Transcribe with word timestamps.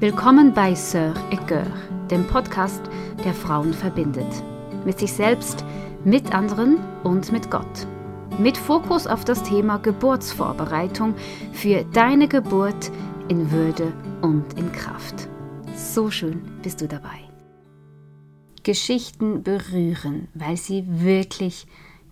Willkommen 0.00 0.54
bei 0.54 0.72
Sœur 0.72 1.12
et 1.30 1.46
Cœur, 1.46 1.66
dem 2.10 2.26
Podcast, 2.26 2.80
der 3.22 3.34
Frauen 3.34 3.74
verbindet. 3.74 4.42
Mit 4.86 4.98
sich 4.98 5.12
selbst, 5.12 5.62
mit 6.06 6.34
anderen 6.34 6.78
und 7.04 7.30
mit 7.32 7.50
Gott. 7.50 7.86
Mit 8.38 8.56
Fokus 8.56 9.06
auf 9.06 9.26
das 9.26 9.42
Thema 9.42 9.76
Geburtsvorbereitung 9.76 11.14
für 11.52 11.84
deine 11.92 12.28
Geburt 12.28 12.90
in 13.28 13.50
Würde 13.50 13.92
und 14.22 14.58
in 14.58 14.72
Kraft. 14.72 15.28
So 15.76 16.10
schön 16.10 16.50
bist 16.62 16.80
du 16.80 16.88
dabei. 16.88 17.20
Geschichten 18.62 19.42
berühren, 19.42 20.28
weil 20.32 20.56
sie 20.56 20.86
wirklich 20.88 21.66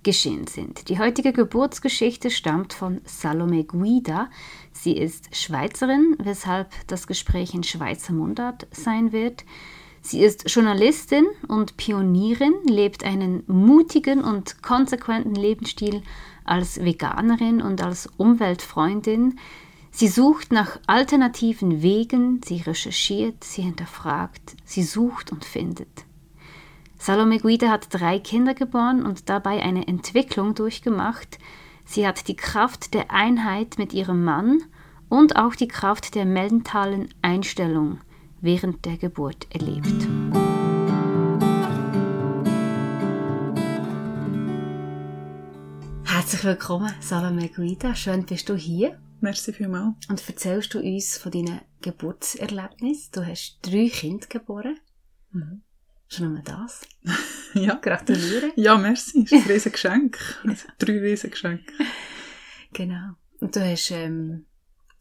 geschehen 0.09 0.47
sind. 0.47 0.89
Die 0.89 0.99
heutige 0.99 1.35
Geburtsgeschichte 1.35 2.31
stammt 2.31 2.73
von 2.73 3.03
Salome 3.05 3.65
Guida. 3.65 4.31
Sie 4.73 4.97
ist 4.97 5.37
Schweizerin, 5.37 6.17
weshalb 6.19 6.71
das 6.87 7.07
Gespräch 7.07 7.53
in 7.53 7.63
Schweizer 7.63 8.15
Mundart 8.15 8.67
sein 8.71 9.13
wird. 9.13 9.45
Sie 10.01 10.21
ist 10.21 10.49
Journalistin 10.49 11.27
und 11.47 11.77
Pionierin, 11.77 12.55
lebt 12.67 13.05
einen 13.05 13.43
mutigen 13.49 14.25
und 14.25 14.63
konsequenten 14.63 15.35
Lebensstil 15.35 16.03
als 16.43 16.83
Veganerin 16.83 17.61
und 17.61 17.83
als 17.85 18.09
Umweltfreundin. 18.17 19.39
Sie 19.91 20.09
sucht 20.09 20.53
nach 20.53 20.81
alternativen 20.87 21.83
Wegen, 21.83 22.41
sie 22.47 22.63
recherchiert, 22.63 23.45
sie 23.45 23.61
hinterfragt, 23.61 24.57
sie 24.65 24.85
sucht 24.85 25.33
und 25.33 25.45
findet. 25.45 26.08
Salome 27.01 27.39
Guida 27.39 27.71
hat 27.71 27.87
drei 27.91 28.19
Kinder 28.19 28.55
geboren 28.55 29.07
und 29.07 29.29
dabei 29.29 29.63
eine 29.63 29.87
Entwicklung 29.87 30.57
durchgemacht. 30.57 31.39
Sie 31.85 32.07
hat 32.07 32.27
die 32.27 32.35
Kraft 32.35 32.93
der 32.93 33.13
Einheit 33.13 33.79
mit 33.79 33.95
ihrem 33.95 34.25
Mann 34.25 34.65
und 35.09 35.37
auch 35.37 35.55
die 35.55 35.69
Kraft 35.69 36.17
der 36.17 36.27
mentalen 36.27 37.09
Einstellung 37.23 38.01
während 38.41 38.85
der 38.85 38.97
Geburt 38.97 39.47
erlebt. 39.55 40.09
Herzlich 46.05 46.45
willkommen, 46.45 46.93
Salome 47.01 47.49
Guida. 47.49 47.95
Schön 47.95 48.27
bist 48.27 48.49
du 48.49 48.57
hier. 48.57 49.01
Merci 49.21 49.53
vielmals. 49.53 49.95
Und 50.09 50.29
erzählst 50.29 50.75
du 50.75 50.81
uns 50.81 51.17
von 51.17 51.31
deinen 51.31 51.61
Geburtserlebnissen? 51.81 53.13
Du 53.13 53.25
hast 53.25 53.61
drei 53.63 53.89
Kinder 53.89 54.27
geboren. 54.27 54.79
Mhm. 55.31 55.63
Schon 56.09 56.33
nur 56.33 56.43
das? 56.43 56.87
ja. 57.55 57.75
Gratuliere. 57.75 58.53
Ja, 58.57 58.79
merci. 58.79 59.25
Das 59.25 59.33
ist 59.33 59.45
ein 59.45 59.53
riesen 59.53 59.73
Geschenk. 59.73 60.19
Drei 60.79 60.99
riesen 60.99 61.31
Geschenke. 61.31 61.73
Genau. 62.73 63.15
Und 63.41 63.55
du 63.55 63.61
hast 63.61 63.91
ähm, 63.91 64.47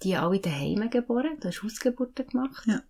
die 0.04 0.16
alle 0.16 0.40
daheim 0.40 0.90
geboren. 0.90 1.38
Du 1.40 1.48
hast 1.48 1.64
Hausgeburten 1.64 2.28
gemacht. 2.28 2.64
Ja. 2.68 2.84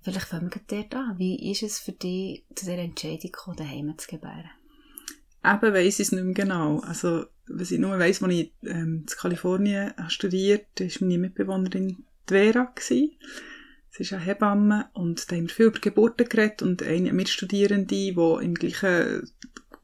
Vielleicht 0.00 0.26
fangen 0.26 0.50
wir 0.52 0.62
dort 0.66 0.94
an. 0.94 1.18
Wie 1.18 1.50
ist 1.50 1.62
es 1.62 1.78
für 1.78 1.92
dich, 1.92 2.44
zu 2.54 2.66
dieser 2.66 2.78
Entscheidung 2.78 3.18
gekommen, 3.20 3.56
daheim 3.56 3.94
zu 3.98 4.08
gebären? 4.08 4.50
Eben 5.44 5.74
weiss 5.74 6.00
ich 6.00 6.06
es 6.06 6.12
nicht 6.12 6.24
mehr 6.24 6.34
genau. 6.34 6.80
Also, 6.80 7.26
was 7.46 7.70
ich 7.70 7.78
nur 7.78 7.98
weiss, 7.98 8.22
als 8.22 8.32
ich 8.32 8.52
ähm, 8.62 9.00
in 9.00 9.06
Kalifornien 9.06 9.92
studiert 10.08 10.66
habe, 10.78 10.90
war 10.90 11.08
meine 11.08 11.18
Mitbewohnerin 11.18 11.88
die 11.88 12.04
Vera. 12.26 12.72
Gewesen. 12.74 13.12
Sie 13.96 14.02
ist 14.02 14.12
eine 14.12 14.22
Hebamme 14.22 14.90
und 14.92 15.30
da 15.30 15.36
haben 15.36 15.48
wir 15.48 15.54
viel 15.54 15.66
über 15.66 15.78
Geburten 15.78 16.28
geredet 16.28 16.60
und 16.60 16.82
eine 16.82 17.14
Mitstudierende, 17.14 17.86
die 17.86 18.10
im 18.10 18.52
gleichen 18.52 19.30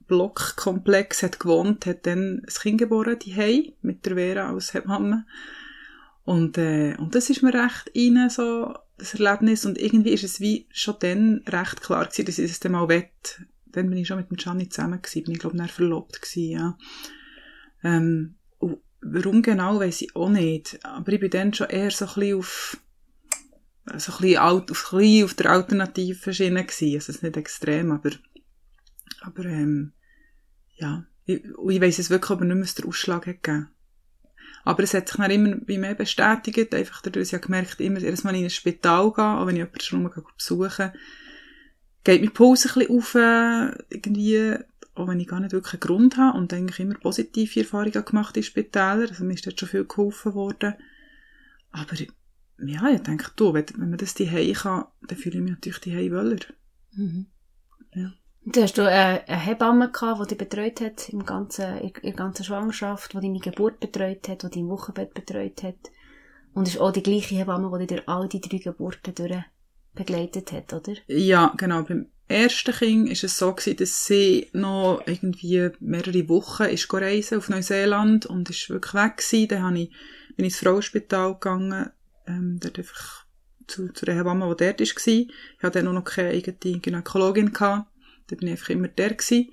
Blockkomplex 0.07 1.23
hat 1.23 1.41
gewohnt, 1.41 1.87
hat 1.87 2.05
dann 2.05 2.41
ein 2.41 2.47
Kind 2.47 2.77
geboren, 2.77 3.19
die 3.19 3.75
mit 3.81 4.05
der 4.05 4.17
Vera 4.17 4.51
als 4.51 4.75
Hebamme. 4.75 5.25
Und, 6.25 6.59
äh, 6.59 6.95
und 6.99 7.15
das 7.15 7.31
ist 7.31 7.43
mir 7.43 7.55
recht 7.55 7.91
rein, 7.97 8.29
so, 8.29 8.75
das 8.99 9.15
Erlebnis. 9.15 9.65
Und 9.65 9.79
irgendwie 9.79 10.13
ist 10.13 10.25
es 10.25 10.41
wie 10.41 10.67
schon 10.71 10.97
dann 11.01 11.43
recht 11.47 11.81
klar 11.81 12.05
gewesen, 12.05 12.27
dass 12.27 12.39
ich 12.39 12.51
es 12.51 12.61
dann 12.61 12.73
mal 12.73 12.91
wett. 12.91 13.41
Dann 13.65 13.89
bin 13.89 13.97
ich 13.97 14.09
schon 14.09 14.19
mit 14.19 14.29
dem 14.29 14.37
Gianni 14.37 14.69
zusammen 14.69 15.01
gewesen, 15.01 15.25
bin 15.25 15.33
ich 15.33 15.41
glaube 15.41 15.57
ich 15.65 15.73
verlobt 15.73 16.21
gewesen, 16.21 16.51
ja. 16.51 16.79
Ähm, 17.83 18.35
warum 19.01 19.41
genau, 19.41 19.81
weiß 19.81 20.03
ich 20.03 20.15
auch 20.15 20.29
nicht. 20.29 20.85
Aber 20.85 21.11
ich 21.11 21.21
bin 21.21 21.31
dann 21.31 21.55
schon 21.55 21.71
eher 21.71 21.91
so 21.91 22.05
ein 22.05 22.13
bisschen 22.15 22.39
auf, 22.39 22.77
so 23.85 24.13
ein 24.13 24.19
bisschen, 24.21 24.39
alt, 24.39 24.71
auf, 24.71 24.93
ein 24.93 24.99
bisschen 24.99 25.25
auf 25.25 25.35
der 25.35 25.51
alternativen 25.51 26.35
Schiene 26.35 26.65
gewesen. 26.65 26.95
Also, 26.95 27.11
es 27.11 27.17
ist 27.17 27.23
nicht 27.23 27.37
extrem, 27.37 27.93
aber, 27.93 28.11
aber, 29.23 29.45
ähm, 29.45 29.93
ja. 30.77 31.05
Ich, 31.25 31.45
ich 31.45 31.81
weiss 31.81 31.99
es 31.99 32.11
wirklich 32.11 32.31
aber 32.31 32.45
nicht 32.45 32.55
mehr, 32.55 32.65
was 32.65 32.75
der 32.75 32.87
Ausschlag 32.87 33.27
hat 33.27 33.43
gegeben. 33.43 33.69
Aber 34.65 34.83
es 34.83 34.95
hat 34.95 35.09
sich 35.09 35.17
dann 35.17 35.31
immer 35.31 35.57
bei 35.57 35.79
mir 35.79 35.95
bestätigt, 35.95 36.75
einfach 36.75 37.03
dadurch, 37.03 37.29
ich 37.29 37.35
habe 37.35 37.45
gemerkt, 37.45 37.81
immer 37.81 37.99
jedes 37.99 38.25
Mal 38.25 38.35
in 38.37 38.45
ein 38.45 38.51
Spital 38.51 39.13
gehen, 39.13 39.25
auch 39.25 39.47
wenn 39.47 39.57
ich 39.57 39.61
jemanden 39.61 39.81
schon 39.81 40.03
mal 40.03 40.13
besuchen 40.37 40.93
geht 42.05 42.21
mein 42.21 42.33
Puls 42.33 42.67
ein 42.67 42.75
bisschen 42.75 42.99
auf, 42.99 43.15
irgendwie, 43.91 44.55
auch 44.95 45.09
wenn 45.09 45.21
ich 45.21 45.29
gar 45.29 45.41
nicht 45.41 45.53
wirklich 45.53 45.75
einen 45.75 45.81
Grund 45.81 46.17
habe 46.17 46.39
und 46.39 46.53
eigentlich 46.53 46.81
immer 46.81 46.95
positive 46.95 47.61
Erfahrungen 47.61 48.05
gemacht 48.05 48.37
in 48.37 48.43
Spitälern, 48.43 49.09
also 49.09 49.25
mir 49.25 49.35
ist 49.35 49.47
dort 49.47 49.59
schon 49.59 49.69
viel 49.69 49.85
geholfen 49.85 50.35
worden. 50.35 50.75
Aber 51.71 51.93
ja, 52.67 52.89
ich 52.91 53.03
denke, 53.03 53.31
du, 53.37 53.53
wenn, 53.53 53.67
wenn 53.77 53.91
man 53.91 53.99
das 53.99 54.15
die 54.15 54.53
kann, 54.53 54.85
dann 55.07 55.19
fühle 55.19 55.37
ich 55.37 55.43
mich 55.43 55.53
natürlich 55.53 55.81
die 55.81 56.13
wohler. 56.13 56.39
Mhm. 56.93 57.27
Ja. 57.95 58.13
Du 58.45 58.61
hast 58.61 58.77
du 58.77 58.83
eine, 58.83 59.27
eine 59.29 59.41
Hebamme 59.41 59.91
gehabt, 59.91 60.21
die 60.23 60.35
dich 60.35 60.39
betreut 60.39 60.81
hat 60.81 61.09
im 61.11 61.25
ganzen, 61.25 61.79
in 61.79 61.93
der 62.03 62.13
ganzen 62.13 62.45
Schwangerschaft, 62.45 63.13
die 63.13 63.21
deine 63.21 63.39
Geburt 63.39 63.79
betreut 63.79 64.29
hat, 64.29 64.43
die 64.43 64.51
dein 64.51 64.69
Wochenbett 64.69 65.15
betreut 65.15 65.63
hat. 65.63 65.77
Und 66.53 66.69
ist 66.69 66.81
auch 66.81 66.93
die 66.93 67.03
gleiche 67.03 67.37
Hebamme, 67.37 67.79
die 67.79 67.87
dir 67.87 68.03
all 68.07 68.29
die 68.29 68.41
drei 68.41 68.59
Geburten 68.59 69.15
durch 69.15 69.45
begleitet 69.95 70.53
hat, 70.53 70.73
oder? 70.73 70.95
Ja, 71.07 71.55
genau. 71.57 71.83
Beim 71.83 72.11
ersten 72.27 72.73
Kind 72.73 73.07
war 73.07 73.13
es 73.13 73.39
so 73.39 73.53
gewesen, 73.53 73.77
dass 73.77 74.07
sie 74.07 74.49
noch 74.53 75.03
irgendwie 75.07 75.71
mehrere 75.81 76.29
Wochen 76.29 76.65
ist 76.65 76.93
reisen 76.93 77.39
auf 77.39 77.49
Neuseeland 77.49 78.27
und 78.27 78.51
ist 78.51 78.71
wirklich 78.71 78.95
weg 78.95 79.19
gewesen. 79.19 79.49
Dann 79.49 79.77
ich, 79.77 79.91
bin 80.37 80.47
ich 80.47 80.53
ins 80.53 80.59
Frauenspital 80.59 81.35
gegangen, 81.35 81.91
ähm, 82.27 82.59
dort 82.61 82.79
einfach 82.79 83.27
zu, 83.67 83.93
zu 83.93 84.05
der 84.05 84.17
Hebamme, 84.17 84.55
die 84.57 84.65
dort 84.65 84.81
war. 84.81 85.07
Ich 85.07 85.29
hatte 85.63 85.83
dann 85.83 85.95
noch 85.95 86.05
keine 86.05 86.31
eigene 86.31 86.81
Gynäkologin 86.81 87.53
gehabt. 87.53 87.89
Da 88.29 88.37
bin 88.37 88.49
ich 88.49 88.53
einfach 88.53 88.71
immer 88.71 88.89
der 88.89 89.15
gewesen. 89.15 89.53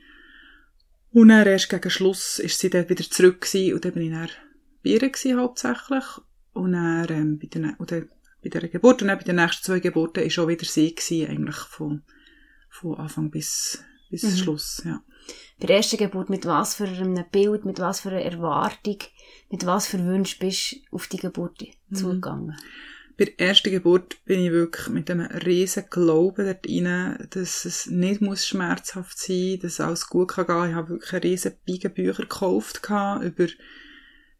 Und 1.12 1.30
dann 1.30 1.48
erst 1.48 1.70
gegen 1.70 1.90
Schluss 1.90 2.40
ist 2.40 2.60
sie 2.60 2.70
dort 2.70 2.90
wieder 2.90 3.04
zurück 3.04 3.42
gewesen, 3.42 3.74
und 3.74 3.86
dann 3.86 3.94
bin 3.94 4.04
ich 4.04 4.12
dann 4.12 4.30
bei 4.84 4.90
ihr 4.92 5.00
gewesen, 5.00 5.40
hauptsächlich. 5.40 6.04
Und 6.54 6.74
dann, 6.74 7.08
ähm, 7.10 7.40
bei 7.40 7.48
der, 7.48 7.76
oder 7.80 8.04
bei 8.44 8.50
der 8.50 8.68
Geburt 8.68 9.02
und 9.02 9.08
dann 9.08 9.18
bei 9.18 9.24
den 9.24 9.38
nächsten 9.38 9.64
zwei 9.64 9.80
Geburten 9.80 10.24
ist 10.24 10.38
auch 10.40 10.48
wieder 10.48 10.66
sie 10.66 10.94
gewesen, 10.94 11.30
eigentlich 11.30 11.56
von, 11.56 12.04
von 12.70 12.96
Anfang 12.98 13.32
bis, 13.32 13.84
bis 14.10 14.24
mhm. 14.24 14.38
Schluss, 14.38 14.82
ja. 14.86 15.02
Bei 15.60 15.68
der 15.68 15.78
ersten 15.78 15.98
Geburt, 15.98 16.30
mit 16.30 16.46
was 16.46 16.76
für 16.76 16.88
einem 16.88 17.26
Bild, 17.32 17.66
mit 17.66 17.80
was 17.80 18.02
für 18.02 18.10
einer 18.10 18.22
Erwartung, 18.22 18.98
mit 19.50 19.66
was 19.66 19.88
für 19.88 20.04
Wünschen 20.06 20.40
bist 20.40 20.74
du 20.74 20.96
auf 20.96 21.08
die 21.08 21.18
Geburt 21.18 21.62
mhm. 21.90 21.96
zugegangen? 21.96 22.56
Bei 23.20 23.26
der 23.26 23.40
ersten 23.50 23.72
Geburt 23.72 24.24
bin 24.24 24.40
ich 24.40 24.52
wirklich 24.52 24.88
mit 24.88 25.12
einem 25.12 25.26
riesen 25.26 25.84
Glauben 25.90 26.46
dort 26.46 26.66
rein, 26.66 27.28
dass 27.32 27.66
es 27.66 27.88
nicht 27.88 28.22
muss 28.22 28.48
schmerzhaft 28.48 29.20
sein 29.20 29.52
muss, 29.52 29.60
dass 29.60 29.82
alles 29.82 30.08
gut 30.08 30.30
kann 30.30 30.48
gehen. 30.48 30.70
Ich 30.70 30.76
habe 30.76 30.90
wirklich 30.92 31.12
einen 31.12 31.24
riesen 31.24 31.52
Beigenbücher 31.68 32.24
gekauft 32.24 32.80
über, 33.22 33.48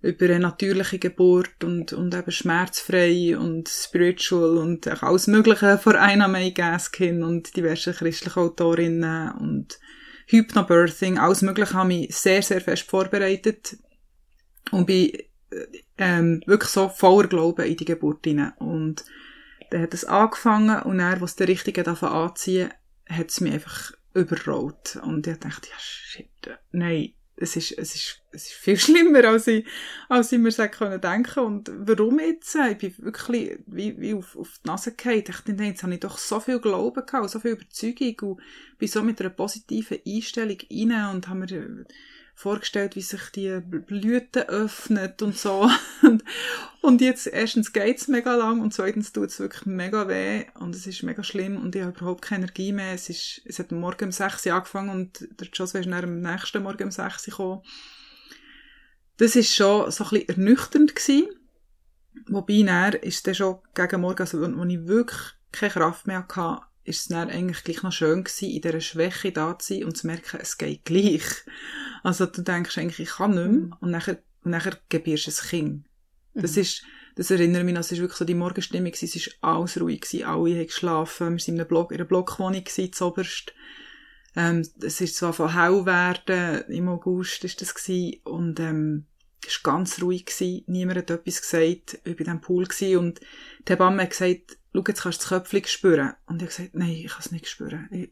über 0.02 0.26
eine 0.28 0.40
natürliche 0.40 0.98
Geburt 0.98 1.62
und, 1.66 1.92
und 1.92 2.16
eben 2.16 2.32
schmerzfrei 2.32 3.38
und 3.38 3.68
spiritual 3.68 4.58
und 4.58 4.88
auch 4.88 5.04
alles 5.04 5.28
Mögliche 5.28 5.78
von 5.78 5.98
einer 5.98 6.30
May 6.30 6.52
Gaskin 6.52 7.22
und 7.22 7.58
diverse 7.58 7.92
christliche 7.92 8.40
Autorinnen 8.40 9.34
und 9.34 9.78
Hypnobirthing, 10.30 11.18
alles 11.18 11.42
Mögliche 11.42 11.74
habe 11.74 11.94
ich 11.94 12.16
sehr, 12.16 12.42
sehr 12.42 12.62
fest 12.62 12.84
vorbereitet 12.84 13.78
und 14.72 14.86
bin 14.86 15.12
ähm, 15.98 16.42
wirklich 16.46 16.70
so 16.70 16.88
voller 16.90 17.28
Glauben 17.28 17.66
in 17.66 17.78
die 17.78 17.86
Geburt 17.86 18.26
hinein. 18.26 18.54
Und 18.58 19.04
dann 19.72 19.82
hat 19.82 19.94
es 19.94 20.06
angefangen 20.06 20.82
und 20.84 21.00
dann, 21.00 21.20
was 21.22 21.36
der 21.36 21.48
Richtige 21.48 21.84
davon 21.84 22.10
anziehen, 22.10 22.72
hat 23.08 23.30
es 23.30 23.42
mich 23.42 23.54
einfach 23.54 23.92
überrollt. 24.14 25.00
Und 25.02 25.26
ich 25.26 25.38
dachte, 25.38 25.68
ja, 25.70 25.76
shit, 25.80 26.60
nein, 26.72 27.14
es 27.36 27.56
ist, 27.56 27.72
es 27.72 27.96
ist, 27.96 28.19
es 28.32 28.48
ist 28.48 28.54
viel 28.54 28.78
schlimmer, 28.80 29.24
als 29.26 29.48
ich, 29.48 29.66
als 30.08 30.32
ich 30.32 30.40
mir 30.40 30.52
sagen 30.52 30.72
können 30.72 31.02
denken. 31.02 31.40
Und 31.40 31.72
warum 31.76 32.20
jetzt? 32.20 32.56
Ich 32.56 32.78
bin 32.78 32.94
wirklich 33.00 33.60
wie, 33.66 34.00
wie 34.00 34.14
auf, 34.14 34.36
auf 34.36 34.60
die 34.64 34.68
Nase 34.68 34.94
gefallen. 34.94 35.20
Ich 35.20 35.26
dachte, 35.26 35.52
jetzt 35.52 35.84
habe 35.84 35.94
ich 35.94 36.00
doch 36.00 36.18
so 36.18 36.40
viel 36.40 36.60
Glauben 36.60 37.06
gehabt, 37.06 37.30
so 37.30 37.40
viel 37.40 37.52
Überzeugung 37.52 38.32
und 38.32 38.42
bin 38.78 38.88
so 38.88 39.02
mit 39.04 39.20
einer 39.20 39.30
positiven 39.30 40.00
Einstellung 40.06 40.58
rein 40.72 41.16
und 41.16 41.28
habe 41.28 41.40
mir 41.40 41.86
vorgestellt, 42.40 42.96
wie 42.96 43.02
sich 43.02 43.32
die 43.36 43.60
Blüte 43.60 44.48
öffnet 44.48 45.22
und 45.22 45.38
so. 45.38 45.70
und 46.82 47.02
jetzt 47.02 47.28
erstens 47.28 47.74
geht's 47.74 48.08
mega 48.08 48.34
lang 48.34 48.62
und 48.62 48.74
zweitens 48.74 49.12
tut's 49.12 49.42
wirklich 49.42 49.66
mega 49.66 50.08
weh 50.08 50.46
und 50.54 50.74
es 50.74 50.88
ist 50.88 51.04
mega 51.04 51.22
schlimm 51.22 51.58
und 51.58 51.76
ich 51.76 51.82
habe 51.82 51.98
überhaupt 51.98 52.22
keine 52.22 52.46
Energie 52.46 52.72
mehr. 52.72 52.94
Es, 52.94 53.10
ist, 53.10 53.42
es 53.44 53.60
hat 53.60 53.74
morgen 53.74 54.06
um 54.06 54.12
6 54.14 54.46
Uhr 54.46 54.54
angefangen 54.54 54.90
und 54.90 55.28
der 55.38 55.50
Joss 55.52 55.74
ist 55.74 55.86
dann 55.86 55.94
am 55.94 56.22
nächsten 56.22 56.64
Morgen 56.64 56.86
um 56.86 56.92
6 56.92 57.28
Uhr 57.28 57.32
gekommen. 57.32 57.62
Das 59.20 59.36
ist 59.36 59.54
schon 59.54 59.92
so 59.92 60.06
ein 60.06 60.10
bisschen 60.10 60.30
ernüchternd 60.30 60.96
gewesen. 60.96 61.30
Wobei, 62.28 62.64
dann 62.64 62.94
ist 62.94 63.28
es 63.28 63.38
schon 63.38 63.58
gegen 63.76 64.02
Morgen, 64.02 64.22
also, 64.22 64.44
als 64.44 64.70
ich 64.72 64.88
wirklich 64.88 65.20
keine 65.52 65.72
Kraft 65.74 66.08
mehr 66.08 66.26
hatte, 66.28 66.62
ist 66.86 67.02
es 67.02 67.08
dann 67.10 67.30
eigentlich 67.30 67.64
gleich 67.64 67.84
noch 67.84 67.92
schön 67.92 68.24
gewesen, 68.24 68.50
in 68.50 68.62
dieser 68.62 68.82
Schwäche 68.82 69.32
da 69.32 69.60
zu 69.60 69.74
sein 69.74 69.84
und 69.84 69.98
zu 69.98 70.08
merken, 70.08 70.40
es 70.42 70.58
geht 70.58 70.86
gleich. 70.86 71.24
Also 72.02 72.26
du 72.26 72.42
denkst 72.42 72.78
eigentlich, 72.78 73.00
ich 73.00 73.16
kann 73.16 73.32
nicht 73.32 73.40
mehr 73.40 73.48
mhm. 73.48 73.76
und 73.82 73.92
nachher, 73.92 74.24
und 74.44 74.52
nachher 74.52 74.80
gebierst 74.88 75.28
du 75.28 75.32
ein 75.32 75.50
Kind. 75.50 75.86
Das 76.34 76.56
mhm. 76.56 76.62
ist, 76.62 76.84
das 77.16 77.30
erinnert 77.30 77.66
mich 77.66 77.74
noch, 77.74 77.82
es 77.82 77.92
ist 77.92 78.00
wirklich 78.00 78.18
so 78.18 78.26
die 78.26 78.36
Morgenstimmung 78.36 78.94
es 78.94 79.16
war 79.42 79.56
alles 79.58 79.80
ruhig 79.80 80.02
gewesen, 80.02 80.26
alle 80.26 80.56
haben 80.56 80.68
geschlafen, 80.68 81.38
wir 81.38 81.40
waren 81.40 81.54
in, 81.54 81.60
einem 81.60 81.68
Block, 81.68 81.92
in 81.92 81.98
einer 81.98 82.08
Blockwohnung 82.08 82.64
gewesen, 82.64 82.94
zuoberst. 82.94 83.54
Ähm, 84.36 84.66
es 84.82 85.02
ist 85.02 85.18
zwar 85.18 85.34
von 85.34 85.54
hell 85.54 85.86
werden, 85.86 86.64
im 86.70 86.88
August 86.88 87.44
ist 87.44 87.62
das 87.62 87.76
gewesen, 87.76 88.22
und, 88.24 88.60
ähm, 88.60 89.06
es 89.50 89.64
war 89.64 89.74
ganz 89.74 90.02
ruhig 90.02 90.26
gewesen, 90.26 90.64
niemand 90.68 91.00
hat 91.00 91.10
etwas 91.10 91.42
gesagt, 91.42 92.00
ich 92.04 92.06
war 92.06 92.12
in 92.12 92.18
diesem 92.18 92.42
Pool 92.42 92.66
gewesen, 92.66 92.98
und 92.98 93.20
die 93.68 93.72
Hebamme 93.72 94.04
hat 94.04 94.12
gesagt, 94.12 94.58
schau, 94.74 94.84
jetzt 94.88 95.02
kannst 95.02 95.20
du 95.20 95.24
das 95.24 95.30
Köpfchen 95.30 95.66
spüren. 95.66 96.14
Und 96.28 96.42
ich 96.42 96.42
habe 96.42 96.56
gesagt, 96.56 96.76
nein, 96.76 96.90
ich 96.90 97.08
kann 97.08 97.20
es 97.20 97.32
nicht 97.32 97.48
spüren. 97.48 97.88
Ich, 97.92 98.10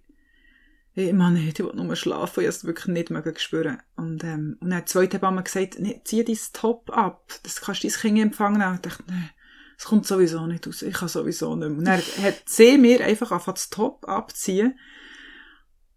ich 0.94 1.14
nicht, 1.14 1.60
ich 1.60 1.66
will 1.66 1.74
nur 1.76 1.96
schlafen, 1.96 2.42
ich 2.42 2.48
habe 2.48 2.56
es 2.56 2.66
wirklich 2.66 2.88
nicht 2.88 3.10
mehr 3.12 3.24
spüren. 3.38 3.80
Und, 3.96 4.24
ähm, 4.24 4.58
und 4.60 4.70
dann 4.70 4.80
hat 4.80 4.90
die 4.90 4.92
zweite 4.92 5.18
Hebamme 5.18 5.44
gesagt, 5.44 5.80
nee, 5.80 6.02
zieh 6.04 6.24
dein 6.24 6.38
Top 6.54 6.90
ab, 6.90 7.32
das 7.44 7.62
kannst 7.62 7.84
du 7.84 7.88
dein 7.88 7.98
Kind 7.98 8.20
empfangen. 8.20 8.62
Und 8.62 8.76
ich 8.76 8.82
dachte, 8.82 9.04
nein, 9.08 9.30
es 9.78 9.86
kommt 9.86 10.08
sowieso 10.08 10.48
nicht 10.48 10.68
aus, 10.68 10.82
ich 10.82 10.96
kann 10.96 11.08
sowieso 11.08 11.56
nicht 11.56 11.70
mehr. 11.70 11.78
Und 11.78 11.86
dann 11.86 12.02
hat 12.24 12.44
sie 12.48 12.78
mir 12.78 13.04
einfach 13.06 13.32
angefangen, 13.32 13.56
das 13.56 13.70
Top 13.70 14.08
abziehen. 14.08 14.80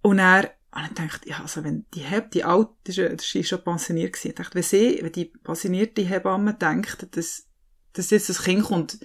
Und 0.03 0.19
er 0.19 0.53
und 0.73 0.85
ich 0.85 0.95
dachte, 0.95 1.29
ja, 1.29 1.41
also 1.41 1.65
wenn 1.65 1.85
die 1.95 2.01
Heb, 2.01 2.31
die 2.31 2.45
alte, 2.45 2.71
das 2.85 3.35
ist 3.35 3.49
schon 3.49 3.65
pensioniert 3.65 4.13
gewesen, 4.13 4.29
ich 4.29 4.35
dachte, 4.37 4.55
wenn 4.55 4.63
sie, 4.63 5.01
wenn 5.03 5.13
die 5.13 5.25
pensionierte 5.25 6.03
Hebamme 6.03 6.55
denkt, 6.55 7.09
dass, 7.17 7.49
dass 7.93 8.11
jetzt 8.11 8.29
das 8.29 8.45
Kind 8.45 8.63
kommt, 8.63 8.99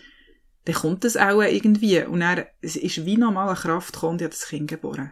dann 0.66 0.76
kommt 0.76 1.04
das 1.04 1.18
auch 1.18 1.42
irgendwie. 1.42 2.04
Und 2.04 2.22
er, 2.22 2.48
es 2.62 2.76
ist 2.76 3.06
wie 3.06 3.18
normal 3.18 3.50
eine 3.50 3.58
Kraft 3.58 3.94
gekommen 3.94 4.18
ich 4.20 4.26
habe 4.26 4.34
das 4.34 4.48
Kind 4.48 4.70
geboren. 4.70 5.12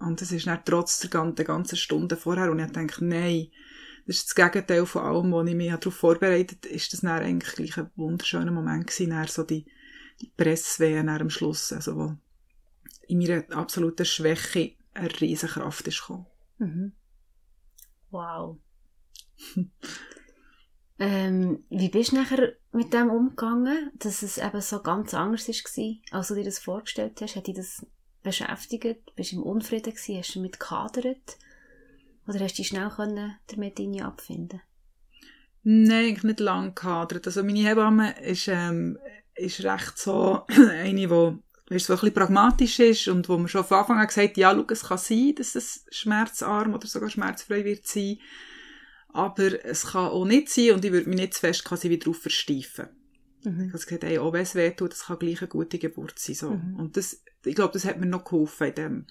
Und 0.00 0.20
das 0.20 0.32
ist 0.32 0.48
dann 0.48 0.64
trotz 0.64 0.98
der 0.98 1.44
ganzen 1.44 1.76
Stunden 1.76 2.18
vorher. 2.18 2.50
Und 2.50 2.58
ich 2.58 2.72
denke, 2.72 3.04
nein, 3.04 3.48
das 4.06 4.16
ist 4.16 4.26
das 4.26 4.34
Gegenteil 4.34 4.84
von 4.86 5.02
allem, 5.02 5.30
wo 5.30 5.42
ich 5.42 5.54
mich 5.54 5.70
darauf 5.70 5.94
vorbereitet 5.94 6.64
habe, 6.64 6.74
ist 6.74 6.92
das 6.92 7.02
dann 7.02 7.22
eigentlich 7.22 7.54
gleich 7.54 7.78
ein 7.78 7.90
wunderschöner 7.94 8.50
Moment 8.50 8.88
gewesen, 8.88 9.10
dann 9.10 9.28
so 9.28 9.44
die, 9.44 9.66
die 10.20 10.32
Presswehen 10.36 11.08
am 11.08 11.30
Schluss, 11.30 11.72
also 11.72 11.96
wo 11.96 12.16
in 13.06 13.18
meiner 13.18 13.44
absoluten 13.50 14.04
Schwäche 14.04 14.74
eine 14.94 15.20
riesige 15.20 15.52
Kraft 15.52 15.86
ist 15.86 16.00
gekommen. 16.00 16.26
Mhm. 16.58 16.92
Wow. 18.10 18.58
ähm, 20.98 21.64
wie 21.70 21.88
bist 21.88 22.12
du 22.12 22.16
nachher 22.16 22.52
mit 22.72 22.92
dem 22.92 23.10
umgegangen, 23.10 23.90
dass 23.98 24.22
es 24.22 24.38
eben 24.38 24.60
so 24.60 24.82
ganz 24.82 25.14
anders 25.14 25.48
war, 25.48 26.18
als 26.18 26.28
du 26.28 26.34
dir 26.34 26.44
das 26.44 26.58
vorgestellt 26.58 27.20
hast? 27.20 27.36
Hat 27.36 27.46
dich 27.46 27.56
das 27.56 27.86
beschäftigt? 28.22 29.14
Bist 29.16 29.32
du 29.32 29.36
im 29.36 29.42
Unfrieden 29.42 29.94
gewesen? 29.94 30.18
Hast 30.18 30.34
du 30.34 30.38
damit 30.40 30.60
gehadert? 30.60 31.38
Oder 32.26 32.40
hast 32.40 32.52
du 32.52 32.56
dich 32.58 32.68
schnell 32.68 32.90
können 32.90 33.36
damit 33.48 33.80
abfinden 34.02 34.60
Nein, 35.64 36.06
eigentlich 36.06 36.24
nicht 36.24 36.40
lange 36.40 36.72
gehadert. 36.72 37.26
Also 37.26 37.44
meine 37.44 37.60
Hebamme 37.60 38.20
ist, 38.20 38.48
ähm, 38.48 38.98
ist 39.34 39.62
recht 39.62 39.96
so 39.96 40.44
eine, 40.48 40.94
die 40.94 41.38
so 41.80 41.92
ein 41.92 41.98
bisschen 41.98 42.14
pragmatisch 42.14 42.78
ist 42.80 43.08
und 43.08 43.28
wo 43.28 43.36
man 43.38 43.48
schon 43.48 43.64
von 43.64 43.78
Anfang 43.78 43.98
an 43.98 44.06
gesagt 44.06 44.30
hat, 44.30 44.36
ja, 44.36 44.54
schau, 44.54 44.64
es 44.68 44.84
kann 44.84 44.98
sein, 44.98 45.34
dass 45.36 45.54
es 45.54 45.84
schmerzarm 45.90 46.74
oder 46.74 46.86
sogar 46.86 47.10
schmerzfrei 47.10 47.64
wird 47.64 47.86
sein, 47.86 48.18
aber 49.08 49.64
es 49.64 49.86
kann 49.86 50.06
auch 50.06 50.24
nicht 50.24 50.48
sein 50.48 50.72
und 50.72 50.84
ich 50.84 50.92
würde 50.92 51.08
mich 51.08 51.18
nicht 51.18 51.34
zu 51.34 51.40
fest 51.40 51.64
quasi 51.64 51.90
wieder 51.90 52.04
darauf 52.04 52.20
versteifen. 52.20 52.88
Mhm. 53.44 53.60
Ich 53.60 53.68
habe 53.68 53.84
gesagt, 53.84 54.04
hey, 54.04 54.18
auch 54.18 54.32
wenn 54.32 54.42
es 54.42 54.54
wehtut, 54.54 54.92
das 54.92 55.06
kann 55.06 55.18
gleich 55.18 55.40
eine 55.40 55.48
gute 55.48 55.78
Geburt 55.78 56.18
sein. 56.18 56.34
So. 56.34 56.50
Mhm. 56.50 56.76
Und 56.76 56.96
das, 56.96 57.22
ich 57.44 57.54
glaube, 57.54 57.72
das 57.72 57.84
hat 57.84 57.98
mir 57.98 58.06
noch 58.06 58.24
geholfen 58.24 58.68
in 58.68 58.74
dem, 58.74 59.06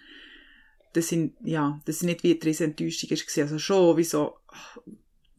das 0.94 1.08
sind, 1.08 1.36
ja, 1.44 1.80
das 1.86 2.00
sind 2.00 2.08
nicht 2.08 2.24
wie 2.24 2.34
eine 2.34 2.44
riesen 2.44 2.72
Enttäuschung 2.72 3.10
war. 3.10 3.44
Also 3.44 3.60
schon, 3.60 3.98
wie 3.98 4.04
so, 4.04 4.38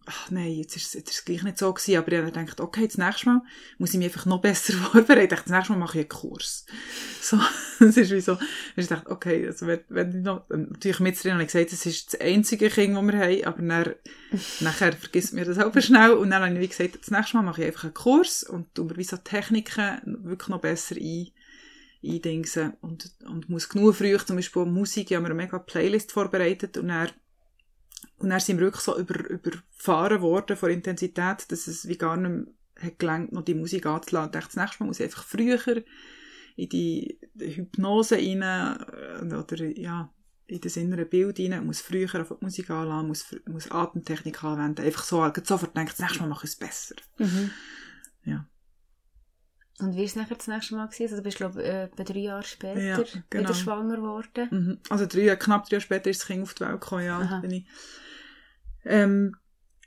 ach 0.06 0.30
nein, 0.30 0.52
jetzt 0.52 0.76
ist, 0.76 0.94
jetzt 0.94 1.10
ist 1.10 1.18
es 1.18 1.24
gleich 1.24 1.42
nicht 1.42 1.58
so 1.58 1.72
gewesen, 1.72 1.96
aber 1.96 2.12
ich 2.12 2.18
habe 2.18 2.30
gedacht, 2.30 2.60
okay, 2.60 2.86
das 2.86 2.98
nächste 2.98 3.26
Mal 3.26 3.42
muss 3.78 3.92
ich 3.92 3.98
mich 3.98 4.08
einfach 4.08 4.26
noch 4.26 4.40
besser 4.40 4.72
vorbereiten. 4.92 5.22
Ich 5.22 5.28
dachte, 5.28 5.48
das 5.48 5.52
nächste 5.52 5.72
Mal 5.72 5.78
mache 5.78 5.98
ich 5.98 6.04
einen 6.04 6.08
Kurs. 6.08 6.66
So, 7.20 7.38
das 7.78 7.96
ist 7.96 8.10
wie 8.10 8.20
so, 8.20 8.38
ich 8.76 8.86
dachte, 8.86 9.10
okay, 9.10 9.46
also 9.46 9.66
wenn, 9.66 9.80
wenn 9.88 10.10
ich 10.10 10.24
noch, 10.24 10.48
natürlich 10.48 11.00
mit 11.00 11.22
drin 11.22 11.32
habe 11.32 11.42
ich 11.42 11.52
gesagt, 11.52 11.72
das 11.72 11.86
ist 11.86 12.12
das 12.12 12.20
einzige 12.20 12.68
Kind, 12.68 12.96
das 12.96 13.04
wir 13.04 13.18
haben, 13.18 13.44
aber 13.44 13.62
dann, 13.62 13.94
nachher 14.60 14.92
vergisst 14.92 15.32
mir 15.32 15.44
das 15.44 15.58
auch 15.58 15.78
schnell 15.80 16.12
und 16.12 16.30
dann 16.30 16.42
habe 16.42 16.54
ich 16.54 16.60
wie 16.60 16.68
gesagt, 16.68 16.98
das 17.00 17.10
nächste 17.10 17.36
Mal 17.36 17.42
mache 17.42 17.62
ich 17.62 17.66
einfach 17.68 17.84
einen 17.84 17.94
Kurs 17.94 18.42
und 18.42 18.74
tue 18.74 18.86
mir 18.86 18.96
wie 18.96 19.04
so 19.04 19.16
Techniken 19.16 20.00
wirklich 20.24 20.48
noch 20.48 20.60
besser 20.60 20.96
ein, 20.96 21.28
eindingsen 22.04 22.74
und, 22.80 23.10
und 23.26 23.48
muss 23.48 23.68
genug 23.68 23.94
früh, 23.94 24.16
zum 24.18 24.36
Beispiel 24.36 24.64
Musik, 24.64 25.10
ich 25.10 25.16
habe 25.16 25.22
mir 25.22 25.34
eine 25.34 25.42
mega 25.42 25.58
Playlist 25.58 26.12
vorbereitet 26.12 26.76
und 26.76 26.88
dann 26.88 27.10
und 28.22 28.30
dann 28.30 28.40
sind 28.40 28.58
wir 28.58 28.66
wirklich 28.66 28.84
so 28.84 28.96
über, 28.96 29.28
überfahren 29.28 30.22
worden 30.22 30.56
von 30.56 30.70
Intensität, 30.70 31.50
dass 31.50 31.66
es 31.66 31.88
wie 31.88 31.98
gar 31.98 32.16
nicht 32.16 32.30
mehr 32.30 32.46
hat 32.80 32.98
gelangt, 32.98 33.32
noch 33.32 33.42
die 33.42 33.54
Musik 33.54 33.86
anzulassen. 33.86 34.28
Ich 34.28 34.32
dachte, 34.32 34.54
das 34.54 34.56
nächste 34.56 34.82
Mal 34.82 34.86
muss 34.86 35.00
ich 35.00 35.04
einfach 35.04 35.24
früher 35.24 35.82
in 36.56 36.68
die 36.68 37.18
Hypnose 37.38 38.16
rein, 38.16 38.42
äh, 38.42 39.34
oder, 39.34 39.64
ja, 39.78 40.12
in 40.46 40.60
das 40.60 40.76
innere 40.76 41.04
Bild 41.04 41.38
rein, 41.38 41.66
muss 41.66 41.80
früher 41.80 42.08
auf 42.20 42.36
die 42.38 42.44
Musik 42.44 42.70
anlassen, 42.70 43.08
muss, 43.08 43.36
muss 43.46 43.70
Atemtechnik 43.70 44.42
anwenden. 44.44 44.84
Einfach 44.84 45.04
so, 45.04 45.30
sofort 45.42 45.76
denkt, 45.76 45.92
das 45.92 46.00
nächste 46.00 46.20
Mal 46.20 46.28
mache 46.28 46.46
ich 46.46 46.52
es 46.52 46.56
besser. 46.56 46.96
Mhm. 47.18 47.50
Ja. 48.24 48.46
Und 49.80 49.94
wie 49.94 49.98
war 49.98 50.04
es 50.04 50.16
nachher 50.16 50.36
das 50.36 50.46
nächste 50.46 50.76
Mal? 50.76 50.86
Gewesen? 50.86 51.02
Also 51.02 51.16
du 51.16 51.22
bist, 51.22 51.36
glaube 51.38 51.62
ich, 51.62 51.68
äh, 51.68 51.88
drei 52.04 52.18
Jahre 52.20 52.42
später 52.44 52.80
ja, 52.80 53.02
genau. 53.30 53.44
wieder 53.44 53.54
schwanger 53.54 53.96
geworden. 53.96 54.48
Mhm. 54.50 54.78
Also 54.90 55.06
drei, 55.06 55.34
knapp 55.36 55.68
drei 55.68 55.76
Jahre 55.76 55.80
später 55.80 56.10
ist 56.10 56.20
das 56.20 56.26
Kind 56.28 56.42
auf 56.42 56.54
die 56.54 56.60
Welt 56.60 56.80
gekommen, 56.80 57.04
ja. 57.04 57.40
Bin 57.40 57.50
ich, 57.50 57.66
ähm, 58.84 59.36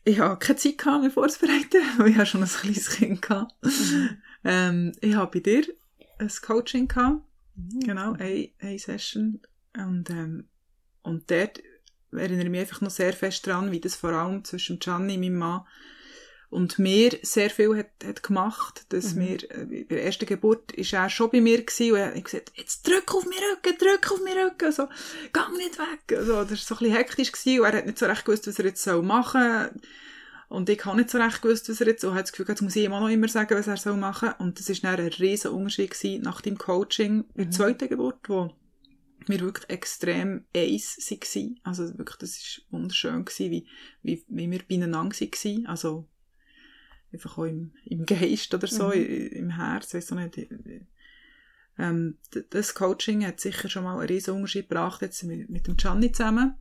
ich 0.04 0.20
habe 0.20 0.38
keine 0.38 0.58
Zeit 0.58 0.78
gehabt, 0.78 1.04
mich 1.04 1.14
vorzubereiten, 1.14 1.82
weil 1.98 2.10
ich 2.10 2.30
schon 2.30 2.44
ein 2.44 2.50
kleines 2.50 2.90
Kind 2.90 3.28
hatte. 3.30 3.54
Mhm. 3.64 4.18
Ähm, 4.44 4.92
ich 5.02 5.16
habe 5.16 5.32
bei 5.32 5.40
dir 5.40 5.66
ein 6.20 6.32
Coaching 6.42 6.88
gehabt. 6.88 7.22
Mhm. 7.56 7.80
Genau, 7.80 8.14
eine, 8.14 8.50
eine 8.60 8.80
Session. 8.80 9.42
Und, 9.76 10.10
ähm, 10.10 10.48
und 11.02 11.30
dort 11.30 11.62
erinnere 12.12 12.46
ich 12.46 12.50
mich 12.50 12.62
einfach 12.62 12.82
noch 12.82 12.92
sehr 12.92 13.14
fest 13.14 13.48
daran, 13.48 13.72
wie 13.72 13.80
das 13.80 13.96
vor 13.96 14.12
allem 14.12 14.44
zwischen 14.44 14.80
Gianni, 14.80 15.18
meinem 15.18 15.38
Mann, 15.38 15.62
und 16.56 16.80
mir 16.80 17.12
sehr 17.22 17.50
viel 17.50 17.76
hat, 17.76 17.90
hat 18.04 18.24
gemacht, 18.24 18.86
dass 18.90 19.14
mhm. 19.14 19.24
mir, 19.24 19.52
äh, 19.52 19.66
bei 19.66 19.86
der 19.90 20.06
ersten 20.06 20.26
Geburt 20.26 20.72
ist 20.72 20.94
er 20.94 21.10
schon 21.10 21.30
bei 21.30 21.42
mir 21.42 21.62
gewesen 21.62 21.92
und 21.92 22.00
er 22.00 22.16
hat 22.16 22.24
gesagt, 22.24 22.54
jetzt 22.56 22.88
drück 22.88 23.14
auf 23.14 23.26
meinen 23.26 23.44
Rücken, 23.52 23.78
drück 23.78 24.12
auf 24.12 24.24
meinen 24.24 24.48
Rücken, 24.48 24.72
so, 24.72 24.88
gang 25.34 25.58
nicht 25.58 25.78
weg, 25.78 26.18
also, 26.18 26.44
das 26.46 26.52
war 26.52 26.58
so 26.58 26.76
ein 26.76 26.80
bisschen 26.80 26.96
hektisch 26.96 27.32
gewesen 27.34 27.60
und 27.60 27.66
er 27.66 27.78
hat 27.78 27.86
nicht 27.86 28.00
so 28.00 28.06
recht 28.06 28.24
gewusst, 28.24 28.48
was 28.48 28.58
er 28.58 28.66
jetzt 28.66 28.82
soll 28.82 29.02
machen 29.04 29.82
und 30.48 30.70
ich 30.70 30.86
habe 30.86 30.96
nicht 30.96 31.10
so 31.10 31.18
recht 31.18 31.42
gewusst, 31.42 31.68
was 31.68 31.82
er 31.82 31.88
jetzt, 31.88 32.06
und 32.06 32.14
hat 32.16 32.24
das 32.24 32.32
Gefühl, 32.32 32.46
jetzt 32.48 32.62
muss 32.62 32.76
ich 32.78 32.86
ihm 32.86 32.94
auch 32.94 33.02
noch 33.02 33.10
immer 33.10 33.28
sagen, 33.28 33.58
was 33.58 33.68
er 33.68 33.76
soll 33.76 33.98
machen 33.98 34.32
und 34.40 34.58
das 34.58 34.70
ist 34.70 34.82
dann 34.86 34.98
ein 34.98 35.08
riesen 35.08 35.52
Unterschied 35.52 35.92
gewesen 35.92 36.24
nach 36.24 36.40
dem 36.40 36.58
Coaching 36.58 37.26
bei 37.34 37.44
der 37.44 37.46
mhm. 37.48 37.52
zweiten 37.52 37.90
Geburt, 37.90 38.30
wo 38.30 38.50
wir 39.28 39.40
wirklich 39.42 39.70
extrem 39.70 40.46
eins 40.56 40.98
waren. 40.98 41.60
Also 41.64 41.98
wirklich, 41.98 42.18
das 42.18 42.62
war 42.70 42.80
wunderschön 42.80 43.26
gewesen, 43.26 43.52
wie, 43.52 43.68
wie, 44.04 44.24
wie 44.30 44.52
wir 44.52 44.62
beieinander 44.70 45.16
waren. 45.18 45.66
Also, 45.66 46.08
einfach 47.12 47.38
auch 47.38 47.46
im, 47.46 47.74
im 47.86 48.06
Geist 48.06 48.54
oder 48.54 48.68
so, 48.68 48.88
mhm. 48.88 48.94
im 49.32 49.50
Herz, 49.52 49.94
weiss 49.94 50.12
auch 50.12 50.18
nicht. 50.18 50.38
Ähm, 51.78 52.18
das 52.50 52.74
Coaching 52.74 53.26
hat 53.26 53.40
sicher 53.40 53.70
schon 53.70 53.84
mal 53.84 53.98
einen 54.00 54.08
riesen 54.08 54.34
Unterschied 54.36 54.70
gebracht, 54.70 55.02
jetzt 55.02 55.24
mit, 55.24 55.50
mit 55.50 55.68
dem 55.68 55.78
Gianni 55.78 56.12
zusammen. 56.12 56.56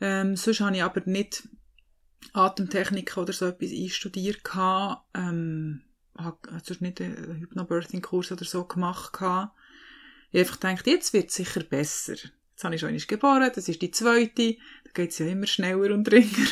Ähm, 0.00 0.36
sonst 0.36 0.60
habe 0.60 0.76
ich 0.76 0.82
aber 0.82 1.02
nicht 1.04 1.48
Atemtechnik 2.32 3.16
oder 3.16 3.32
so 3.32 3.46
etwas 3.46 3.70
einstudiert 3.70 4.44
gehabt, 4.44 5.04
ähm, 5.14 5.82
habe 6.16 6.38
sonst 6.64 6.80
nicht 6.80 7.00
einen 7.00 7.40
Hypnobirthing-Kurs 7.40 8.32
oder 8.32 8.44
so 8.44 8.64
gemacht 8.64 9.12
gehabt. 9.12 9.56
Ich 10.30 10.40
habe 10.40 10.48
einfach 10.48 10.60
gedacht, 10.60 10.86
jetzt 10.86 11.12
wird 11.12 11.28
es 11.28 11.34
sicher 11.34 11.62
besser. 11.62 12.14
Jetzt 12.14 12.64
habe 12.64 12.74
ich 12.74 12.80
schon 12.80 12.88
einmal 12.88 13.06
geboren, 13.06 13.50
das 13.54 13.68
ist 13.68 13.82
die 13.82 13.90
zweite, 13.90 14.56
da 14.84 14.90
geht 14.94 15.10
es 15.10 15.18
ja 15.18 15.26
immer 15.26 15.46
schneller 15.46 15.94
und 15.94 16.08
ringer. 16.12 16.46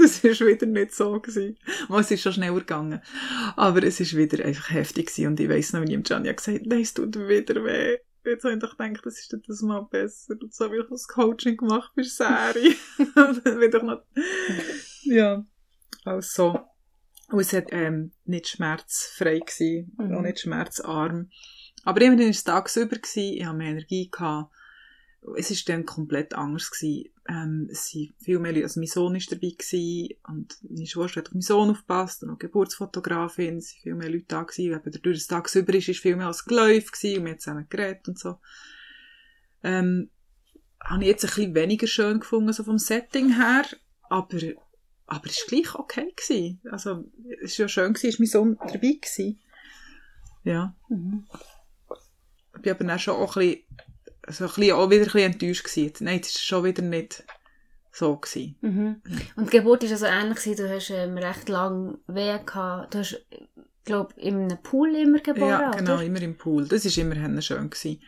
Das 0.00 0.24
war 0.24 0.46
wieder 0.46 0.66
nicht 0.66 0.94
so 0.94 1.20
gewesen. 1.20 1.58
Es 1.98 2.10
ist 2.10 2.22
schon 2.22 2.32
schneller 2.32 2.60
gegangen. 2.60 3.00
Aber 3.56 3.82
es 3.82 4.00
ist 4.00 4.16
wieder 4.16 4.44
einfach 4.44 4.70
heftig 4.70 5.06
gewesen. 5.06 5.28
Und 5.28 5.40
ich 5.40 5.48
weiss 5.48 5.72
noch, 5.72 5.82
wie 5.82 5.86
ich 5.86 5.92
ihm 5.92 6.02
Gianni 6.02 6.32
gesagt 6.32 6.60
habe, 6.60 6.68
nein, 6.68 6.80
es 6.80 6.94
tut 6.94 7.16
wieder 7.16 7.64
weh. 7.64 7.98
Jetzt 8.24 8.44
habe 8.44 8.54
ich 8.54 8.60
doch 8.60 8.76
gedacht, 8.76 9.04
das 9.04 9.18
ist 9.18 9.36
das 9.46 9.62
mal 9.62 9.86
besser. 9.90 10.34
Und 10.40 10.54
so 10.54 10.66
habe 10.66 10.78
ich 10.78 10.84
das 10.88 11.08
Coaching 11.08 11.56
gemacht 11.56 11.90
für 11.94 12.04
Serie. 12.04 12.74
dann 13.14 13.60
wieder 13.60 13.82
noch, 13.82 14.02
ja, 15.02 15.44
also. 16.04 16.60
Und 17.28 17.40
es 17.40 17.52
hat, 17.52 17.68
ähm, 17.70 18.12
nicht 18.24 18.48
schmerzfrei 18.48 19.38
gewesen, 19.38 19.94
mhm. 19.96 20.16
auch 20.16 20.22
nicht 20.22 20.40
schmerzarm. 20.40 21.30
Aber 21.84 22.00
immerhin 22.02 22.26
war 22.26 22.30
es 22.30 22.44
tagsüber 22.44 22.96
gewesen, 22.96 23.34
ich 23.36 23.46
hatte 23.46 23.56
mehr 23.56 23.70
Energie 23.70 24.10
gehabt 24.10 24.52
es 25.36 25.50
ist 25.50 25.68
dann 25.68 25.84
komplett 25.84 26.34
anders 26.34 26.70
gewesen. 26.70 27.10
Ähm, 27.28 27.68
es 27.70 27.90
sind 27.90 28.14
viel 28.18 28.38
mehr 28.38 28.52
Leute, 28.52 28.64
also 28.64 28.80
mein 28.80 28.86
Sohn 28.86 29.14
ist 29.16 29.30
dabei 29.30 29.50
gewesen 29.50 30.14
und 30.26 30.56
meine 30.62 30.86
Schwester 30.86 31.20
hat 31.20 31.28
auf 31.28 31.34
meinen 31.34 31.42
Sohn 31.42 31.70
aufgepasst 31.70 32.22
und 32.22 32.30
auch 32.30 32.38
Geburtsfotografin, 32.38 33.58
es 33.58 33.70
sind 33.70 33.82
viel 33.82 33.94
mehr 33.94 34.10
Leute 34.10 34.24
da 34.28 34.42
gewesen, 34.42 34.74
eben 34.74 34.90
der 34.90 35.00
durch 35.00 35.18
das 35.18 35.26
Tag 35.26 35.54
über 35.54 35.74
ist, 35.74 35.88
ist 35.88 36.00
viel 36.00 36.16
mehr 36.16 36.26
als 36.26 36.44
geläuft 36.44 36.92
gewesen 36.92 37.18
und 37.18 37.24
wir 37.24 37.32
haben 37.32 37.38
zusammen 37.38 37.66
geredet 37.68 38.08
und 38.08 38.18
so. 38.18 38.38
Ähm, 39.62 40.10
habe 40.82 41.02
ich 41.02 41.08
jetzt 41.08 41.24
ein 41.24 41.28
bisschen 41.28 41.54
weniger 41.54 41.86
schön 41.86 42.20
gefunden, 42.20 42.52
so 42.52 42.64
vom 42.64 42.78
Setting 42.78 43.36
her, 43.36 43.66
aber, 44.08 44.38
aber 45.06 45.26
es 45.26 45.42
war 45.42 45.48
gleich 45.48 45.74
okay 45.74 46.12
gewesen. 46.16 46.60
Also, 46.70 47.04
es 47.42 47.58
war 47.58 47.64
ja 47.64 47.68
schön 47.68 47.92
gewesen, 47.92 48.08
ist 48.08 48.18
mein 48.18 48.26
Sohn 48.26 48.56
dabei 48.58 48.78
gewesen. 48.78 49.38
Ja. 50.44 50.74
Mhm. 50.88 51.26
Ich 52.56 52.62
bin 52.62 52.72
aber 52.72 52.84
dann 52.84 52.98
schon 52.98 53.14
auch 53.14 53.36
ein 53.36 53.46
bisschen 53.46 53.64
also 54.30 54.44
ein 54.44 54.54
bisschen, 54.54 54.76
auch 54.76 54.90
wieder 54.90 55.00
ein 55.00 55.04
bisschen 55.04 55.32
enttäuscht 55.32 55.64
gewesen. 55.64 56.04
Nein, 56.04 56.20
das 56.20 56.34
war 56.34 56.40
schon 56.40 56.64
wieder 56.64 56.82
nicht 56.82 57.24
so. 57.90 58.16
Gewesen. 58.16 58.56
Mhm. 58.60 59.02
Und 59.36 59.52
die 59.52 59.56
Geburt 59.56 59.82
war 59.82 59.90
also 59.90 60.06
ähnlich 60.06 60.38
gewesen. 60.38 60.56
Du 60.56 60.74
hast 60.74 60.90
ähm, 60.90 61.18
recht 61.18 61.48
lange 61.48 61.98
Weh 62.06 62.38
gehabt. 62.44 62.94
Du 62.94 62.98
hast, 62.98 63.20
glaube 63.84 64.14
in 64.16 64.36
einem 64.36 64.62
Pool 64.62 64.94
immer 64.94 65.18
geboren, 65.18 65.48
Ja, 65.48 65.70
genau, 65.72 65.94
oder? 65.94 66.04
immer 66.04 66.22
im 66.22 66.36
Pool. 66.36 66.68
Das 66.68 66.84
war 66.84 67.04
immer 67.04 67.42
schön. 67.42 67.70
Gewesen. 67.70 68.00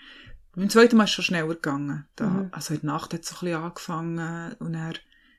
Beim 0.54 0.70
zweiten 0.70 0.96
Mal 0.96 1.04
ist 1.04 1.10
es 1.10 1.14
schon 1.14 1.24
schneller 1.24 1.48
gegangen. 1.48 2.06
Da, 2.14 2.26
mhm. 2.26 2.48
Also 2.52 2.76
der 2.76 2.84
Nacht 2.84 3.14
hat 3.14 3.22
es 3.22 3.28
so 3.30 3.36
ein 3.36 3.40
bisschen 3.40 3.62
angefangen 3.62 4.52
und 4.60 4.74
er 4.74 4.92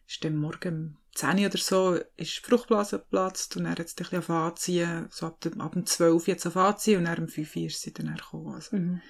ist 0.06 0.26
dann 0.26 0.36
morgen 0.36 0.76
um 0.76 0.98
10 1.16 1.46
oder 1.46 1.58
so 1.58 1.94
ist 2.18 2.38
die 2.38 2.50
Fruchtblase 2.50 2.98
geplatzt 2.98 3.56
und 3.56 3.66
er 3.66 3.72
hat 3.72 3.80
es 3.80 3.96
ein 3.98 4.20
bisschen 4.20 4.36
anziehen, 4.36 5.08
so 5.12 5.28
ab 5.28 5.40
dem, 5.42 5.62
ab 5.62 5.74
dem 5.74 5.86
12 5.86 6.28
jetzt 6.28 6.58
anziehen 6.58 6.98
und 6.98 7.06
dann 7.06 7.20
um 7.20 7.28
5 7.28 7.56
Uhr 7.56 7.66
ist 7.68 7.82
sie 7.82 7.94
dann 7.94 8.16
gekommen. 8.16 8.56
Also. 8.56 8.76
Mhm 8.76 9.02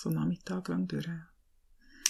so 0.00 0.10
Nachmittag 0.10 0.68
lang 0.68 0.86
durch. 0.86 1.08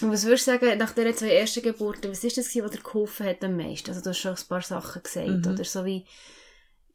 Und 0.02 0.10
was 0.10 0.24
würdest 0.24 0.46
du 0.46 0.52
sagen, 0.52 0.78
nach 0.78 0.92
diesen 0.92 1.14
zwei 1.14 1.34
ersten 1.34 1.62
Geburten, 1.62 2.10
was 2.10 2.24
ist 2.24 2.38
das, 2.38 2.46
was 2.46 2.70
dir 2.70 2.82
geholfen 2.82 3.26
hat 3.26 3.44
am 3.44 3.56
meisten? 3.56 3.90
Also 3.90 4.02
du 4.02 4.10
hast 4.10 4.18
schon 4.18 4.34
ein 4.34 4.48
paar 4.48 4.62
Sachen 4.62 5.02
gesagt, 5.02 5.28
mhm. 5.28 5.52
oder 5.52 5.64
so 5.64 5.84
wie 5.84 6.06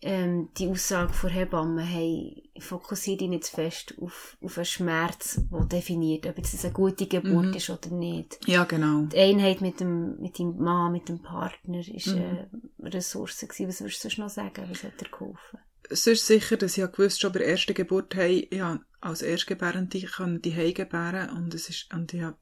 ähm, 0.01 0.49
die 0.57 0.67
Aussage 0.67 1.13
von 1.13 1.29
Hebammen, 1.29 1.83
hey, 1.83 2.49
fokussiere 2.59 3.17
dich 3.17 3.29
nicht 3.29 3.45
zu 3.45 3.55
fest 3.55 3.95
auf, 3.99 4.37
auf 4.41 4.57
einen 4.57 4.65
Schmerz, 4.65 5.41
der 5.51 5.65
definiert, 5.65 6.25
ob 6.27 6.37
es 6.37 6.63
eine 6.63 6.73
gute 6.73 7.07
Geburt 7.07 7.47
mhm. 7.47 7.53
ist 7.53 7.69
oder 7.69 7.89
nicht. 7.89 8.39
Ja, 8.47 8.65
genau. 8.65 9.03
Die 9.03 9.17
Einheit 9.17 9.61
mit 9.61 9.79
dem, 9.79 10.19
mit 10.19 10.37
dem 10.37 10.57
Mann, 10.57 10.91
mit 10.91 11.09
dem 11.09 11.21
Partner 11.21 11.79
ist 11.79 12.07
mhm. 12.07 12.21
eine 12.21 12.49
Ressource 12.83 13.39
gewesen. 13.39 13.67
Was 13.67 13.81
würdest 13.81 14.03
du 14.03 14.09
sonst 14.09 14.17
noch 14.19 14.29
sagen? 14.29 14.65
Was 14.69 14.83
hat 14.83 14.99
dir 14.99 15.09
geholfen? 15.09 15.59
Ist 15.89 16.03
sicher, 16.03 16.57
dass 16.57 16.77
ich 16.77 16.91
gewusst 16.91 17.21
schon 17.21 17.31
bei 17.31 17.39
der 17.39 17.49
ersten 17.49 17.73
Geburt, 17.73 18.15
hey, 18.15 18.47
ja, 18.51 18.79
als 19.01 19.21
Erstgebärende 19.21 20.01
können 20.01 20.41
die 20.41 20.73
gebären 20.73 21.29
und 21.29 21.53
es 21.53 21.69
ist, 21.69 21.93
und 21.93 22.13
ich 22.13 22.21
habe 22.21 22.37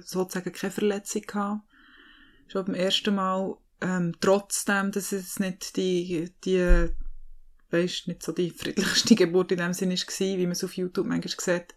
sozusagen 0.00 0.52
keine 0.52 0.72
Verletzung 0.72 1.22
gehabt. 1.22 1.62
Schon 2.48 2.64
beim 2.64 2.74
ersten 2.74 3.14
Mal, 3.14 3.56
ähm, 3.80 4.14
trotzdem, 4.20 4.90
dass 4.90 5.12
es 5.12 5.38
nicht 5.38 5.76
die, 5.76 6.32
die, 6.44 6.88
weisst, 7.70 8.08
nicht 8.08 8.22
so 8.22 8.32
die 8.32 8.50
friedlichste 8.50 9.14
Geburt 9.16 9.52
in 9.52 9.58
dem 9.58 9.72
Sinne 9.72 9.94
war, 9.94 10.38
wie 10.38 10.42
man 10.42 10.52
es 10.52 10.64
auf 10.64 10.76
YouTube 10.76 11.06
manchmal 11.06 11.34
sieht, 11.38 11.74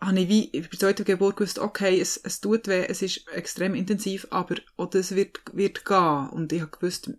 habe 0.00 0.20
ich 0.20 0.28
wie 0.28 0.60
bei 0.60 0.68
der 0.68 0.78
zweiten 0.78 1.04
Geburt 1.04 1.36
gewusst, 1.36 1.58
okay, 1.58 2.00
es, 2.00 2.16
es 2.18 2.40
tut 2.40 2.68
weh, 2.68 2.84
es 2.86 3.02
ist 3.02 3.28
extrem 3.28 3.74
intensiv, 3.74 4.26
aber 4.30 4.56
auch 4.76 4.90
das 4.90 5.14
wird, 5.14 5.40
wird 5.52 5.84
gehen. 5.84 6.28
Und 6.30 6.52
ich 6.52 6.60
habe 6.60 6.70
gewusst, 6.70 7.10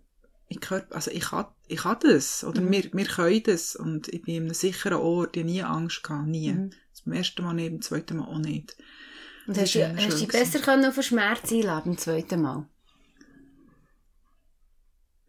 ich, 0.48 0.60
Körper, 0.60 0.94
also 0.94 1.10
ich 1.10 1.30
habe 1.30 1.52
ich 1.66 1.80
kann 1.80 1.98
das, 2.02 2.42
oder 2.44 2.60
mhm. 2.60 2.72
wir, 2.72 2.84
wir 2.92 3.04
können 3.04 3.42
das, 3.44 3.76
und 3.76 4.08
ich 4.08 4.22
bin 4.22 4.36
in 4.36 4.42
einem 4.44 4.54
sicheren 4.54 4.98
Ort, 4.98 5.36
ich 5.36 5.42
habe 5.42 5.52
nie 5.52 5.62
Angst 5.62 6.02
gehabt, 6.02 6.26
nie. 6.26 6.52
Mhm. 6.52 6.70
Das 6.92 7.14
erste 7.14 7.42
Mal 7.42 7.54
nicht, 7.54 7.70
beim 7.70 7.82
zweiten 7.82 8.16
Mal 8.16 8.24
auch 8.24 8.38
nicht. 8.38 8.76
Und 9.46 9.58
hast, 9.58 9.74
du, 9.74 9.96
hast 9.96 10.12
du 10.12 10.16
dich 10.16 10.28
besser 10.28 10.58
können 10.58 10.86
auf 10.86 10.94
den 10.94 11.02
Schmerz 11.02 11.52
einladen 11.52 11.92
beim 11.92 11.98
zweiten 11.98 12.42
Mal? 12.42 12.68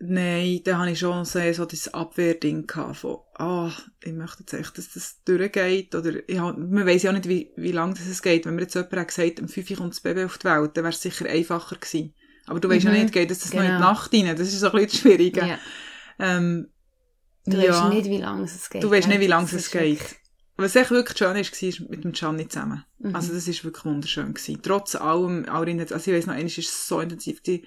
Nein, 0.01 0.61
da 0.63 0.77
habe 0.77 0.91
ich 0.91 0.99
schon 0.99 1.25
so, 1.25 1.39
so 1.51 1.65
das 1.65 1.93
Abwehrding 1.93 2.67
gehabt 2.67 2.97
von, 2.97 3.17
ah, 3.33 3.67
oh, 3.67 3.71
ich 4.01 4.13
möchte 4.13 4.39
jetzt 4.39 4.53
echt, 4.53 4.77
dass 4.77 4.93
das 4.93 5.21
durchgeht, 5.25 5.93
oder, 5.93 6.29
ja, 6.31 6.53
man 6.53 6.85
weiss 6.85 7.03
ja 7.03 7.11
auch 7.11 7.15
nicht, 7.15 7.27
wie, 7.27 7.51
wie 7.57 7.73
lange 7.73 7.95
das 7.95 8.21
geht. 8.21 8.45
Wenn 8.45 8.55
mir 8.55 8.61
jetzt 8.61 8.75
jemand 8.75 8.93
hat 8.93 9.07
gesagt, 9.09 9.41
um 9.41 9.49
5 9.49 9.71
Uhr 9.71 9.77
kommt 9.77 9.93
das 9.93 9.99
Baby 9.99 10.23
auf 10.23 10.37
die 10.37 10.45
Welt, 10.45 10.77
dann 10.77 10.85
wäre 10.85 10.93
es 10.93 11.01
sicher 11.01 11.25
einfacher 11.25 11.75
gewesen. 11.75 12.13
Aber 12.49 12.59
du 12.59 12.67
weißt 12.67 12.85
mhm. 12.85 12.93
ja 12.93 13.03
nicht, 13.03 13.13
geht 13.13 13.29
das 13.29 13.49
genau. 13.49 13.61
noch 13.61 13.61
in 13.61 13.71
die 13.71 13.77
genau. 13.77 13.91
Nacht 13.91 14.13
rein? 14.13 14.37
Das 14.37 14.47
ist 14.47 14.59
so 14.59 14.71
ein 14.71 14.85
bisschen 14.85 14.99
schwierig. 15.01 15.37
Ja. 15.37 15.59
Ähm, 16.17 16.67
du 17.45 17.57
ja. 17.57 17.69
weißt 17.69 17.93
nicht, 17.93 18.09
wie 18.09 18.17
lange 18.17 18.43
es 18.43 18.69
geht. 18.69 18.83
Du 18.83 18.89
weißt 18.89 19.07
nicht, 19.07 19.19
wie 19.19 19.27
lange 19.27 19.47
es 19.51 19.69
geht. 19.71 20.15
Was 20.57 20.75
echt 20.75 20.91
wirklich 20.91 21.17
schön 21.17 21.37
ist, 21.37 21.61
war 21.61 21.89
mit 21.89 22.03
dem 22.03 22.11
Gianni 22.11 22.47
zusammen. 22.47 22.83
Mhm. 22.97 23.15
Also 23.15 23.33
das 23.33 23.47
war 23.47 23.63
wirklich 23.63 23.85
wunderschön. 23.85 24.33
Gewesen. 24.33 24.61
Trotz 24.63 24.95
allem, 24.95 25.45
also 25.47 25.65
ich 25.67 26.07
weiss 26.07 26.25
noch, 26.25 26.33
eines 26.33 26.57
ist 26.57 26.87
so 26.87 26.99
intensiv 26.99 27.43
gewesen. 27.43 27.65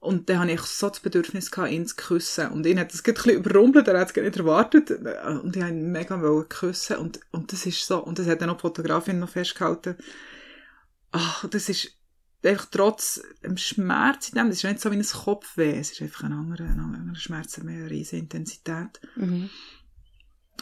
Und 0.00 0.28
dann 0.28 0.40
hatte 0.40 0.52
ich 0.52 0.60
so 0.60 0.90
das 0.90 1.00
Bedürfnis, 1.00 1.50
gehabt, 1.50 1.72
ihn 1.72 1.86
zu 1.86 1.96
küssen. 1.96 2.48
Und 2.48 2.66
ihn 2.66 2.78
hat 2.78 2.92
das 2.92 3.02
ein 3.04 3.14
bisschen 3.14 3.36
überrumpelt, 3.36 3.88
er 3.88 3.98
hat 3.98 4.08
es 4.08 4.14
gar 4.14 4.22
nicht 4.22 4.36
erwartet. 4.36 4.90
Und 4.90 5.56
ich 5.56 5.62
wollte 5.62 5.74
ihn 5.74 5.92
mega 5.92 6.44
küssen. 6.46 6.98
Und, 6.98 7.20
und 7.30 7.52
das 7.52 7.64
ist 7.64 7.86
so, 7.86 8.04
und 8.04 8.18
das 8.18 8.26
hat 8.26 8.42
dann 8.42 8.50
auch 8.50 8.56
die 8.56 8.60
Fotografin 8.60 9.18
noch 9.18 9.30
festgehalten. 9.30 9.96
Ach, 11.10 11.48
das 11.48 11.70
ist, 11.70 11.92
einfach 12.46 12.66
trotz 12.70 13.22
dem 13.42 13.56
Schmerz 13.56 14.28
in 14.28 14.36
dem, 14.36 14.48
das 14.48 14.58
ist 14.58 14.64
nicht 14.64 14.80
so 14.80 14.90
wie 14.90 14.96
ein 14.96 15.04
Kopfweh, 15.04 15.78
es 15.78 15.92
ist 15.92 16.02
einfach 16.02 16.24
ein 16.24 16.32
anderer, 16.32 16.64
ein 16.64 16.80
anderer 16.80 17.16
Schmerz, 17.16 17.58
eine 17.58 17.90
riesige 17.90 18.22
Intensität. 18.22 19.00
Mhm. 19.16 19.50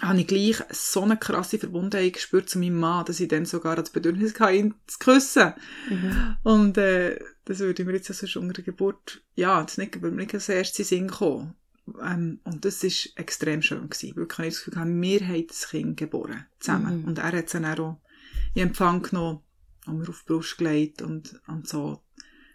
Habe 0.00 0.20
ich 0.20 0.26
gleich 0.26 0.56
so 0.70 1.02
eine 1.02 1.18
krasse 1.18 1.58
Verbundenheit 1.58 2.14
gespürt 2.14 2.48
zu 2.48 2.58
meinem 2.58 2.80
Mann, 2.80 3.04
dass 3.04 3.20
ich 3.20 3.28
dann 3.28 3.44
sogar 3.44 3.76
das 3.76 3.90
Bedürfnis 3.90 4.38
hatte, 4.40 4.56
ihn 4.56 4.74
zu 4.86 4.98
küssen. 4.98 5.52
Mhm. 5.90 6.36
Und 6.42 6.78
äh, 6.78 7.18
das 7.44 7.58
würde 7.58 7.84
mir 7.84 7.92
jetzt 7.92 8.10
also 8.10 8.40
unter 8.40 8.54
der 8.54 8.64
Geburt, 8.64 9.22
ja, 9.34 9.62
das 9.62 9.76
nicht, 9.76 10.00
würde 10.00 10.16
mir 10.16 10.22
nicht 10.22 10.34
als 10.34 10.48
erstes 10.48 10.88
Sinn 10.88 11.10
kommen. 11.10 11.54
Ähm, 12.00 12.40
und 12.44 12.64
das 12.64 12.82
war 12.82 12.90
extrem 13.16 13.60
schön 13.60 13.88
gewesen. 13.88 14.16
Wirklich, 14.16 14.48
ich 14.48 14.54
das 14.54 14.64
Gefühl, 14.64 14.74
wir 14.76 15.28
haben 15.28 15.46
das 15.46 15.68
Kind 15.68 15.96
geboren, 15.96 16.46
zusammen. 16.58 17.02
Mhm. 17.02 17.04
Und 17.08 17.18
er 17.18 17.32
hat 17.32 17.46
es 17.46 17.52
dann 17.52 17.66
auch 17.66 18.00
in 18.54 18.62
Empfang 18.62 19.02
genommen 19.02 19.40
haben 19.86 20.00
wir 20.00 20.08
auf 20.08 20.20
die 20.22 20.32
Brust 20.32 20.58
gelegt 20.58 21.02
und, 21.02 21.40
und 21.46 21.68
so. 21.68 22.02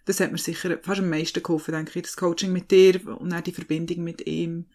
Das 0.05 0.19
hat 0.19 0.31
mir 0.31 0.38
sicher 0.38 0.79
fast 0.81 1.01
am 1.01 1.10
meisten 1.10 1.43
geholfen, 1.43 1.74
denke 1.74 2.00
ich, 2.00 2.03
das 2.03 2.15
Coaching 2.15 2.53
mit 2.53 2.72
dir 2.72 3.05
und 3.19 3.34
auch 3.34 3.41
die 3.41 3.51
Verbindung 3.51 4.03
mit 4.03 4.25
ihm. 4.25 4.67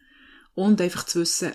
Und 0.55 0.81
einfach 0.81 1.07
zu 1.07 1.21
wissen, 1.21 1.53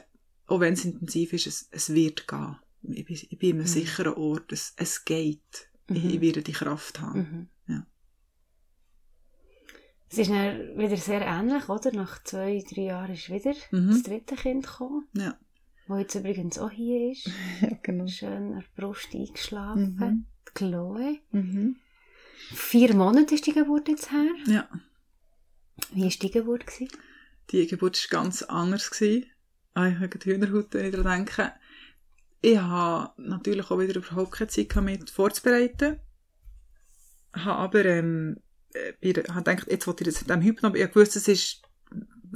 auch 0.48 0.60
wenn 0.60 0.74
es 0.74 0.86
intensiv 0.86 1.34
ist, 1.34 1.46
es, 1.46 1.68
es 1.72 1.94
wird 1.94 2.28
gehen. 2.28 2.56
Ich 2.82 3.06
bin, 3.06 3.16
ich 3.16 3.38
bin 3.38 3.50
in 3.50 3.56
einem 3.58 3.64
mhm. 3.66 3.68
sicheren 3.68 4.14
Ort, 4.14 4.52
es, 4.52 4.74
es 4.78 5.06
geht. 5.06 5.70
Mhm. 5.88 5.96
Ich, 5.96 6.06
ich, 6.06 6.22
werde 6.22 6.42
die 6.42 6.54
Kraft 6.54 7.02
haben. 7.02 7.50
Mhm. 7.68 7.74
Ja. 7.74 7.88
Es 10.10 10.18
ist 10.18 10.32
dann 10.32 10.78
wieder 10.78 10.98
sehr 10.98 11.22
ähnlich, 11.22 11.70
oder? 11.70 11.92
Nach 11.92 12.24
zwei, 12.24 12.64
drei 12.68 12.84
Jahren 12.84 13.14
ist 13.14 13.30
wieder 13.30 13.54
mhm. 13.72 13.90
das 13.90 14.04
dritte 14.04 14.36
Kind 14.36 14.66
gekommen. 14.66 15.08
Ja. 15.14 15.38
Wo 15.88 15.98
jetzt 15.98 16.16
übrigens 16.16 16.58
auch 16.58 16.72
hier 16.72 17.12
ist. 17.12 17.30
ja, 17.62 17.78
genau. 17.84 18.08
Schön 18.08 18.32
an 18.32 18.52
der 18.54 18.82
Brust 18.82 19.14
eingeschlafen. 19.14 20.26
Chloe. 20.58 21.20
Mhm. 21.32 21.76
Vier 22.54 22.96
Monate 22.96 23.36
ist 23.36 23.46
die 23.46 23.54
Geburt 23.54 23.88
jetzt 23.88 24.12
her. 24.12 24.32
Ja. 24.48 24.68
Wie 25.92 26.04
war 26.04 26.10
die 26.10 26.32
Geburt? 26.32 26.66
Gewesen? 26.66 26.90
Die 27.52 27.68
Geburt 27.68 27.96
war 27.96 28.22
ganz 28.22 28.42
anders. 28.42 28.90
Gewesen. 28.90 29.26
Ah, 29.76 29.88
ich 29.88 30.00
habe 30.00 30.18
die 30.18 30.32
Hühnerhaut 30.32 30.74
wieder 30.74 31.04
denken. 31.04 31.52
Ich 32.42 32.58
habe 32.58 33.22
natürlich 33.22 33.70
auch 33.70 33.80
wieder 33.80 33.98
überhaupt 33.98 34.32
keine 34.32 34.48
Zeit 34.48 34.76
mich 34.78 35.12
vorzubereiten. 35.12 36.00
Ich 37.36 37.46
habe 37.46 37.60
aber 37.60 37.86
ähm, 37.86 38.38
ich 39.00 39.16
äh, 39.16 39.24
habe 39.30 39.44
gedacht, 39.44 39.68
jetzt 39.70 39.86
wollte 39.86 40.04
ich 40.04 40.14
das 40.14 40.22
mit 40.22 40.30
dem 40.32 40.42
Hypno... 40.42 40.74
Ich 40.74 40.96
wusste, 40.96 41.20
es 41.20 41.28
ist 41.28 41.62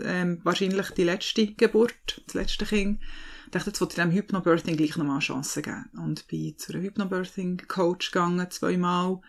ähm, 0.04 0.40
wahrscheinlich 0.44 0.92
die 0.92 1.04
letzte 1.04 1.54
Geburt, 1.54 2.22
das 2.26 2.36
letzte 2.36 2.66
Kind 2.66 3.00
dachte, 3.52 3.70
jetzt 3.70 3.82
wollte 3.82 3.94
ich 3.94 4.02
dem 4.02 4.12
Hypnobirthing 4.12 4.78
gleich 4.78 4.98
nochmal 4.98 5.16
eine 5.16 5.22
Chance 5.22 5.62
geben. 5.62 5.90
Und 5.98 6.28
bin 6.28 6.58
zu 6.58 6.74
einem 6.74 6.84
Hypnobirthing-Coach 6.84 8.12
gegangen, 8.12 8.50
zweimal. 8.50 9.22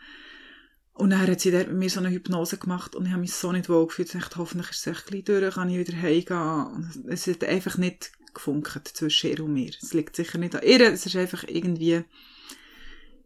Und 0.94 1.10
dann 1.10 1.26
hat 1.26 1.40
sie 1.40 1.50
dort 1.50 1.68
mit 1.68 1.76
mir 1.76 1.90
so 1.90 2.00
eine 2.00 2.10
Hypnose 2.10 2.58
gemacht 2.58 2.94
und 2.94 3.06
ich 3.06 3.12
habe 3.12 3.22
mich 3.22 3.32
so 3.32 3.50
nicht 3.50 3.68
wohl 3.68 3.86
gefühlt. 3.86 4.14
Ich 4.14 4.20
dachte, 4.20 4.36
hoffentlich 4.36 4.70
ist 4.70 4.86
es 4.86 4.86
echt 4.86 5.06
gleich 5.06 5.24
durch, 5.24 5.54
kann 5.54 5.70
ich 5.70 5.78
wieder 5.78 5.96
heimgehen. 5.96 7.06
Es 7.08 7.26
hat 7.26 7.44
einfach 7.44 7.78
nicht 7.78 8.12
gefunkt 8.34 8.88
zwischen 8.88 9.30
ihr 9.30 9.44
und 9.44 9.54
mir. 9.54 9.70
Es 9.80 9.94
liegt 9.94 10.16
sicher 10.16 10.38
nicht 10.38 10.54
an 10.54 10.62
ihr, 10.62 10.80
es 10.92 11.06
ist 11.06 11.16
einfach 11.16 11.44
irgendwie, 11.44 12.04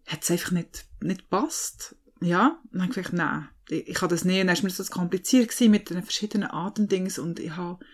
hat 0.06 0.22
es 0.22 0.30
einfach 0.30 0.52
nicht, 0.52 0.86
nicht 1.00 1.22
gepasst. 1.22 1.96
Ja, 2.20 2.60
und 2.64 2.72
dann 2.72 2.82
habe 2.82 2.90
ich 2.90 2.96
gedacht, 2.96 3.12
nein, 3.12 3.48
ich, 3.68 3.88
ich 3.88 3.94
kann 3.94 4.08
das 4.08 4.24
nicht. 4.24 4.40
Und 4.40 4.46
dann 4.46 4.56
war 4.56 4.64
mir 4.64 4.72
das 4.72 4.90
kompliziert 4.90 5.60
mit 5.60 5.90
den 5.90 6.02
verschiedenen 6.02 6.50
Atemdings 6.50 7.18
und 7.18 7.40
ich 7.40 7.56
habe 7.56 7.84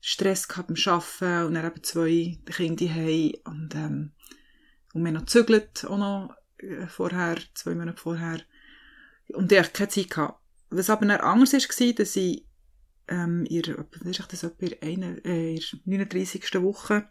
Stress 0.00 0.48
gehabt 0.48 0.68
beim 0.68 0.76
Arbeiten 0.86 1.46
und 1.46 1.54
dann 1.54 1.66
eben 1.66 1.82
zwei 1.82 2.38
Kinder 2.46 2.88
haben 2.88 3.32
und, 3.44 3.74
ähm, 3.74 4.12
und 4.94 5.04
wir 5.04 5.12
noch 5.12 5.20
gezügelt, 5.20 5.84
auch 5.84 5.98
noch 5.98 6.34
äh, 6.58 6.86
vorher, 6.86 7.38
zwei 7.54 7.74
Monate 7.74 8.00
vorher. 8.00 8.40
Und 9.28 9.52
ich 9.52 9.58
hatte 9.58 9.70
keine 9.70 9.88
Zeit 9.88 10.10
gehabt. 10.10 10.40
Was 10.70 10.90
aber 10.90 11.06
dann 11.06 11.20
anders 11.20 11.52
war, 11.52 11.92
dass 11.92 12.16
ich 12.16 12.46
ähm, 13.08 13.44
ihr, 13.48 13.62
was 13.76 14.02
ist 14.02 14.32
das, 14.32 14.44
etwa 14.44 14.66
in 14.86 15.00
der 15.00 15.26
äh, 15.26 15.60
39. 15.84 16.62
Woche, 16.62 17.08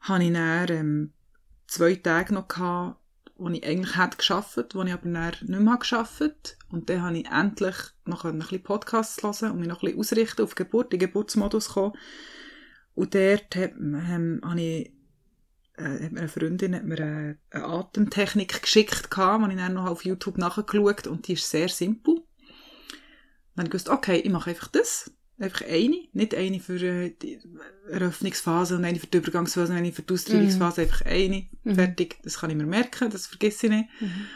habe 0.00 0.24
ich 0.24 0.32
dann 0.32 0.70
ähm, 0.70 1.12
zwei 1.66 1.94
Tage 1.94 2.34
noch 2.34 2.48
gehabt, 2.48 3.00
wo 3.36 3.48
ich 3.48 3.66
eigentlich 3.66 3.96
hätte 3.96 4.16
geschafft, 4.16 4.74
wo 4.74 4.82
ich 4.82 4.92
aber 4.92 5.08
nicht 5.08 5.48
mehr 5.48 5.76
geschafft 5.76 6.56
Und 6.68 6.88
dann 6.88 7.02
habe 7.02 7.18
ich 7.18 7.26
endlich 7.26 7.74
noch 8.04 8.24
ein 8.24 8.38
bisschen 8.38 8.62
Podcasts 8.62 9.22
hören 9.22 9.52
und 9.52 9.60
mich 9.60 9.68
noch 9.68 9.82
ein 9.82 9.86
bisschen 9.86 10.00
ausrichten 10.00 10.42
auf 10.42 10.54
Geburt, 10.54 10.92
in 10.92 11.00
Geburtsmodus 11.00 11.70
kommen. 11.70 11.94
Und 12.94 13.14
dort 13.14 13.56
hat, 13.56 13.72
habe 13.74 14.60
ich, 14.60 14.92
äh, 15.76 16.04
mir 16.12 16.20
eine 16.20 16.28
Freundin 16.28 16.76
hat 16.76 16.84
mir 16.84 17.00
eine, 17.00 17.38
Atemtechnik 17.50 18.62
geschickt, 18.62 19.08
die 19.16 19.50
ich 19.50 19.56
dann 19.56 19.74
noch 19.74 19.90
auf 19.90 20.04
YouTube 20.04 20.38
nachgeschaut 20.38 21.08
und 21.08 21.26
die 21.26 21.32
ist 21.32 21.50
sehr 21.50 21.68
simpel. 21.68 22.22
Dann 23.56 23.64
habe 23.64 23.66
ich 23.66 23.70
gewusst, 23.70 23.88
okay, 23.88 24.18
ich 24.18 24.30
mache 24.30 24.50
einfach 24.50 24.68
das. 24.68 25.12
Einfach 25.38 25.62
eine. 25.66 25.96
Nicht 26.12 26.34
eine 26.34 26.60
für 26.60 26.80
äh, 26.80 27.10
die 27.10 27.38
Eröffnungsphase 27.90 28.76
und 28.76 28.84
eine 28.84 29.00
für 29.00 29.06
die 29.06 29.18
Übergangsphase 29.18 29.72
und 29.72 29.78
eine 29.78 29.92
für 29.92 30.02
die 30.02 30.14
Austrahlungsphase. 30.14 30.80
Mhm. 30.80 30.86
Einfach 30.86 31.06
eine. 31.06 31.46
Mhm. 31.64 31.74
Fertig. 31.74 32.18
Das 32.22 32.38
kann 32.38 32.50
ich 32.50 32.56
mir 32.56 32.66
merken, 32.66 33.10
das 33.10 33.26
vergesse 33.26 33.66
ich 33.66 33.72
nicht. 33.72 33.88
Mhm. 34.00 34.26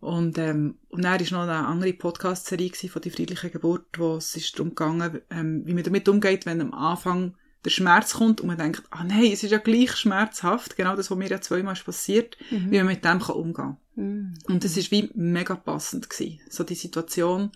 Und, 0.00 0.36
ähm, 0.36 0.76
und 0.90 1.02
dann 1.02 1.18
war 1.18 1.46
noch 1.46 1.54
eine 1.54 1.66
andere 1.66 1.94
Podcast-Serie 1.94 2.72
von 2.90 3.00
«Die 3.00 3.10
friedliche 3.10 3.48
Geburt», 3.48 3.86
wo 3.96 4.16
es 4.16 4.36
ist 4.36 4.54
darum 4.54 4.70
gegangen, 4.70 5.22
ähm, 5.30 5.62
wie 5.64 5.72
man 5.72 5.82
damit 5.82 6.08
umgeht, 6.08 6.44
wenn 6.44 6.60
am 6.60 6.74
Anfang 6.74 7.34
der 7.64 7.70
Schmerz 7.70 8.12
kommt 8.12 8.42
und 8.42 8.48
man 8.48 8.58
denkt, 8.58 8.82
ah 8.90 9.02
nein, 9.02 9.30
es 9.32 9.42
ist 9.42 9.50
ja 9.50 9.58
gleich 9.58 9.96
schmerzhaft, 9.96 10.76
genau 10.76 10.94
das, 10.94 11.10
was 11.10 11.16
mir 11.16 11.30
ja 11.30 11.40
zweimal 11.40 11.74
passiert, 11.74 12.36
mhm. 12.50 12.70
wie 12.70 12.76
man 12.76 12.86
mit 12.88 13.04
dem 13.04 13.18
kann 13.18 13.34
umgehen 13.34 13.54
kann. 13.54 13.76
Mhm. 13.96 14.34
Und 14.46 14.64
das 14.64 14.76
ist 14.76 14.90
wie 14.90 15.10
mega 15.14 15.54
passend 15.54 16.10
gewesen. 16.10 16.40
So 16.50 16.64
die 16.64 16.74
Situation 16.74 17.50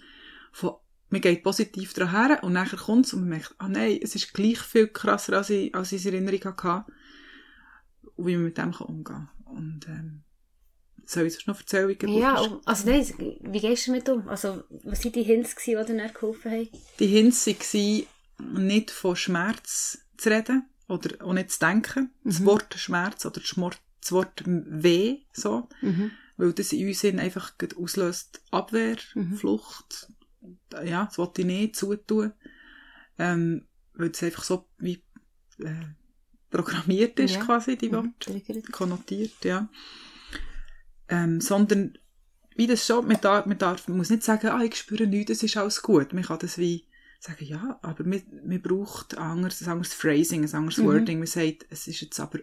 von 0.51 0.77
man 1.11 1.21
geht 1.21 1.43
positiv 1.43 1.95
daran 1.95 2.11
her 2.11 2.45
und 2.45 2.53
nachher 2.53 2.79
kommt 2.79 3.07
es 3.07 3.15
und 3.15 3.21
man 3.21 3.31
merkt, 3.31 3.55
ah 3.59 3.69
nein, 3.69 3.99
es 4.03 4.15
ist 4.15 4.35
gleich 4.35 4.59
viel 4.59 4.89
krasser, 4.89 5.39
als 5.39 5.51
ich, 5.51 5.75
als 5.75 5.93
ich 5.93 6.05
in 6.05 6.15
Erinnerung 6.15 6.55
hatte. 6.63 6.93
Und 8.17 8.27
wie 8.27 8.35
man 8.35 8.45
mit 8.45 8.59
dem 8.59 8.73
kann 8.73 8.87
umgehen 8.89 9.05
kann. 9.05 9.31
Und, 9.45 9.87
ähm, 9.89 10.25
soll 11.07 11.27
ich 11.27 11.35
es 11.35 11.47
noch 11.47 11.59
erzählen, 11.59 11.89
wie 11.89 12.19
Ja, 12.19 12.61
also 12.67 12.91
nein, 12.91 13.07
wie 13.41 13.61
gehst 13.61 13.87
du 13.87 13.93
damit 13.93 14.09
um? 14.11 14.29
Also, 14.29 14.65
was 14.85 15.05
waren 15.05 15.13
die 15.13 15.23
Hints, 15.23 15.55
die 15.65 15.71
dir 15.71 15.85
dann 15.85 16.13
geholfen 16.13 16.53
haben? 16.53 16.69
Die 16.99 17.07
Hints 17.07 17.47
waren, 17.47 18.07
nicht 18.63 18.91
von 18.91 19.17
Schmerz 19.17 19.99
zu 20.19 20.29
reden 20.29 20.69
oder 20.87 21.25
auch 21.25 21.33
nicht 21.33 21.51
zu 21.51 21.61
denken. 21.61 22.11
Mhm. 22.23 22.31
Das 22.31 22.45
Wort 22.45 22.75
Schmerz 22.75 23.25
oder 23.25 23.41
das 23.41 24.13
Wort 24.13 24.43
Weh, 24.45 25.21
so. 25.33 25.69
Mhm. 25.81 26.11
Weil 26.37 26.53
das 26.53 26.73
in 26.73 26.87
uns 26.87 27.05
einfach 27.05 27.53
auslöst 27.77 28.43
Abwehr, 28.51 28.97
mhm. 29.15 29.37
Flucht, 29.37 30.09
ja, 30.85 31.07
das 31.07 31.19
wollte 31.19 31.43
ich 31.43 31.47
nicht 31.47 31.77
zutun, 31.77 32.33
ähm, 33.19 33.67
weil 33.95 34.11
es 34.11 34.23
einfach 34.23 34.45
so 34.45 34.69
wie 34.79 35.03
äh, 35.59 35.85
programmiert 36.51 37.19
ist, 37.21 37.37
ja. 37.37 37.45
quasi, 37.45 37.77
die 37.77 37.93
Worte, 37.93 38.33
mhm. 38.33 38.63
konnotiert, 38.73 39.45
ja. 39.45 39.69
Ähm, 41.09 41.41
sondern 41.41 41.99
wie 42.57 42.67
das 42.67 42.85
schon, 42.87 43.07
man 43.07 43.21
darf, 43.21 43.47
man 43.47 43.57
darf, 43.57 43.87
man 43.89 43.99
muss 43.99 44.11
nicht 44.11 44.25
sagen, 44.25 44.49
ah, 44.49 44.63
ich 44.63 44.75
spüre 44.75 45.07
nichts, 45.07 45.31
es 45.31 45.43
ist 45.43 45.57
alles 45.57 45.81
gut. 45.81 46.13
Man 46.13 46.25
kann 46.25 46.41
das 46.41 46.59
wie 46.59 46.87
sagen, 47.21 47.45
ja, 47.45 47.79
aber 47.83 48.05
man, 48.05 48.23
man 48.45 48.61
braucht 48.61 49.17
ein 49.17 49.23
anderes, 49.23 49.63
ein 49.63 49.71
anderes 49.71 49.95
Phrasing, 49.95 50.43
ein 50.43 50.55
anderes 50.55 50.79
mhm. 50.79 50.87
Wording. 50.87 51.19
Man 51.19 51.27
sagt, 51.27 51.67
es 51.71 51.87
ist 51.87 52.01
jetzt 52.01 52.19
aber 52.21 52.41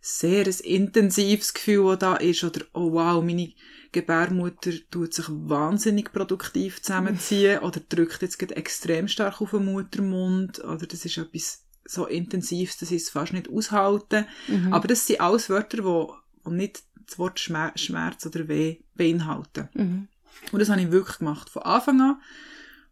sehr 0.00 0.46
ein 0.46 0.60
intensives 0.62 1.54
Gefühl, 1.54 1.84
das 1.90 1.98
da 1.98 2.16
ist, 2.16 2.44
oder, 2.44 2.64
oh 2.72 2.92
wow, 2.92 3.22
meine 3.24 3.52
Gebärmutter 3.92 4.72
tut 4.90 5.14
sich 5.14 5.26
wahnsinnig 5.28 6.12
produktiv 6.12 6.82
zusammenziehen, 6.82 7.60
oder 7.60 7.80
drückt 7.80 8.22
jetzt 8.22 8.40
extrem 8.52 9.08
stark 9.08 9.40
auf 9.40 9.50
den 9.50 9.64
Muttermund, 9.64 10.62
oder 10.64 10.86
das 10.86 11.04
ist 11.04 11.18
etwas 11.18 11.64
so 11.84 12.06
Intensives, 12.06 12.78
dass 12.78 12.90
ich 12.90 13.02
es 13.02 13.10
fast 13.10 13.32
nicht 13.32 13.48
aushalte. 13.48 14.26
Mhm. 14.48 14.72
Aber 14.72 14.88
das 14.88 15.06
sind 15.06 15.20
alles 15.20 15.48
Wörter, 15.48 15.78
die, 15.78 16.50
die 16.50 16.54
nicht 16.54 16.82
das 17.06 17.18
Wort 17.18 17.38
Schmerz 17.38 18.26
oder 18.26 18.48
Weh 18.48 18.78
beinhalten. 18.94 19.68
Mhm. 19.74 20.08
Und 20.52 20.58
das 20.58 20.68
habe 20.68 20.80
ich 20.80 20.90
wirklich 20.90 21.18
gemacht, 21.18 21.48
von 21.48 21.62
Anfang 21.62 22.00
an 22.00 22.20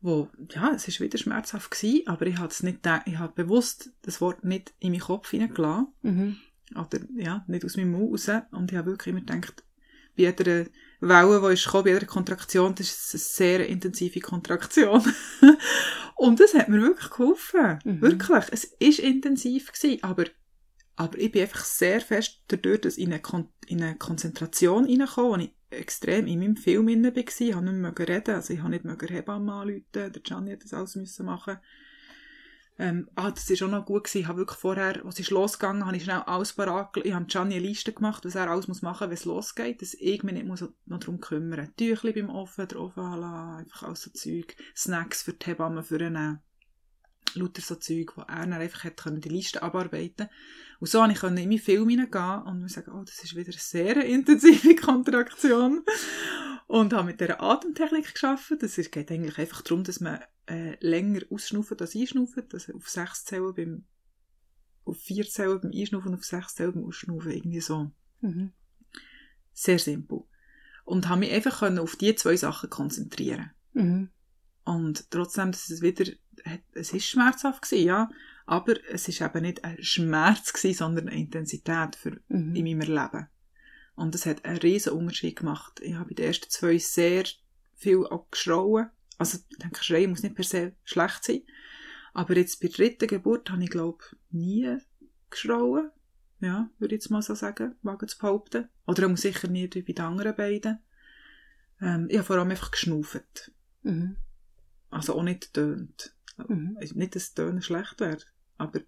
wo, 0.05 0.29
ja, 0.51 0.71
es 0.75 0.87
war 0.87 1.07
wieder 1.07 1.17
schmerzhaft 1.17 1.71
gewesen, 1.71 2.07
aber 2.07 2.27
ich 2.27 2.37
habe 2.37 2.49
es 2.49 2.63
nicht, 2.63 2.81
ich 3.07 3.19
habe 3.19 3.33
bewusst 3.35 3.91
das 4.03 4.21
Wort 4.21 4.45
nicht 4.45 4.75
in 4.79 4.93
meinen 4.93 5.01
Kopf 5.01 5.31
hineingelassen. 5.31 5.87
Mhm. 6.03 6.37
Oder, 6.73 7.01
ja, 7.17 7.45
nicht 7.47 7.65
aus 7.65 7.77
meinem 7.77 7.93
Mund 7.93 8.13
raus. 8.13 8.43
Und 8.51 8.73
ich 8.73 8.79
habe 8.79 8.91
wirklich 8.91 9.13
immer 9.13 9.21
gedacht, 9.21 9.65
bei 10.17 10.25
jeder 10.25 10.67
Welle, 11.01 11.41
die 11.41 11.55
ist 11.55 11.65
gekommen, 11.65 11.85
bei 11.85 11.91
jeder 11.91 12.07
Kontraktion, 12.07 12.75
das 12.75 12.89
ist 12.89 13.15
eine 13.15 13.21
sehr 13.21 13.69
intensive 13.69 14.21
Kontraktion. 14.21 15.03
und 16.17 16.41
das 16.41 16.55
hat 16.55 16.69
mir 16.69 16.81
wirklich 16.81 17.11
geholfen. 17.11 17.79
Mhm. 17.85 18.01
Wirklich. 18.01 18.45
Es 18.51 18.73
war 18.81 19.05
intensiv 19.05 19.73
gewesen, 19.73 20.03
aber, 20.03 20.25
aber 20.97 21.19
ich 21.19 21.33
bin 21.33 21.43
einfach 21.43 21.65
sehr 21.65 22.01
fest 22.01 22.43
dadurch, 22.49 22.83
dass 22.83 22.97
in 22.97 23.13
eine, 23.13 23.21
Kon 23.21 23.49
in 23.67 23.83
eine 23.83 23.97
Konzentration 23.97 24.85
reingekommen, 24.85 25.31
wo 25.31 25.37
ich 25.37 25.55
extrem 25.71 26.27
in 26.27 26.39
meinem 26.39 26.57
Film 26.57 26.89
inne 26.89 27.15
war. 27.15 27.23
Ich 27.27 27.53
konnte 27.53 27.73
nicht 27.73 27.99
mehr 27.99 28.09
reden, 28.09 28.35
also 28.35 28.55
ich 28.55 28.61
konnte 28.61 28.77
nicht 28.77 28.85
mehr 28.85 29.09
Hebamme 29.09 29.53
anrufen, 29.53 29.85
der 29.93 30.11
Gianni 30.11 30.53
hat 30.53 30.65
das 30.65 30.75
alles 30.75 30.95
müssen 30.95 31.27
machen 31.27 31.59
ähm, 32.77 33.09
ah, 33.15 33.31
das 33.31 33.49
war 33.49 33.69
auch 33.69 33.71
noch 33.71 33.87
gut 33.87 34.05
gewesen. 34.05 34.23
Ich 34.23 34.27
habe 34.27 34.39
wirklich 34.39 34.59
vorher, 34.59 35.05
als 35.05 35.21
es 35.21 35.31
losgegangen 35.31 35.87
habe 35.87 35.97
ich 35.97 36.05
schnell 36.05 36.23
alles 36.27 36.55
parat, 36.55 36.97
ich 36.97 37.13
habe 37.13 37.27
Gianni 37.27 37.55
eine 37.55 37.67
Liste 37.67 37.93
gemacht, 37.93 38.25
was 38.25 38.35
er 38.35 38.51
alles 38.51 38.67
machen 38.67 38.85
muss, 38.85 39.01
wenn 39.01 39.13
es 39.13 39.25
losgeht, 39.25 39.81
dass 39.81 39.95
ich 39.95 40.23
mich 40.25 40.35
nicht 40.35 40.47
muss 40.47 40.65
noch 40.87 40.99
darum 40.99 41.21
kümmern 41.21 41.67
muss. 41.67 41.77
Tüchli 41.77 42.13
beim 42.13 42.31
Ofen, 42.31 42.67
der 42.67 42.81
Ofen 42.81 43.03
lassen, 43.03 43.59
einfach 43.59 43.85
alles 43.85 44.03
so 44.03 44.11
Zeug, 44.11 44.57
Snacks 44.77 45.23
für 45.23 45.35
die 45.35 45.47
Hebamme 45.47 45.85
für 45.85 46.01
einen, 46.01 46.41
lauter 47.35 47.63
so 47.63 47.77
Zeug, 47.77 48.17
wo 48.17 48.23
er 48.23 48.41
dann 48.41 48.55
einfach 48.55 48.85
hat 48.85 48.97
können, 48.97 49.21
die 49.21 49.29
Liste 49.29 49.63
abarbeiten 49.63 50.29
Und 50.81 50.89
so 50.89 50.99
konnte 50.99 51.15
ich 51.15 51.23
in 51.23 51.35
meinen 51.35 51.59
Film 51.59 51.89
hineingehen 51.89 52.43
und 52.43 52.61
mir 52.61 52.69
sagen, 52.69 52.93
oh, 52.93 53.05
das 53.05 53.23
ist 53.23 53.37
wieder 53.37 53.53
eine 53.53 53.59
sehr 53.59 54.05
intensive 54.05 54.75
Kontraktion 54.83 55.85
und 56.75 56.93
habe 56.93 57.07
mit 57.07 57.21
dieser 57.21 57.41
Atemtechnik 57.41 58.15
geschafft. 58.15 58.53
Das 58.59 58.75
geht 58.75 59.13
eigentlich 59.13 59.39
einfach 59.39 59.63
darum, 59.63 59.85
dass 59.85 60.01
man 60.01 60.19
äh, 60.47 60.77
länger 60.85 61.21
ausschnaufen 61.31 61.79
als 61.79 61.95
einschnaufen. 61.95 62.49
Also 62.53 62.75
auf 62.75 62.89
sechs 62.89 63.25
Zellen 63.25 63.55
beim, 63.55 63.85
auf 64.85 64.99
vier 64.99 65.25
Zellen 65.25 65.61
beim 65.61 65.71
Einschnaufen 65.71 66.09
und 66.09 66.19
auf 66.19 66.25
sechs 66.25 66.57
Zellen 66.57 66.73
beim 66.73 66.85
Ausschnaufen. 66.87 67.31
Irgendwie 67.31 67.61
so. 67.61 67.93
Mhm. 68.23 68.55
Sehr 69.53 69.79
simpel. 69.79 70.25
Und 70.85 71.09
habe 71.09 71.21
mich 71.21 71.33
einfach 71.33 71.61
können 71.61 71.79
auf 71.79 71.95
diese 71.95 72.17
zwei 72.17 72.37
Sachen 72.37 72.71
konzentrieren. 72.71 73.53
Mhm. 73.75 74.11
Und 74.65 75.09
trotzdem, 75.13 75.53
dass 75.53 75.71
es 75.71 75.81
wieder, 75.81 76.11
es 76.73 76.93
ist 76.93 77.07
schmerzhaft 77.07 77.63
gewesen, 77.63 77.87
ja. 77.87 78.11
Aber 78.47 78.75
es 78.91 79.07
ist 79.07 79.21
eben 79.21 79.43
nicht 79.43 79.63
ein 79.63 79.81
Schmerz 79.81 80.53
gewesen, 80.53 80.79
sondern 80.79 81.09
eine 81.09 81.21
Intensität 81.21 81.95
für, 81.95 82.21
mhm. 82.27 82.57
in 82.57 82.65
meinem 82.65 82.81
Leben. 82.81 83.29
Und 83.95 84.15
das 84.15 84.27
hat 84.27 84.45
einen 84.45 84.59
riesen 84.59 84.93
Unterschied 84.93 85.37
gemacht. 85.37 85.81
Ich 85.81 85.95
habe 85.95 86.09
bei 86.09 86.15
den 86.15 86.27
ersten 86.27 86.51
zwei 86.51 86.79
sehr 86.79 87.25
viel 87.75 88.05
geschrauen. 88.31 88.91
Also, 89.19 89.39
ich 89.49 89.59
denke, 89.59 89.85
Schreien 89.85 90.11
muss 90.11 90.23
nicht 90.23 90.35
per 90.35 90.45
se 90.45 90.75
schlecht 90.85 91.25
sein. 91.25 91.43
Aber 92.13 92.37
jetzt 92.37 92.61
bei 92.61 92.69
der 92.69 92.77
dritten 92.77 93.09
Geburt 93.09 93.51
habe 93.51 93.63
ich, 93.63 93.71
glaube 93.71 94.05
nie 94.31 94.79
geschrauen. 95.31 95.91
Ja, 96.41 96.69
würde 96.79 96.95
ich 96.95 97.03
jetzt 97.03 97.11
mal 97.11 97.23
so 97.23 97.35
sagen, 97.35 97.75
wage 97.83 98.07
zu 98.07 98.19
behaupten. 98.19 98.69
Oder 98.87 99.09
auch 99.09 99.17
sicher 99.17 99.49
nicht 99.49 99.75
wie 99.77 99.83
bei 99.83 99.93
den 99.93 100.05
anderen 100.05 100.37
beiden. 100.37 100.79
Ähm, 101.81 102.07
ich 102.09 102.19
habe 102.19 102.27
vor 102.27 102.37
allem 102.37 102.51
einfach 102.51 102.71
geschnauft. 102.71 103.53
Mhm. 103.83 104.17
Also 104.91 105.15
auch 105.15 105.23
nicht 105.23 105.55
tönt. 105.55 106.15
Mhm. 106.49 106.77
Nicht, 106.95 107.15
dass 107.15 107.35
Tönen 107.35 107.63
schlecht 107.63 108.01
wäre, 108.01 108.19
aber 108.59 108.81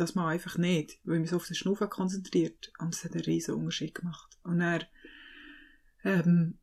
das 0.00 0.14
mal 0.14 0.28
einfach 0.28 0.58
nicht, 0.58 0.98
weil 1.04 1.16
ich 1.16 1.20
mich 1.20 1.30
so 1.30 1.36
auf 1.36 1.46
den 1.46 1.54
Schnaufen 1.54 1.88
konzentriert. 1.88 2.72
Und 2.78 2.94
es 2.94 3.04
hat 3.04 3.12
einen 3.12 3.24
riesen 3.24 3.54
Unterschied 3.54 3.94
gemacht. 3.94 4.38
Und 4.42 4.60
er, 4.60 4.86
ähm, 6.04 6.58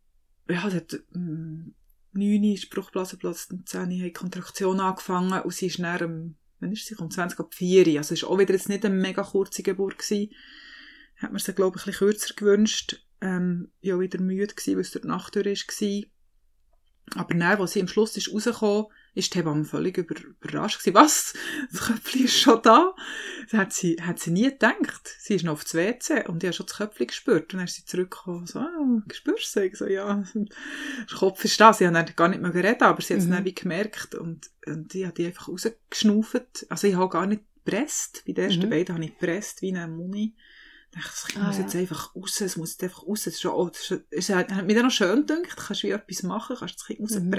ja, 0.49 0.63
hat, 0.63 0.99
ähm, 1.13 1.75
9 2.13 2.57
Spruchblasenplatz, 2.57 3.49
10 3.65 4.03
hat 4.03 4.13
Kontraktion 4.13 4.79
angefangen 4.79 5.41
und 5.41 5.53
sie 5.53 5.67
ist 5.67 5.79
dann, 5.79 6.03
um, 6.03 6.35
wann 6.59 6.71
ist 6.71 6.85
sie? 6.85 6.95
Um 6.95 7.11
20 7.11 7.39
ab 7.39 7.53
4. 7.53 7.97
Also 7.97 8.13
es 8.13 8.23
war 8.23 8.31
auch 8.31 8.39
wieder 8.39 8.53
jetzt 8.53 8.69
nicht 8.69 8.85
eine 8.85 8.95
mega 8.95 9.23
kurze 9.23 9.63
Geburt 9.63 9.99
gewesen. 9.99 10.33
Hat 11.17 11.31
man 11.31 11.39
sie, 11.39 11.53
glaube 11.53 11.77
ich, 11.77 11.83
ein 11.83 11.91
bisschen 11.91 12.07
kürzer 12.07 12.33
gewünscht. 12.33 13.05
Ähm, 13.21 13.71
ich 13.81 13.91
war 13.91 13.99
wieder 13.99 14.19
müde 14.19 14.53
gewesen, 14.53 14.75
weil 14.75 14.81
es 14.81 14.91
durch 14.91 15.03
die 15.03 15.07
Nacht 15.07 15.35
durch 15.35 15.67
war. 15.67 16.03
Aber 17.15 17.33
dann, 17.33 17.41
als 17.43 17.73
sie 17.73 17.81
am 17.81 17.87
Schluss 17.87 18.17
ist 18.17 18.31
rausgekommen, 18.33 18.87
ist 19.17 19.33
die 19.33 19.39
Hebamme 19.39 19.65
völlig 19.65 19.97
über, 19.97 20.15
überrascht 20.19 20.79
gewesen. 20.79 20.95
Was? 20.95 21.33
Das 21.71 21.81
Köpfchen 21.81 22.25
ist 22.25 22.37
schon 22.39 22.61
da? 22.61 22.93
Das 23.49 23.59
hat 23.59 23.73
sie, 23.73 23.97
hat 24.01 24.19
sie 24.19 24.31
nie 24.31 24.49
gedacht. 24.49 25.15
Sie 25.19 25.35
ist 25.35 25.43
noch 25.43 25.53
auf 25.53 25.63
das 25.63 25.73
WC 25.73 26.27
und 26.27 26.43
ich 26.43 26.47
habe 26.47 26.53
schon 26.53 26.65
das 26.67 26.77
Köpfchen 26.77 27.07
gespürt. 27.07 27.53
Und 27.53 27.59
dann 27.59 27.65
ist 27.65 27.75
sie 27.75 27.85
zurückgekommen, 27.85 28.45
so, 28.45 28.59
ah, 28.59 29.01
spürst 29.11 29.55
du? 29.55 29.65
Ich 29.65 29.77
so, 29.77 29.87
ja, 29.87 30.23
der 30.33 31.17
Kopf 31.17 31.43
ist 31.43 31.59
da. 31.59 31.73
Sie 31.73 31.87
hat 31.87 32.15
gar 32.15 32.27
nicht 32.27 32.41
mehr 32.41 32.51
geredet, 32.51 32.83
aber 32.83 33.01
sie 33.01 33.15
hat 33.15 33.21
es 33.21 33.27
mhm. 33.27 33.43
wie 33.43 33.55
gemerkt 33.55 34.15
und, 34.15 34.51
und 34.65 34.93
ich 34.93 35.03
habe 35.03 35.13
die 35.13 35.25
einfach 35.25 35.49
rausgeschnauft. 35.49 36.67
Also 36.69 36.87
ich 36.87 36.95
habe 36.95 37.09
gar 37.09 37.25
nicht 37.25 37.43
gepresst. 37.65 38.23
Bei 38.25 38.33
den 38.33 38.45
ersten 38.45 38.65
mhm. 38.65 38.69
beiden 38.69 38.95
habe 38.95 39.05
ich 39.05 39.17
gepresst, 39.17 39.61
wie 39.61 39.75
eine 39.75 39.87
Muni. 39.87 40.35
Ich 40.89 40.97
dachte, 40.97 41.09
das 41.09 41.27
Kind 41.27 41.43
ah, 41.43 41.47
muss 41.47 41.57
jetzt 41.57 41.75
einfach 41.75 42.15
raus, 42.15 42.41
es 42.41 42.55
muss 42.55 42.71
jetzt 42.71 42.83
einfach 42.83 43.05
raus. 43.05 43.27
Es, 43.27 43.33
ist 43.33 43.41
schon, 43.41 43.51
oh, 43.51 43.69
es, 43.73 43.91
ist, 43.91 44.03
es 44.09 44.29
hat 44.29 44.65
mir 44.65 44.75
dann 44.75 44.85
noch 44.85 44.91
schön 44.91 45.25
gedacht, 45.25 45.57
kannst 45.57 45.83
du 45.83 45.87
wie 45.87 45.91
etwas 45.91 46.23
machen, 46.23 46.55
kannst 46.57 46.75
das 46.75 46.85
Kind 46.85 46.99
mhm. 46.99 47.31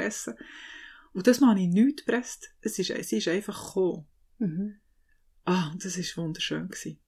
Und 1.12 1.26
das 1.26 1.40
habe 1.40 1.60
ich 1.60 1.68
nicht 1.68 2.04
gepresst. 2.04 2.50
Es 2.60 2.78
ist, 2.78 2.90
es 2.90 3.12
ist 3.12 3.28
einfach 3.28 3.66
gekommen. 3.66 4.06
Mhm. 4.38 4.74
Ah, 5.44 5.72
das 5.82 5.96
war 5.98 6.24
wunderschön. 6.24 6.68
Gewesen. 6.68 6.98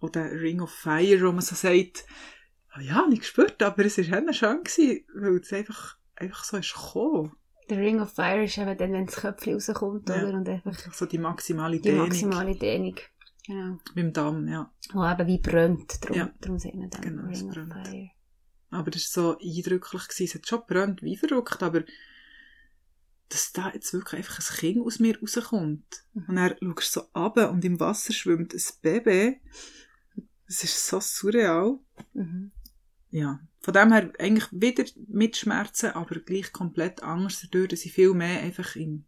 Oder 0.00 0.30
Ring 0.32 0.60
of 0.60 0.70
Fire, 0.70 1.20
wo 1.26 1.32
man 1.32 1.40
so 1.42 1.54
sagt, 1.54 2.04
Ah 2.76 2.80
ja, 2.80 3.06
ich 3.12 3.20
gespürt, 3.20 3.62
aber 3.62 3.84
es 3.84 3.98
war 3.98 4.32
schön, 4.32 4.64
gewesen, 4.64 5.04
weil 5.14 5.36
es 5.36 5.52
einfach, 5.52 5.96
einfach 6.16 6.42
so 6.42 6.56
ist 6.56 6.74
gekommen. 6.74 7.32
Der 7.70 7.78
Ring 7.78 8.00
of 8.00 8.12
Fire 8.12 8.42
ist 8.44 8.58
eben 8.58 8.76
dann, 8.76 8.92
wenn 8.92 9.06
das 9.06 9.14
Köpfchen 9.16 9.54
rauskommt, 9.54 10.08
Ja. 10.08 10.16
oder? 10.26 10.34
Und 10.38 10.48
einfach 10.48 10.92
So 10.92 11.06
die 11.06 11.18
maximale 11.18 11.76
die 11.76 11.82
Dehnung. 11.82 12.08
maximale 12.08 12.56
Dehnung. 12.58 12.96
Genau. 13.46 13.78
Beim 13.94 14.12
Damm, 14.12 14.48
ja. 14.48 14.72
Wo 14.92 15.06
eben 15.06 15.26
wie 15.28 15.38
brennt. 15.38 16.02
Darum, 16.02 16.16
Ja. 16.16 16.32
darum 16.40 16.58
sagt 16.58 16.74
man 16.74 16.90
dann 16.90 17.00
Genau, 17.02 17.28
es 17.30 17.40
Ring 17.40 17.48
of 17.48 17.54
brennt. 17.54 17.86
Fire. 17.88 18.10
Aber 18.70 18.90
das 18.90 19.16
war 19.16 19.22
so 19.34 19.38
eindrücklich. 19.38 20.02
Gewesen. 20.08 20.24
Es 20.24 20.34
hat 20.34 20.48
schon 20.48 20.60
gebrannt, 20.66 21.02
wie 21.02 21.16
verrückt, 21.16 21.62
aber 21.62 21.84
dass 23.34 23.52
da 23.52 23.70
jetzt 23.72 23.92
wirklich 23.92 24.18
einfach 24.18 24.38
ein 24.38 24.56
Kind 24.56 24.84
aus 24.86 24.98
mir 25.00 25.18
rauskommt. 25.20 25.84
Mhm. 26.14 26.24
Und 26.28 26.36
dann 26.36 26.54
schaust 26.60 26.92
so 26.92 27.00
runter 27.14 27.50
und 27.50 27.64
im 27.64 27.78
Wasser 27.80 28.12
schwimmt 28.12 28.54
ein 28.54 28.62
Baby. 28.82 29.40
Das 30.46 30.62
ist 30.64 30.86
so 30.86 31.00
surreal. 31.00 31.78
Mhm. 32.12 32.52
Ja. 33.10 33.40
Von 33.60 33.74
dem 33.74 33.92
her 33.92 34.12
eigentlich 34.18 34.48
wieder 34.52 34.84
mit 35.08 35.36
Schmerzen, 35.36 35.90
aber 35.92 36.20
gleich 36.20 36.52
komplett 36.52 37.02
anders 37.02 37.40
dadurch, 37.42 37.68
dass 37.68 37.84
ich 37.84 37.92
viel 37.92 38.12
mehr 38.12 38.40
einfach 38.40 38.76
in, 38.76 39.06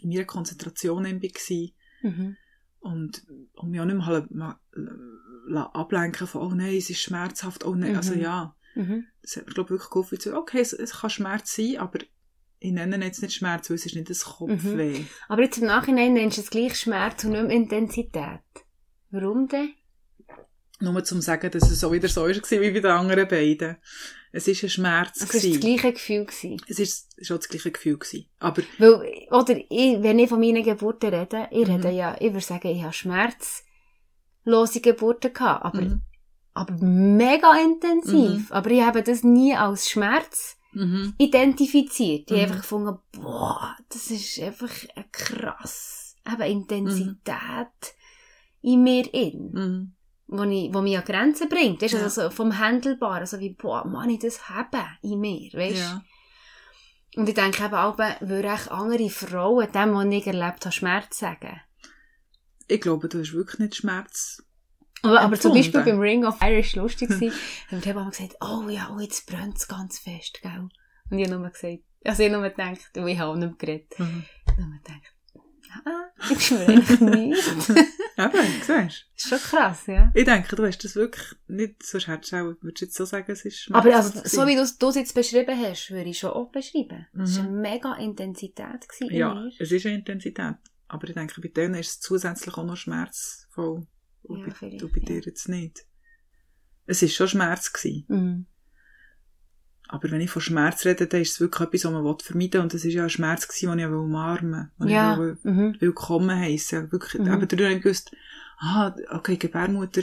in 0.00 0.08
meiner 0.10 0.24
Konzentration 0.24 1.04
war. 1.04 2.10
Mhm. 2.10 2.36
Und, 2.80 3.26
und 3.54 3.70
mich 3.70 3.80
auch 3.80 3.84
nicht 3.84 3.96
mehr 3.98 4.26
ma- 4.30 4.60
la- 5.46 5.70
ablenken 5.72 6.26
von, 6.26 6.42
oh 6.42 6.54
nein, 6.54 6.76
es 6.76 6.90
ist 6.90 7.00
schmerzhaft, 7.02 7.64
oh 7.64 7.74
nein, 7.74 7.90
Mhm. 7.92 7.96
also 7.96 8.14
ja. 8.14 8.54
Mhm. 8.74 9.06
Das 9.22 9.36
hat 9.36 9.46
mir, 9.46 9.54
glaube 9.54 9.68
ich, 9.68 9.70
wirklich 9.72 9.90
geholfen, 9.90 10.20
zu 10.20 10.36
okay, 10.36 10.60
es, 10.60 10.72
es 10.72 10.92
kann 10.92 11.10
Schmerz 11.10 11.54
sein, 11.54 11.78
aber 11.78 11.98
ich 12.60 12.72
nenne 12.72 12.96
ihn 12.96 13.02
jetzt 13.02 13.22
nicht 13.22 13.34
Schmerz, 13.34 13.70
weil 13.70 13.76
es 13.76 13.86
ist 13.86 13.94
nicht 13.94 14.10
das 14.10 14.24
Kopfweh. 14.24 15.04
Aber 15.28 15.42
jetzt 15.42 15.58
im 15.58 15.66
Nachhinein 15.66 16.14
nennst 16.14 16.38
du 16.38 16.42
es 16.42 16.50
gleich 16.50 16.78
Schmerz 16.78 17.24
und 17.24 17.32
nicht 17.32 17.42
mehr 17.46 17.56
Intensität. 17.56 18.40
Warum 19.10 19.48
denn? 19.48 19.74
Nur 20.80 21.02
zum 21.04 21.20
sagen, 21.20 21.50
dass 21.50 21.70
es 21.70 21.80
so 21.80 21.92
wieder 21.92 22.08
so 22.08 22.26
ist 22.26 22.50
wie 22.50 22.58
bei 22.70 22.80
den 22.80 22.86
anderen 22.90 23.26
beiden. 23.26 23.76
Es 24.30 24.46
ist 24.46 24.62
ein 24.62 24.68
Schmerz. 24.68 25.20
Es 25.22 25.34
war 25.34 25.50
das 25.50 25.60
gleiche 25.60 25.92
Gefühl. 25.92 26.24
Gewesen. 26.26 26.62
Es 26.68 26.78
ist, 26.78 27.08
es 27.16 27.18
ist 27.18 27.32
auch 27.32 27.38
das 27.38 27.48
gleiche 27.48 27.70
Gefühl 27.70 27.98
gewesen. 27.98 28.26
Aber, 28.38 28.62
Weil, 28.78 29.26
oder, 29.30 29.56
ich, 29.56 30.02
wenn 30.02 30.18
ich 30.18 30.28
von 30.28 30.38
meinen 30.38 30.62
Geburten 30.62 31.14
rede, 31.14 31.48
ich 31.50 31.66
Mhm. 31.66 31.74
rede 31.76 31.90
ja, 31.90 32.16
ich 32.20 32.32
würde 32.32 32.40
sagen, 32.40 32.68
ich 32.68 32.82
habe 32.82 32.92
schmerzlose 32.92 34.80
Geburten 34.80 35.32
gehabt, 35.32 35.64
aber, 35.64 35.80
mhm. 35.80 36.02
aber 36.54 36.74
mega 36.84 37.52
intensiv. 37.56 38.52
Aber 38.52 38.70
ich 38.70 38.82
habe 38.82 39.02
das 39.02 39.24
nie 39.24 39.54
als 39.54 39.88
Schmerz 39.88 40.57
Mhm. 40.72 41.14
identifiziert. 41.18 42.30
Habe 42.30 42.40
Mhm. 42.40 42.44
einfach 42.46 42.60
gefunden, 42.62 42.98
boah, 43.12 43.76
das 43.88 44.10
ist 44.10 44.38
einfach 44.40 44.70
eine 44.94 45.06
krass, 45.10 46.16
eben 46.30 46.42
Intensität 46.42 47.94
in 48.60 48.82
mir 48.82 49.12
in, 49.14 49.50
Mhm. 49.52 49.92
wo, 50.26 50.42
ich, 50.44 50.72
wo 50.74 50.80
mich 50.82 50.96
an 50.98 51.04
Grenzen 51.04 51.48
bringt. 51.48 51.80
Weißt, 51.80 51.94
Ja. 51.94 52.02
also 52.02 52.22
so 52.22 52.30
vom 52.30 52.58
Handelbaren, 52.58 53.26
so 53.26 53.38
wie, 53.40 53.54
boah, 53.54 53.82
kann 53.90 54.10
ich 54.10 54.18
das 54.20 54.48
haben 54.48 54.84
in 55.02 55.20
mir, 55.20 55.50
weißt? 55.52 55.78
Ja. 55.78 56.02
Und 57.16 57.28
ich 57.28 57.34
denke 57.34 57.64
eben 57.64 57.74
auch, 57.74 57.96
würde 57.98 58.54
ich 58.54 58.70
andere 58.70 59.08
Frauen 59.10 59.72
dem, 59.72 59.94
was 59.94 60.04
ich 60.06 60.26
erlebt 60.26 60.64
habe, 60.66 60.72
Schmerz 60.72 61.18
sagen. 61.18 61.60
Ich 62.68 62.80
glaube, 62.82 63.08
du 63.08 63.20
hast 63.20 63.32
wirklich 63.32 63.58
nicht 63.60 63.76
Schmerz. 63.76 64.44
Aber, 65.02 65.20
aber 65.20 65.38
zum. 65.38 65.52
Beispiel 65.54 65.82
beim 65.82 65.98
Ring 66.00 66.24
of 66.24 66.38
Fire 66.38 66.56
war 66.62 66.82
lustig. 66.82 67.10
Und 67.70 67.86
haben 67.86 67.90
immer 67.98 68.10
gesagt, 68.10 68.36
oh 68.40 68.68
ja, 68.68 68.92
oh, 68.94 69.00
jetzt 69.00 69.26
brennt 69.26 69.56
es 69.58 69.68
ganz 69.68 69.98
fest, 69.98 70.40
gell? 70.42 70.68
Und 71.10 71.18
ich 71.18 71.28
habe 71.28 71.38
nur 71.40 71.50
gesagt, 71.50 71.78
also 72.04 72.22
ich 72.22 72.30
habe 72.30 72.40
nur 72.40 72.50
gedacht, 72.50 72.78
oh, 72.96 73.06
ich 73.06 73.18
habe 73.18 73.38
nicht 73.38 73.58
geredet. 73.58 73.98
Mhm. 73.98 74.24
Ich 74.46 74.52
habe 74.52 74.62
nur 74.62 74.78
gedacht, 74.78 75.14
ah, 75.84 76.30
ich 76.30 76.40
spüre 76.46 76.66
eigentlich 76.66 77.00
nichts. 77.00 77.68
Eben, 78.18 78.32
siehst 78.62 78.68
du? 78.68 78.74
Das 78.74 78.94
ist 79.16 79.28
schon 79.28 79.38
krass, 79.38 79.86
ja. 79.86 80.10
Ich 80.12 80.24
denke, 80.24 80.56
du 80.56 80.66
hast 80.66 80.78
das 80.82 80.96
wirklich 80.96 81.24
nicht, 81.46 81.82
sonst 81.84 82.08
hättest 82.08 82.32
du 82.32 82.36
auch, 82.36 82.54
würdest 82.62 82.80
du 82.80 82.84
jetzt 82.86 82.96
so 82.96 83.04
sagen, 83.04 83.30
es 83.30 83.44
ist. 83.44 83.68
Aber 83.70 83.94
also, 83.94 84.20
so 84.24 84.44
wie 84.48 84.56
du 84.56 84.62
es 84.62 84.76
du 84.76 84.90
jetzt 84.90 85.14
beschrieben 85.14 85.56
hast, 85.56 85.90
würde 85.92 86.10
ich 86.10 86.18
schon 86.18 86.30
auch 86.30 86.50
beschreiben. 86.50 87.06
Es 87.22 87.36
war 87.36 87.44
Mhm. 87.44 87.48
eine 87.50 87.60
mega 87.60 87.94
Intensität 87.94 88.88
gewesen 88.88 89.10
in 89.10 89.16
Ja, 89.16 89.34
mir. 89.34 89.52
es 89.60 89.70
ist 89.70 89.86
eine 89.86 89.94
Intensität. 89.96 90.56
Aber 90.88 91.06
ich 91.06 91.14
denke, 91.14 91.40
bei 91.40 91.48
denen 91.48 91.74
ist 91.74 91.88
es 91.90 92.00
zusätzlich 92.00 92.56
auch 92.56 92.64
noch 92.64 92.76
schmerzvoll. 92.76 93.86
Und, 94.22 94.40
Ja, 94.40 94.46
bei, 94.46 94.50
vielleicht, 94.52 94.82
und 94.82 94.92
bei 94.92 95.00
dir 95.00 95.20
jetzt 95.20 95.48
nicht. 95.48 95.86
Es 96.86 97.02
ist 97.02 97.14
schon 97.14 97.28
Schmerz 97.28 97.72
gewesen. 97.72 98.04
Mhm. 98.08 98.46
Aber 99.90 100.10
wenn 100.10 100.20
ich 100.20 100.30
von 100.30 100.42
Schmerz 100.42 100.84
rede, 100.84 101.06
dann 101.06 101.22
ist 101.22 101.32
es 101.32 101.40
wirklich 101.40 101.66
etwas, 101.66 101.84
was 101.84 101.92
man 101.92 102.18
vermeiden 102.18 102.52
will. 102.54 102.60
Und 102.60 102.74
es 102.74 102.84
ist 102.84 102.92
ja 102.92 103.04
ein 103.04 103.10
Schmerz 103.10 103.48
gewesen, 103.48 103.70
den 103.70 103.78
ich 103.78 103.86
umarmen 103.86 104.70
will. 104.78 104.86
Den 104.88 104.94
Ja. 104.94 105.12
ich 105.14 105.18
will 105.18 105.38
Mhm. 105.44 105.76
willkommen 105.80 106.38
heissen. 106.38 106.92
Wirklich, 106.92 107.20
Mhm. 107.22 107.26
eben 107.32 107.48
dadurch 107.48 107.62
habe 107.68 107.74
ich 107.76 107.82
gewusst, 107.82 108.10
ah, 108.58 108.94
okay, 109.10 109.36
Gebärmutter, 109.36 110.02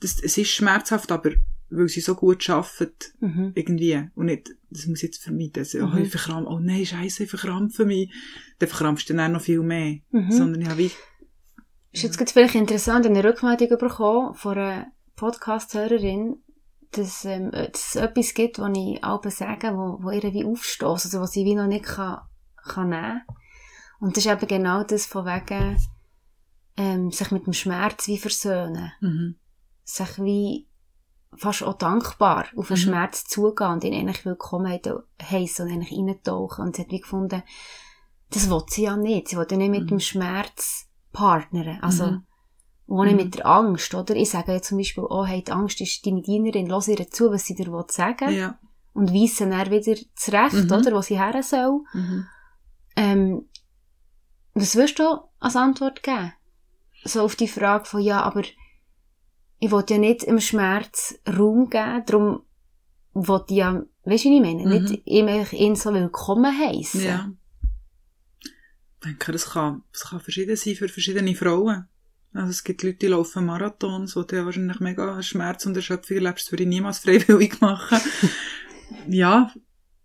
das, 0.00 0.20
es 0.20 0.36
ist 0.38 0.50
schmerzhaft, 0.50 1.12
aber 1.12 1.30
weil 1.70 1.88
sie 1.88 2.00
so 2.00 2.14
gut 2.16 2.48
arbeitet, 2.50 3.14
Mhm. 3.20 3.52
irgendwie. 3.54 4.08
Und 4.14 4.26
nicht, 4.26 4.50
das 4.70 4.86
muss 4.86 4.98
ich 4.98 5.04
jetzt 5.10 5.22
vermeiden. 5.22 5.58
Also, 5.60 5.86
Mhm. 5.86 5.92
oh, 5.94 5.96
ich 5.98 6.10
verkrampfe, 6.10 6.50
oh 6.50 6.58
nein, 6.58 6.84
scheiße, 6.84 7.24
ich 7.24 7.30
verkrampfe 7.30 7.86
mich. 7.86 8.12
Dann 8.58 8.68
verkrampfst 8.68 9.08
du 9.08 9.14
dann 9.14 9.30
auch 9.30 9.34
noch 9.38 9.42
viel 9.44 9.62
mehr. 9.62 9.98
Mhm. 10.10 10.32
Sondern 10.32 10.60
ich 10.62 10.68
habe 10.68 10.90
Ist 11.92 12.02
jetzt 12.02 12.18
gerade 12.18 12.30
vielleicht 12.32 12.54
interessant, 12.54 13.06
eine 13.06 13.22
Rückmeldung 13.22 13.78
bekommen 13.78 14.34
von 14.34 14.56
einer 14.58 14.86
Podcast-Hörerin, 15.16 16.42
dass, 16.92 17.24
ähm, 17.24 17.50
dass 17.50 17.94
es 17.94 17.96
etwas 17.96 18.34
gibt, 18.34 18.58
was 18.58 18.70
ich 18.76 19.02
alle 19.04 19.30
sage, 19.30 19.68
wo, 19.76 20.02
wo 20.02 20.10
ihr 20.10 20.22
wie 20.32 20.44
aufstößt, 20.44 21.06
also 21.06 21.20
was 21.20 21.32
sie 21.32 21.44
wie 21.44 21.54
noch 21.54 21.66
nicht 21.66 21.84
kann, 21.84 22.20
kann 22.56 22.90
nehmen. 22.90 23.22
Und 24.00 24.16
das 24.16 24.24
ist 24.26 24.32
eben 24.32 24.46
genau 24.48 24.82
das 24.84 25.06
von 25.06 25.24
wegen, 25.26 25.76
ähm, 26.76 27.10
sich 27.10 27.30
mit 27.30 27.46
dem 27.46 27.52
Schmerz 27.52 28.08
wie 28.08 28.18
versöhnen. 28.18 28.92
mhm. 29.00 29.36
Sich 29.84 30.18
wie 30.22 30.68
fast 31.36 31.62
auch 31.62 31.74
dankbar 31.74 32.46
auf 32.56 32.68
den 32.68 32.74
Mhm. 32.76 32.80
Schmerz 32.80 33.24
zugehen 33.24 33.70
und 33.72 33.84
ihn 33.84 33.94
eigentlich 33.94 34.24
willkommen 34.24 34.78
heissen 35.22 35.66
und 35.66 35.72
eigentlich 35.72 35.98
reintauchen. 35.98 36.64
Und 36.64 36.76
sie 36.76 36.82
hat 36.82 36.90
wie 36.90 37.00
gefunden, 37.00 37.42
das 38.30 38.48
will 38.50 38.62
sie 38.68 38.84
ja 38.84 38.96
nicht. 38.96 39.28
Sie 39.28 39.36
will 39.36 39.46
ja 39.50 39.56
nicht 39.56 39.70
mit 39.70 39.82
Mhm. 39.84 39.86
dem 39.88 40.00
Schmerz 40.00 40.88
partnern. 41.12 41.78
Also, 41.82 42.06
Mhm. 42.06 42.24
ohne 42.86 43.10
Mhm. 43.10 43.16
mit 43.16 43.34
der 43.36 43.46
Angst, 43.46 43.94
oder? 43.94 44.14
Ich 44.16 44.30
sage 44.30 44.52
ja 44.52 44.62
zum 44.62 44.78
Beispiel, 44.78 45.04
oh, 45.08 45.24
hey, 45.24 45.42
die 45.42 45.52
Angst 45.52 45.80
ist 45.80 46.04
deine 46.06 46.22
Dienerin, 46.22 46.66
lass 46.66 46.88
ihr 46.88 47.10
zu, 47.10 47.30
was 47.30 47.44
sie 47.46 47.54
dir 47.54 47.66
will 47.72 47.84
sagen 47.88 48.30
ja. 48.32 48.58
und 48.92 49.12
weisse 49.12 49.48
dann 49.48 49.70
wieder 49.70 49.96
zurecht, 50.14 50.54
Mhm. 50.54 50.72
oder, 50.72 50.92
wo 50.92 51.00
sie 51.02 51.18
her 51.18 51.42
soll. 51.42 51.80
Mhm. 51.94 52.26
Ähm, 52.96 53.48
was 54.54 54.76
würdest 54.76 54.98
du 54.98 55.18
als 55.38 55.56
Antwort 55.56 56.02
geben? 56.02 56.32
So 57.04 57.22
auf 57.22 57.36
die 57.36 57.48
Frage 57.48 57.84
von, 57.86 58.00
ja, 58.00 58.22
aber 58.22 58.42
ich 59.58 59.70
will 59.70 59.84
ja 59.88 59.98
nicht 59.98 60.24
im 60.24 60.40
Schmerz 60.40 61.14
Raum 61.26 61.70
geben, 61.70 62.02
darum 62.06 62.42
will 63.14 63.42
ich 63.48 63.56
ja, 63.56 63.82
weißt 64.04 64.24
du, 64.24 64.28
wie 64.30 64.36
ich 64.36 64.42
meine? 64.42 64.64
Mhm. 64.64 64.70
Nicht 64.84 65.06
immer 65.06 65.52
ihn 65.52 65.74
so 65.76 65.92
willkommen 65.94 66.56
heissen. 66.58 67.02
Ja. 67.04 67.30
Ich 69.02 69.08
denke, 69.08 69.32
das 69.32 69.50
kann, 69.50 69.82
das 69.92 70.02
kann 70.10 70.20
verschieden 70.20 70.54
sein 70.56 70.76
für 70.76 70.88
verschiedene 70.88 71.34
Frauen. 71.34 71.88
Also 72.34 72.50
es 72.50 72.62
gibt 72.64 72.82
Leute, 72.82 72.98
die 72.98 73.06
laufen 73.08 73.44
Marathons, 73.46 74.14
wo 74.16 74.22
du 74.22 74.36
ja 74.36 74.44
wahrscheinlich 74.44 74.80
mega 74.80 75.20
Schmerz 75.22 75.66
und 75.66 75.76
Erschöpfung 75.76 76.16
erlebst, 76.18 76.46
das 76.46 76.52
würde 76.52 76.62
ich 76.62 76.68
niemals 76.68 76.98
freiwillig 77.04 77.60
machen. 77.60 77.98
ja, 79.08 79.52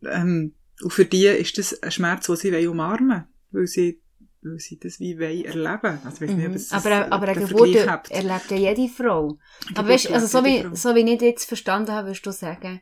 ähm, 0.04 0.54
und 0.82 0.92
für 0.94 1.06
die 1.06 1.26
ist 1.26 1.58
das 1.58 1.82
ein 1.82 1.92
Schmerz, 1.92 2.26
den 2.28 2.36
sie 2.36 2.52
wollen 2.52 2.68
umarmen 2.68 3.24
weil 3.52 3.66
sie, 3.68 4.02
weil 4.42 4.60
sie 4.60 4.78
das 4.78 5.00
wie 5.00 5.18
wollen 5.20 5.46
erleben. 5.46 6.00
Also, 6.04 6.24
ich 6.26 6.30
weiss 6.30 6.36
nicht, 6.38 6.46
ob 6.46 6.50
Mhm. 6.52 6.56
es 6.56 6.72
Aber, 6.72 7.12
aber 7.12 7.28
eine 7.30 7.46
Geburt 7.46 7.76
erlebt 8.10 8.52
ja 8.52 8.58
jede 8.58 8.88
Frau. 8.90 9.40
Aber 9.74 9.88
weißt, 9.90 10.12
also 10.12 10.28
so 10.28 10.44
wie, 10.44 10.64
Frau. 10.64 10.76
so 10.76 10.96
wie 10.96 11.14
ich 11.14 11.22
jetzt 11.22 11.46
verstanden 11.46 11.92
habe, 11.94 12.08
würdest 12.08 12.26
du 12.26 12.32
sagen, 12.32 12.82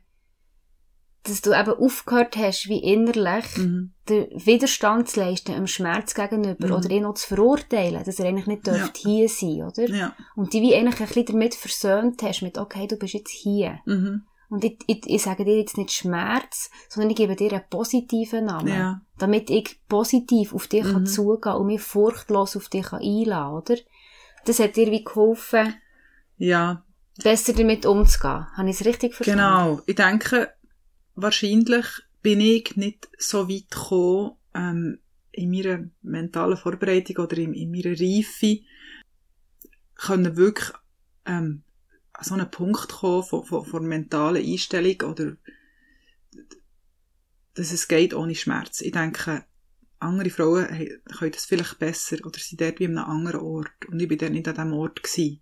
dass 1.25 1.41
du 1.41 1.51
eben 1.53 1.71
aufgehört 1.73 2.37
hast, 2.37 2.67
wie 2.69 2.79
innerlich 2.83 3.45
Mhm. 3.57 3.91
den 4.07 4.27
Widerstand 4.45 5.09
zu 5.09 5.19
leisten, 5.19 5.53
dem 5.53 5.67
Schmerz 5.67 6.13
gegenüber, 6.13 6.67
Mhm. 6.67 6.73
oder 6.73 6.89
ihn 6.91 7.03
noch 7.03 7.15
zu 7.15 7.27
verurteilen, 7.27 8.03
dass 8.03 8.19
er 8.19 8.27
eigentlich 8.27 8.47
nicht 8.47 8.65
dürfte 8.67 8.99
hier 9.01 9.27
sein, 9.27 9.63
oder? 9.63 9.89
Ja. 9.89 10.15
Und 10.35 10.53
die 10.53 10.61
wie 10.61 10.75
eigentlich 10.75 10.99
ein 11.01 11.07
bisschen 11.07 11.25
damit 11.25 11.55
versöhnt 11.55 12.21
hast, 12.23 12.41
mit, 12.41 12.57
okay, 12.57 12.87
du 12.87 12.95
bist 12.97 13.13
jetzt 13.15 13.31
hier. 13.31 13.79
Mhm. 13.85 14.23
Und 14.47 14.63
ich, 14.63 14.77
ich, 14.85 15.01
ich 15.09 15.21
sage 15.23 15.43
dir 15.43 15.57
jetzt 15.57 15.77
nicht 15.77 15.91
Schmerz, 15.91 16.69
sondern 16.87 17.09
ich 17.09 17.17
gebe 17.17 17.35
dir 17.35 17.51
einen 17.51 17.63
positiven 17.69 18.45
Namen. 18.45 18.67
Ja. 18.67 19.01
Damit 19.17 19.49
ich 19.49 19.79
positiv 19.89 20.53
auf 20.53 20.67
dich 20.67 20.83
Mhm. 20.83 20.91
kann 20.93 21.05
zugehen 21.07 21.55
und 21.55 21.65
mich 21.65 21.81
furchtlos 21.81 22.55
auf 22.55 22.69
dich 22.69 22.85
kann 22.85 23.01
einladen, 23.01 23.55
oder? 23.55 23.75
Das 24.45 24.59
hat 24.59 24.75
dir 24.75 24.91
wie 24.91 25.03
geholfen, 25.03 25.73
Ja, 26.37 26.83
besser 27.23 27.53
damit 27.53 27.85
umzugehen. 27.87 28.45
Habe 28.55 28.69
ich 28.69 28.79
es 28.79 28.85
richtig 28.85 29.15
verstanden? 29.15 29.39
Genau. 29.41 29.81
Ich 29.87 29.95
denke, 29.95 30.53
wahrscheinlich 31.15 31.85
bin 32.21 32.41
ich 32.41 32.75
nicht 32.75 33.07
so 33.17 33.49
weit 33.49 33.69
gekommen, 33.69 34.35
ähm, 34.53 34.99
in 35.31 35.51
meiner 35.51 35.89
mentalen 36.01 36.57
Vorbereitung 36.57 37.17
oder 37.17 37.37
in, 37.37 37.53
in 37.53 37.71
meiner 37.71 37.99
Reife, 37.99 38.63
können 39.95 40.37
wirklich, 40.37 40.71
ähm, 41.25 41.63
an 42.13 42.23
so 42.23 42.33
einen 42.33 42.49
Punkt 42.49 42.89
kommen 42.89 43.23
von, 43.23 43.43
von, 43.43 43.65
von 43.65 43.85
mentalen 43.85 44.45
Einstellung 44.45 45.01
oder, 45.09 45.35
dass 47.53 47.71
es 47.71 47.87
geht 47.87 48.13
ohne 48.13 48.35
Schmerz. 48.35 48.81
Ich 48.81 48.93
denke, 48.93 49.45
andere 49.99 50.29
Frauen 50.29 50.67
können 50.67 51.31
das 51.31 51.45
vielleicht 51.45 51.79
besser 51.79 52.17
oder 52.25 52.39
sind 52.39 52.61
dort 52.61 52.79
wie 52.79 52.85
an 52.85 52.97
einem 52.97 53.09
anderen 53.09 53.41
Ort. 53.41 53.85
Und 53.87 54.01
ich 54.01 54.07
bin 54.07 54.17
dort 54.17 54.31
nicht 54.31 54.47
an 54.47 54.55
diesem 54.55 54.73
Ort 54.73 55.03
gewesen. 55.03 55.41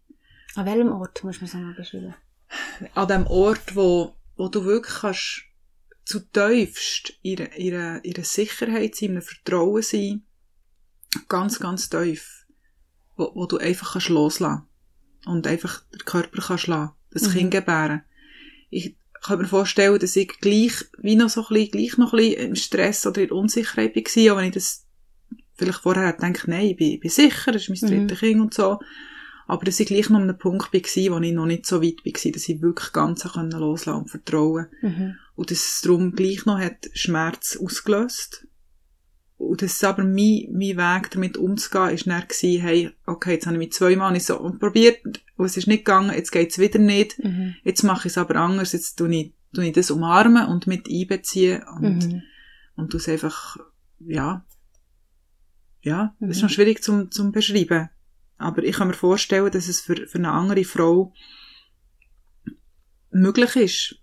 An 0.56 0.66
welchem 0.66 0.92
Ort 0.92 1.24
muss 1.24 1.42
man 1.42 1.46
es 1.46 1.54
mal 1.54 1.74
beschreiben? 1.74 2.16
an 2.94 3.08
dem 3.08 3.28
Ort, 3.28 3.76
wo, 3.76 4.16
wo 4.36 4.48
du 4.48 4.66
wirklich 4.66 4.96
kannst 5.02 5.44
zu 6.06 6.20
tiefst 6.20 7.14
in 7.22 7.48
ihrer, 7.58 8.04
ihrer 8.04 8.24
Sicherheit 8.24 8.96
sein, 8.96 9.10
in 9.10 9.16
einem 9.16 9.22
Vertrauen 9.22 9.82
sein, 9.82 10.24
ganz, 11.30 11.60
ganz 11.60 11.90
tief, 11.90 12.46
wo, 13.16 13.32
wo 13.36 13.46
du 13.46 13.58
einfach 13.58 13.94
kannst 13.94 14.10
loslassen 14.10 14.64
und 15.26 15.48
einfach 15.48 15.84
den 15.94 16.06
Körper 16.06 16.42
kannst 16.42 16.68
lassen, 16.68 16.94
das 17.12 17.28
mhm. 17.30 17.32
Kind 17.32 17.52
gebären. 17.52 18.04
Ich 18.70 18.96
kann 19.22 19.40
mir 19.40 19.48
vorstellen, 19.48 20.00
dass 20.00 20.16
ich 20.16 20.28
gleich, 20.40 20.74
wie 20.98 21.16
noch 21.16 21.30
so 21.30 21.42
ein 21.42 21.54
bisschen, 21.54 21.72
gleich 21.72 21.98
noch 21.98 22.14
ein 22.14 22.18
bisschen 22.18 22.48
im 22.48 22.56
Stress 22.56 23.06
oder 23.08 23.22
in 23.22 23.32
Unsicherheit 23.32 23.96
war, 23.96 24.34
auch 24.34 24.38
wenn 24.38 24.48
ich 24.48 24.54
das 24.54 24.86
vielleicht 25.56 25.80
vorher 25.80 26.14
gedacht 26.14 26.48
nein, 26.48 26.68
ich 26.68 26.76
bin, 26.76 26.92
ich 26.94 27.00
bin 27.00 27.10
sicher, 27.10 27.52
das 27.52 27.68
ist 27.68 27.70
mein 27.70 27.90
drittes 27.90 28.22
mhm. 28.22 28.26
Kind 28.26 28.42
und 28.42 28.54
so. 28.54 28.80
Aber 29.46 29.66
dass 29.66 29.80
ich 29.80 29.88
gleich 29.88 30.10
noch 30.10 30.20
an 30.20 30.24
einem 30.24 30.38
Punkt 30.38 30.74
war, 30.74 30.82
wo 30.82 31.20
ich 31.22 31.34
noch 31.34 31.46
nicht 31.46 31.66
so 31.66 31.82
weit 31.82 32.06
war, 32.06 32.32
dass 32.32 32.50
ich 32.50 32.62
wirklich 32.62 32.92
ganz 32.92 33.24
loslassen 33.24 34.02
und 34.02 34.10
vertrauen 34.10 34.68
mhm. 34.82 35.16
Und 35.36 35.52
dass 35.52 35.58
es 35.58 35.82
darum 35.82 36.14
gleich 36.14 36.46
noch 36.46 36.60
hat 36.60 36.90
Schmerz 36.94 37.58
ausgelöst. 37.58 38.48
Und 39.38 39.62
dass 39.62 39.84
aber 39.84 40.04
mein, 40.04 40.48
mein 40.52 40.78
Weg 40.78 41.12
damit 41.12 41.38
umzugehen, 41.38 41.90
ist 41.90 42.08
dann 42.08 42.28
gewesen, 42.28 42.62
hey, 42.62 42.92
okay, 43.06 43.34
jetzt 43.34 43.46
habe 43.46 43.56
ich 43.56 43.60
mich 43.60 43.74
zweimal 43.74 44.12
nicht 44.12 44.26
so 44.26 44.38
probiert, 44.60 45.02
und 45.36 45.46
es 45.46 45.58
ist 45.58 45.68
nicht 45.68 45.86
gegangen, 45.86 46.16
jetzt 46.16 46.32
geht 46.32 46.52
es 46.52 46.60
wieder 46.60 46.80
nicht, 46.80 47.22
mhm. 47.22 47.56
jetzt 47.64 47.84
mache 47.84 48.08
ich 48.08 48.14
es 48.14 48.18
aber 48.18 48.36
anders, 48.36 48.72
jetzt 48.72 48.96
tue 48.96 49.14
ich, 49.14 49.34
tue 49.54 49.66
ich 49.66 49.74
das 49.74 49.92
umarmen 49.92 50.48
und 50.48 50.68
mit 50.68 50.88
einbeziehen 50.88 51.64
und, 51.64 52.08
mhm. 52.08 52.24
und 52.76 52.94
es 52.94 53.10
einfach, 53.10 53.58
ja, 54.00 54.46
ja, 55.82 56.16
das 56.20 56.38
ist 56.38 56.44
noch 56.44 56.50
mhm. 56.50 56.54
schwierig 56.54 56.84
zum, 56.84 57.12
zum 57.12 57.32
beschreiben. 57.32 57.90
Aber 58.38 58.64
ich 58.64 58.76
kann 58.76 58.88
mir 58.88 58.94
vorstellen, 58.94 59.52
dass 59.52 59.68
es 59.68 59.82
für, 59.82 60.08
für 60.08 60.18
eine 60.18 60.32
andere 60.32 60.64
Frau 60.64 61.14
möglich 63.12 63.56
ist, 63.56 64.03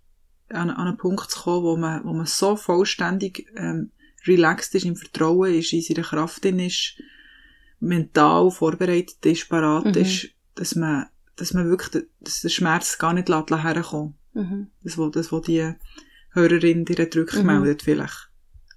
an, 0.51 0.71
an 0.71 0.89
einen 0.89 0.97
Punkt 0.97 1.31
zu 1.31 1.41
kommen, 1.41 1.65
wo 1.65 1.77
man, 1.77 2.05
wo 2.05 2.13
man 2.13 2.27
so 2.27 2.57
vollständig 2.57 3.47
ähm, 3.57 3.91
relaxed 4.27 4.75
ist, 4.75 4.85
im 4.85 4.97
Vertrauen 4.97 5.55
ist, 5.55 5.73
in 5.73 5.83
seiner 5.83 6.03
Kraft 6.03 6.45
drin 6.45 6.59
ist, 6.59 7.01
mental 7.81 8.51
vorbereitet 8.51 9.25
ist, 9.25 9.49
parat 9.49 9.87
mhm. 9.87 10.03
ist, 10.03 10.29
dass 10.55 10.75
man, 10.75 11.07
dass 11.37 11.55
man 11.55 11.69
wirklich, 11.69 12.05
dass 12.21 12.43
der 12.43 12.49
Schmerz 12.51 12.99
gar 12.99 13.15
nicht 13.15 13.29
herkommt. 13.29 14.15
Mhm. 14.35 14.69
Das, 14.83 14.99
wo, 14.99 15.09
das, 15.09 15.33
wo 15.33 15.41
die 15.41 15.75
Hörerin 16.33 16.85
direkt 16.85 17.17
rückmeldet, 17.17 17.81
mhm. 17.81 17.85
vielleicht. 17.85 18.29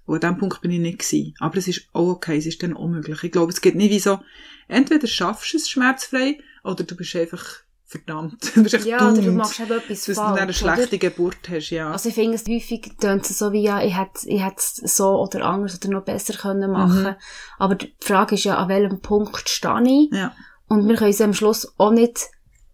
Und 0.06 0.24
an 0.24 0.34
dem 0.34 0.38
Punkt 0.38 0.60
bin 0.60 0.70
ich 0.70 0.80
nicht 0.80 0.98
gewesen. 0.98 1.34
Aber 1.38 1.56
es 1.56 1.68
ist 1.68 1.88
auch 1.92 2.08
okay, 2.08 2.36
es 2.36 2.46
ist 2.46 2.62
dann 2.62 2.74
unmöglich. 2.74 3.22
Ich 3.22 3.32
glaube, 3.32 3.52
es 3.52 3.60
geht 3.60 3.74
nicht 3.74 3.90
wie 3.90 3.98
so, 3.98 4.20
entweder 4.68 5.06
schaffst 5.06 5.52
du 5.52 5.56
es 5.56 5.68
schmerzfrei, 5.68 6.38
oder 6.62 6.84
du 6.84 6.96
bist 6.96 7.14
einfach 7.16 7.63
verdammt. 7.94 8.34
Du 8.54 8.62
bist 8.62 8.74
echt 8.74 8.86
ja, 8.86 9.10
oder 9.10 9.20
du 9.20 9.32
machst 9.32 9.60
eben 9.60 9.70
etwas 9.70 10.04
falsch. 10.04 10.16
Dass 10.16 10.34
du 10.34 10.40
eine 10.40 10.52
schlechte 10.52 10.96
oder? 10.96 10.98
Geburt 10.98 11.48
hast, 11.48 11.70
ja. 11.70 11.90
Also 11.90 12.08
ich 12.08 12.14
finde 12.14 12.34
es 12.34 12.44
häufig 12.48 12.92
tönt 13.00 13.28
es 13.28 13.38
so 13.38 13.52
wie, 13.52 13.62
ja, 13.62 13.82
ich 13.82 13.96
hätte, 13.96 14.28
ich 14.28 14.42
hätte 14.42 14.56
es 14.58 14.96
so 14.96 15.20
oder 15.20 15.44
anders 15.44 15.78
oder 15.80 15.92
noch 15.92 16.04
besser 16.04 16.34
können 16.34 16.70
machen. 16.70 17.02
Mhm. 17.02 17.14
Aber 17.58 17.74
die 17.76 17.94
Frage 18.00 18.34
ist 18.34 18.44
ja, 18.44 18.56
an 18.56 18.68
welchem 18.68 19.00
Punkt 19.00 19.48
stehe 19.48 19.82
ich? 19.84 20.10
Ja. 20.12 20.32
Und 20.68 20.88
wir 20.88 20.96
können 20.96 21.10
es 21.10 21.20
am 21.20 21.34
Schluss 21.34 21.72
auch 21.78 21.92
nicht 21.92 22.20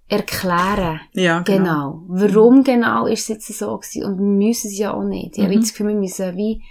erklären. 0.08 1.00
Ja, 1.12 1.40
genau. 1.40 2.04
genau. 2.04 2.04
Warum 2.08 2.64
genau 2.64 3.06
ist 3.06 3.22
es 3.22 3.28
jetzt 3.28 3.58
so 3.58 3.76
gewesen? 3.76 4.04
Und 4.04 4.18
wir 4.18 4.24
müssen 4.24 4.68
es 4.68 4.78
ja 4.78 4.94
auch 4.94 5.04
nicht. 5.04 5.36
Ich 5.36 5.38
mhm. 5.38 5.46
habe 5.48 5.60
das 5.60 5.70
Gefühl, 5.70 5.88
wir 5.88 5.94
müssen 5.94 6.36
wie 6.36 6.62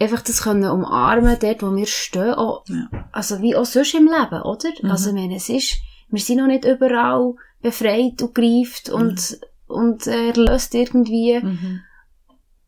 einfach 0.00 0.22
das 0.22 0.42
können 0.42 0.70
umarmen, 0.70 1.36
dort, 1.40 1.62
wo 1.62 1.74
wir 1.74 1.86
stehen, 1.86 2.34
auch, 2.34 2.64
ja. 2.68 2.88
also 3.10 3.40
wie 3.42 3.56
auch 3.56 3.64
sonst 3.64 3.94
im 3.94 4.04
Leben, 4.04 4.42
oder? 4.42 4.70
Mhm. 4.82 4.90
Also, 4.90 5.10
ich 5.10 5.16
meine, 5.16 5.36
es 5.36 5.48
ist, 5.48 5.78
wir 6.10 6.20
sind 6.20 6.38
noch 6.38 6.46
nicht 6.46 6.64
überall 6.64 7.34
befreit 7.60 8.22
und 8.22 8.34
greift 8.34 8.88
und, 8.88 9.38
mhm. 9.68 9.74
und 9.74 10.06
erlöst 10.06 10.74
irgendwie. 10.74 11.40
Mhm. 11.40 11.80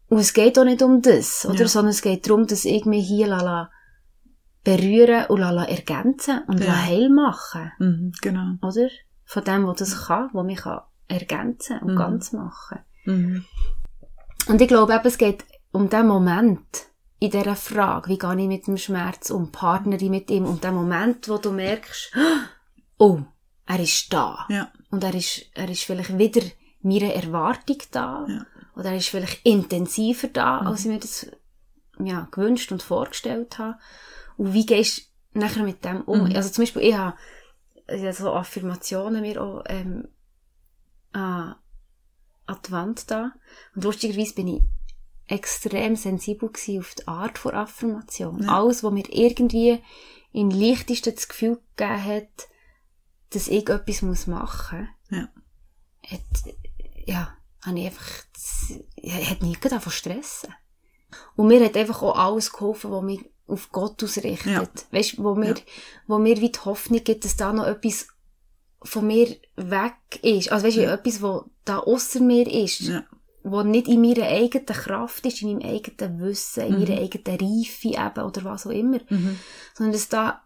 Und 0.09 0.19
es 0.19 0.33
geht 0.33 0.59
auch 0.59 0.65
nicht 0.65 0.83
um 0.83 1.03
das, 1.03 1.47
oder? 1.47 1.61
Ja. 1.61 1.69
Sondern 1.69 1.91
es 1.91 2.03
geht 2.03 2.29
darum, 2.29 2.47
dass 2.47 2.65
ich 2.65 2.85
mich 2.85 3.07
hier 3.07 3.29
lala 3.29 3.71
berühren 4.65 5.27
und 5.29 5.41
lala 5.41 5.65
ergänzen 5.65 6.43
und 6.47 6.61
ja. 6.61 6.87
heil 6.87 7.09
machen. 7.09 7.73
Mhm, 7.79 8.13
genau. 8.21 8.55
Oder? 8.63 8.89
Von 9.25 9.45
dem, 9.45 9.67
was 9.67 9.79
das 9.79 10.07
kann, 10.07 10.29
was 10.33 10.45
mich 10.45 10.59
kann 10.59 10.81
ergänzen 11.09 11.79
und 11.81 11.93
mhm. 11.93 11.97
ganz 11.97 12.33
machen. 12.33 12.81
Mhm. 13.05 13.45
Und 14.49 14.61
ich 14.61 14.69
glaube 14.69 14.95
eben, 14.95 15.07
es 15.07 15.19
geht 15.19 15.45
um 15.73 15.89
den 15.89 16.07
Moment, 16.07 16.87
in 17.21 17.31
dieser 17.31 17.55
Frage, 17.55 18.09
wie 18.09 18.19
gehe 18.19 18.41
ich 18.41 18.49
mit 18.49 18.67
dem 18.67 18.79
Schmerz 18.79 19.31
um, 19.31 19.53
partnere 19.53 20.03
ich 20.03 20.11
mit 20.11 20.31
ihm, 20.31 20.47
und 20.47 20.65
der 20.65 20.73
Moment, 20.73 21.29
wo 21.29 21.37
du 21.37 21.53
merkst, 21.53 22.13
oh, 22.17 22.47
er 23.67 23.81
ist 23.81 24.13
da. 24.13 24.47
Ja. 24.49 24.71
Und 24.91 25.05
er 25.05 25.15
ist, 25.15 25.47
er 25.55 25.69
ist 25.69 25.85
vielleicht 25.85 26.19
wieder 26.19 26.43
meiner 26.83 27.15
Erwartung 27.15 27.79
da. 27.91 28.27
Ja. 28.29 28.47
Oder 28.77 28.91
er 28.91 28.97
ist 28.97 29.09
vielleicht 29.09 29.45
intensiver 29.45 30.29
da, 30.29 30.61
mhm. 30.61 30.67
als 30.67 30.81
ich 30.81 30.87
mir 30.87 30.99
das 30.99 31.27
ja, 31.99 32.29
gewünscht 32.31 32.73
und 32.73 32.83
vorgestellt 32.83 33.59
habe. 33.59 33.79
Und 34.37 34.53
wie 34.53 34.67
gehst 34.67 35.11
du 35.33 35.41
nachher 35.41 35.63
mit 35.63 35.85
dem 35.85 36.03
um? 36.03 36.29
Mhm. 36.29 36.37
Also 36.37 36.51
zum 36.51 36.63
Beispiel, 36.63 36.83
ich 36.83 36.95
habe 36.95 37.17
ja, 37.89 38.13
so 38.13 38.33
Affirmationen 38.33 39.21
mir 39.21 39.43
auch 39.43 39.63
ähm, 39.67 40.09
an, 41.13 41.57
an 42.47 42.59
die 42.67 42.71
Wand 42.73 43.11
da. 43.11 43.33
Und 43.75 43.85
lustigerweise 43.85 44.35
bin 44.35 44.49
ich 44.49 44.63
extrem 45.27 45.97
sensibel 45.97 46.49
auf 46.49 46.95
die 46.95 47.07
Art 47.07 47.39
von 47.39 47.55
Affirmation. 47.55 48.43
Ja. 48.43 48.59
Alles, 48.59 48.83
was 48.83 48.93
mir 48.93 49.05
irgendwie 49.09 49.81
im 50.33 50.51
leichtesten 50.51 51.15
das 51.15 51.29
Gefühl 51.29 51.61
gegeben 51.77 52.05
hat, 52.05 52.49
dass 53.31 53.49
ich 53.49 53.69
etwas 53.69 54.03
muss 54.03 54.27
machen 54.27 54.89
muss, 55.09 55.19
ja. 55.19 55.29
hat, 56.09 56.55
ja, 57.07 57.37
habe 57.63 57.79
ich 57.79 57.87
einfach, 57.87 58.25
hat 59.31 59.43
mich 59.43 59.59
davon 59.59 59.93
stressen. 59.93 60.55
Und 61.37 61.49
mir 61.49 61.65
hat 61.65 61.77
einfach 61.77 62.03
auch 62.03 62.17
alles 62.17 62.53
geholfen, 62.53 62.91
was 62.91 63.03
mich 63.03 63.21
auf 63.47 63.73
Gott 63.73 64.03
ausrichtet. 64.03 64.47
Ja. 64.47 64.69
Weißt, 64.93 65.23
wo 65.23 65.35
mir, 65.35 65.55
ja. 65.55 65.63
wo 66.07 66.19
mir 66.19 66.41
wie 66.41 66.53
die 66.53 66.59
Hoffnung 66.61 67.03
gibt, 67.03 67.25
dass 67.25 67.37
da 67.37 67.53
noch 67.53 67.67
etwas 67.67 68.09
von 68.83 69.07
mir 69.07 69.37
weg 69.57 70.23
ist. 70.23 70.53
Also 70.53 70.67
weißt 70.67 70.77
du, 70.77 70.83
ja. 70.83 70.95
etwas, 70.95 71.21
was 71.21 71.45
da 71.65 71.79
außer 71.79 72.21
mir 72.21 72.47
ist. 72.47 72.81
Ja 72.81 73.05
wo 73.43 73.63
nicht 73.63 73.89
in 73.89 74.03
meiner 74.03 74.27
eigenen 74.27 74.67
Kraft 74.67 75.25
ist, 75.27 75.43
in 75.43 75.53
meinem 75.53 75.71
eigenen 75.71 76.21
Wissen, 76.21 76.65
in 76.65 76.73
mhm. 76.75 76.79
meiner 76.81 77.01
eigenen 77.01 77.39
Reife 77.41 77.89
eben, 77.89 78.25
oder 78.25 78.45
was 78.45 78.67
auch 78.67 78.71
immer. 78.71 79.01
Mhm. 79.09 79.39
Sondern 79.75 79.93
dass 79.93 80.09
da, 80.09 80.43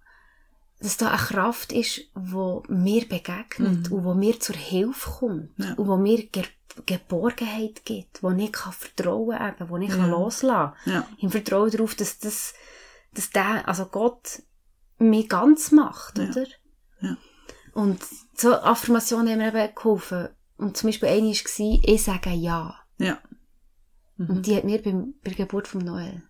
dass 0.81 0.97
da 0.97 1.09
eine 1.09 1.19
Kraft 1.19 1.73
ist, 1.73 2.03
wo 2.15 2.63
mir 2.69 3.09
begegnet 3.09 3.89
mhm. 3.89 3.93
und 3.93 4.05
wo 4.05 4.15
mir 4.15 4.39
zur 4.41 4.57
Hilfe 4.57 5.11
kommt 5.11 5.51
ja. 5.59 5.75
und 5.75 5.89
wo 5.89 5.97
mir 5.97 6.27
Ge 6.27 6.45
Geborgenheit 6.87 7.85
gibt, 7.85 8.21
wo 8.25 8.31
ich 8.31 8.51
kann 8.51 8.73
vertrauen 8.73 9.39
eben, 9.41 9.69
wo 9.69 9.77
ich 9.77 9.91
ja. 9.91 9.97
kann 9.97 10.11
loslassen 10.11 10.75
kann. 10.83 10.93
Ja. 10.93 11.09
Im 11.19 11.31
Vertrauen 11.31 11.71
darauf, 11.71 11.95
dass 11.95 12.19
das, 12.19 12.53
dass 13.13 13.31
der, 13.31 13.69
also 13.69 13.87
Gott 13.87 14.43
mich 14.99 15.29
ganz 15.29 15.71
macht, 15.71 16.19
ja. 16.19 16.31
oder? 16.31 16.47
Ja. 17.01 17.17
Und 17.75 18.03
so 18.35 18.55
Affirmationen 18.55 19.29
haben 19.29 19.39
mir 19.39 19.65
eben 19.65 19.75
geholfen. 19.75 20.31
Und 20.57 20.77
zum 20.77 20.89
Beispiel 20.89 21.11
eine 21.11 21.29
war, 21.29 21.81
ich 21.85 22.03
sage 22.03 22.31
ja. 22.31 22.75
Ja. 22.99 23.19
Mhm. 24.17 24.31
Und 24.31 24.47
die 24.47 24.57
hat 24.57 24.65
mir 24.65 24.83
beim, 24.83 25.15
bei 25.23 25.31
der 25.31 25.47
Geburt 25.47 25.69
von 25.69 25.81
Noel 25.81 26.23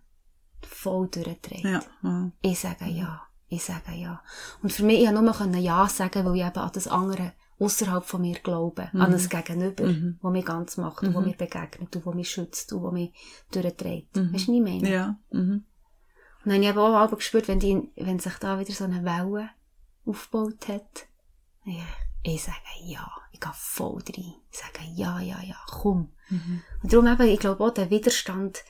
voll 0.61 1.07
durchgetragen. 1.07 1.71
Ja. 1.71 1.83
Mhm. 2.01 2.33
Ich 2.41 2.59
sage 2.59 2.85
ja. 2.85 3.27
Ich 3.47 3.63
sage 3.63 3.93
ja. 3.95 4.21
Und 4.63 4.73
für 4.73 4.83
mich, 4.83 5.01
ich 5.01 5.05
konnte 5.13 5.47
nur 5.47 5.61
Ja 5.61 5.87
sagen, 5.87 6.25
weil 6.25 6.35
ich 6.35 6.45
eben 6.45 6.57
an 6.57 6.71
das 6.73 6.87
andere 6.87 7.33
außerhalb 7.59 8.03
von 8.03 8.21
mir 8.21 8.35
glaube. 8.39 8.89
Mhm. 8.91 9.01
An 9.01 9.11
das 9.11 9.29
Gegenüber, 9.29 9.85
mhm. 9.85 10.19
das 10.21 10.31
mich 10.31 10.45
ganz 10.45 10.77
macht 10.77 11.03
mhm. 11.03 11.13
das 11.13 11.25
mir 11.25 11.33
begegnet 11.33 11.95
und 11.95 12.05
das 12.05 12.15
mich 12.15 12.29
schützt 12.29 12.73
und 12.73 12.83
das 12.83 12.93
mich 12.93 13.13
durchträgt. 13.51 14.15
Mhm. 14.15 14.33
Weißt 14.33 14.47
du, 14.47 14.51
was 14.51 14.57
ich 14.57 14.63
meine? 14.63 14.89
Ja. 14.89 15.19
Mhm. 15.31 15.65
Und 16.43 16.51
dann 16.51 16.65
habe 16.65 16.67
ich 16.67 16.77
auch 16.77 17.17
gespürt, 17.17 17.47
wenn, 17.47 17.59
die, 17.59 17.91
wenn 17.95 18.19
sich 18.19 18.35
da 18.35 18.59
wieder 18.59 18.73
so 18.73 18.83
eine 18.83 19.03
Welle 19.03 19.49
aufgebaut 20.05 20.67
hat, 20.67 21.07
ja, 21.65 21.83
ich 22.23 22.43
sage 22.43 22.57
ja. 22.83 23.09
Ich 23.31 23.41
gehe 23.41 23.51
voll 23.53 24.01
rein. 24.15 24.33
Ich 24.49 24.57
sage 24.57 24.85
ja, 24.93 25.19
ja, 25.19 25.41
ja, 25.41 25.57
komm. 25.67 26.13
Mhm. 26.29 26.61
Und 26.81 26.93
darum 26.93 27.07
eben, 27.07 27.27
ich 27.27 27.39
glaube 27.39 27.63
auch, 27.63 27.71
der 27.71 27.89
Widerstand, 27.89 28.63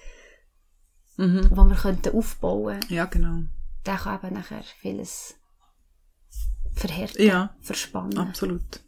mhm. 1.18 1.50
den 1.50 1.70
wir 1.70 1.76
könnten 1.76 2.18
aufbauen 2.18 2.80
könnten, 2.80 2.94
ja, 2.94 3.06
genau. 3.06 3.44
Der 3.86 3.98
kann 3.98 4.20
eben 4.24 4.34
nachher 4.36 4.64
vieles 4.82 5.36
verhärten, 6.76 7.26
ja, 7.26 7.56
verspannen. 7.62 8.18
absolut. 8.18 8.82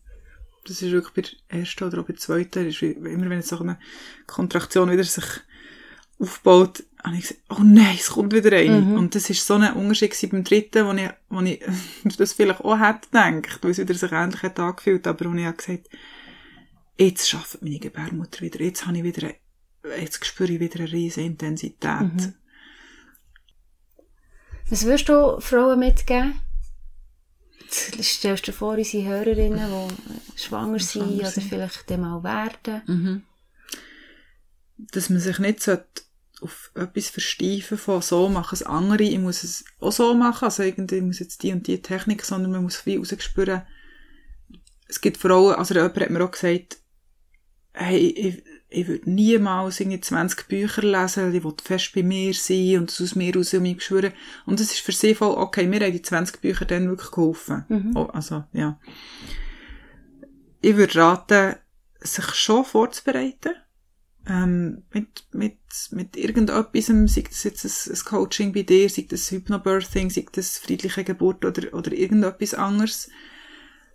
Das 0.65 0.81
ist 0.81 0.91
wirklich 0.91 1.13
bei 1.13 1.21
der 1.21 1.59
ersten 1.61 1.83
oder 1.85 1.99
auch 1.99 2.05
bei 2.05 2.13
der 2.13 2.21
zweiten, 2.21 2.67
ist 2.67 2.81
wie, 2.81 2.91
immer 2.91 3.29
wenn 3.29 3.41
so 3.41 3.59
eine 3.59 3.79
Kontraktion 4.25 4.91
wieder 4.91 5.03
sich 5.03 5.23
aufgebaut, 6.19 6.83
habe 7.03 7.15
ich 7.15 7.21
gesagt, 7.21 7.41
oh 7.49 7.63
nein, 7.63 7.95
es 7.97 8.09
kommt 8.09 8.33
wieder 8.33 8.51
rein. 8.51 8.91
Mhm. 8.91 8.97
Und 8.97 9.15
das 9.15 9.29
ist 9.29 9.45
so 9.45 9.53
ein 9.53 9.73
Unterschied 9.73 10.29
beim 10.29 10.43
dritten, 10.43 10.85
wo 10.85 10.91
ich, 10.91 11.09
wo 11.29 11.41
ich 11.41 11.63
das 12.17 12.33
vielleicht 12.33 12.61
auch 12.61 12.79
hätte 12.79 13.07
gedacht, 13.11 13.63
weil 13.63 13.71
es 13.71 13.77
wieder 13.77 13.93
sich 13.93 14.11
ähnlich 14.11 14.43
hat 14.43 14.59
angefühlt, 14.59 15.07
aber 15.07 15.31
wo 15.31 15.35
ich 15.35 15.45
habe 15.45 15.57
gesagt, 15.57 15.89
jetzt 16.97 17.29
schafft 17.29 17.61
meine 17.61 17.79
Gebärmutter 17.79 18.41
wieder, 18.41 18.59
jetzt 18.61 18.85
habe 18.85 18.97
ich 18.97 19.03
wieder, 19.03 19.31
jetzt 19.99 20.25
spüre 20.25 20.51
ich 20.51 20.59
wieder 20.59 20.79
eine 20.79 20.91
riesige 20.91 21.27
Intensität. 21.27 22.01
Mhm. 22.01 22.33
Was 24.69 24.85
würdest 24.85 25.09
du 25.09 25.39
Frauen 25.39 25.79
mitgeben? 25.79 26.41
stellst 27.69 28.47
du 28.47 28.53
vor, 28.53 28.75
unsere 28.75 29.07
Hörerinnen, 29.07 29.59
die 29.69 30.41
schwanger 30.41 30.79
sind 30.79 31.03
Schwanger 31.03 31.19
oder 31.19 31.31
sind. 31.31 31.49
vielleicht 31.49 31.89
dann 31.89 32.01
mal 32.01 32.23
werden. 32.23 32.81
Mhm. 32.87 33.23
Dass 34.77 35.09
man 35.09 35.19
sich 35.19 35.39
nicht 35.39 35.67
auf 36.39 36.71
etwas 36.75 37.09
versteifen 37.09 37.77
von 37.77 38.01
so 38.01 38.29
machen 38.29 38.53
es 38.53 38.63
andere, 38.63 39.03
ich 39.03 39.17
muss 39.17 39.43
es 39.43 39.65
auch 39.79 39.91
so 39.91 40.13
machen, 40.13 40.45
also 40.45 40.63
irgendwie 40.63 41.01
muss 41.01 41.19
jetzt 41.19 41.41
die 41.43 41.51
und 41.51 41.65
die 41.65 41.81
Technik, 41.81 42.23
sondern 42.23 42.51
man 42.51 42.63
muss 42.63 42.85
wie 42.85 42.97
rausspüren, 42.97 43.63
es 44.87 45.01
gibt 45.01 45.17
Frauen, 45.17 45.55
also 45.55 45.73
jemand 45.73 45.99
hat 45.99 46.09
mir 46.09 46.23
auch 46.23 46.31
gesagt, 46.31 46.77
hey, 47.73 47.97
ich, 47.97 48.43
ich 48.69 48.87
würde 48.87 49.09
niemals 49.09 49.79
irgendwie 49.79 50.01
20 50.01 50.47
Bücher 50.47 50.81
lesen, 50.81 51.33
ich 51.33 51.43
will 51.43 51.53
fest 51.63 51.93
bei 51.95 52.03
mir 52.03 52.33
sein 52.33 52.79
und 52.79 52.89
es 52.89 53.01
aus 53.01 53.15
mir 53.15 53.33
raus 53.35 53.53
mich 53.53 53.81
schwören. 53.81 54.11
Und 54.45 54.59
es 54.59 54.71
ist 54.71 54.81
für 54.81 54.91
sie 54.91 55.15
voll 55.15 55.35
okay, 55.37 55.67
mir 55.67 55.79
haben 55.79 55.93
die 55.93 56.01
20 56.01 56.41
Bücher 56.41 56.65
dann 56.65 56.89
wirklich 56.89 57.11
geholfen. 57.11 57.65
Mhm. 57.69 57.95
Oh, 57.95 58.09
also, 58.13 58.43
ja. 58.51 58.79
Ich 60.61 60.75
würde 60.75 60.95
raten, 60.95 61.55
sich 62.01 62.25
schon 62.33 62.65
vorzubereiten. 62.65 63.53
Ähm, 64.29 64.83
mit, 64.91 65.25
mit, 65.31 65.57
mit 65.91 66.17
irgendetwas, 66.17 66.87
sei 67.07 67.21
das 67.21 67.43
jetzt 67.45 67.63
ein, 67.63 67.93
ein 67.93 67.99
Coaching 68.03 68.51
bei 68.51 68.63
dir, 68.63 68.89
sei 68.89 69.07
das 69.09 69.31
Hypnobirthing, 69.31 70.09
sei 70.09 70.25
das 70.33 70.57
friedliche 70.57 71.05
Geburt 71.05 71.45
oder, 71.45 71.73
oder 71.73 71.93
irgendetwas 71.93 72.53
anderes. 72.53 73.09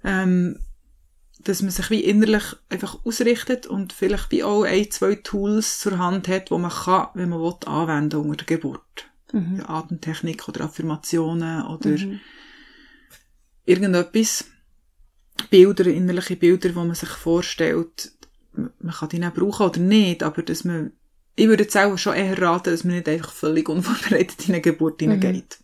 Ähm, 0.02 0.58
dass 1.44 1.62
man 1.62 1.70
sich 1.70 1.90
wie 1.90 2.04
innerlich 2.04 2.44
einfach 2.68 3.04
ausrichtet 3.04 3.66
und 3.66 3.92
vielleicht 3.92 4.30
wie 4.30 4.44
auch 4.44 4.64
ein, 4.64 4.90
zwei 4.90 5.14
Tools 5.16 5.80
zur 5.80 5.98
Hand 5.98 6.28
hat, 6.28 6.50
wo 6.50 6.58
man 6.58 6.70
kann, 6.70 7.08
wenn 7.14 7.28
man 7.30 7.40
will, 7.40 7.54
anwenden 7.66 8.20
unter 8.20 8.44
der 8.44 8.56
Geburt. 8.56 9.06
Mhm. 9.32 9.58
Ja, 9.58 9.68
Atemtechnik 9.68 10.48
oder 10.48 10.64
Affirmationen 10.64 11.64
oder 11.66 11.90
Mhm. 11.90 12.20
irgendetwas. 13.64 14.44
Bilder, 15.50 15.86
innerliche 15.86 16.36
Bilder, 16.36 16.74
wo 16.74 16.84
man 16.84 16.94
sich 16.94 17.08
vorstellt, 17.08 18.12
man 18.52 18.94
kann 18.94 19.08
die 19.08 19.18
dann 19.18 19.32
brauchen 19.32 19.66
oder 19.66 19.80
nicht, 19.80 20.22
aber 20.22 20.42
dass 20.42 20.64
man, 20.64 20.92
ich 21.34 21.48
würde 21.48 21.64
jetzt 21.64 21.76
auch 21.76 21.96
schon 21.96 22.14
eher 22.14 22.40
raten, 22.40 22.70
dass 22.70 22.84
man 22.84 22.94
nicht 22.96 23.08
einfach 23.08 23.32
völlig 23.32 23.68
unvorbereitet 23.68 24.46
in 24.48 24.54
eine 24.54 24.60
Geburt 24.60 25.00
hineingeht. 25.00 25.58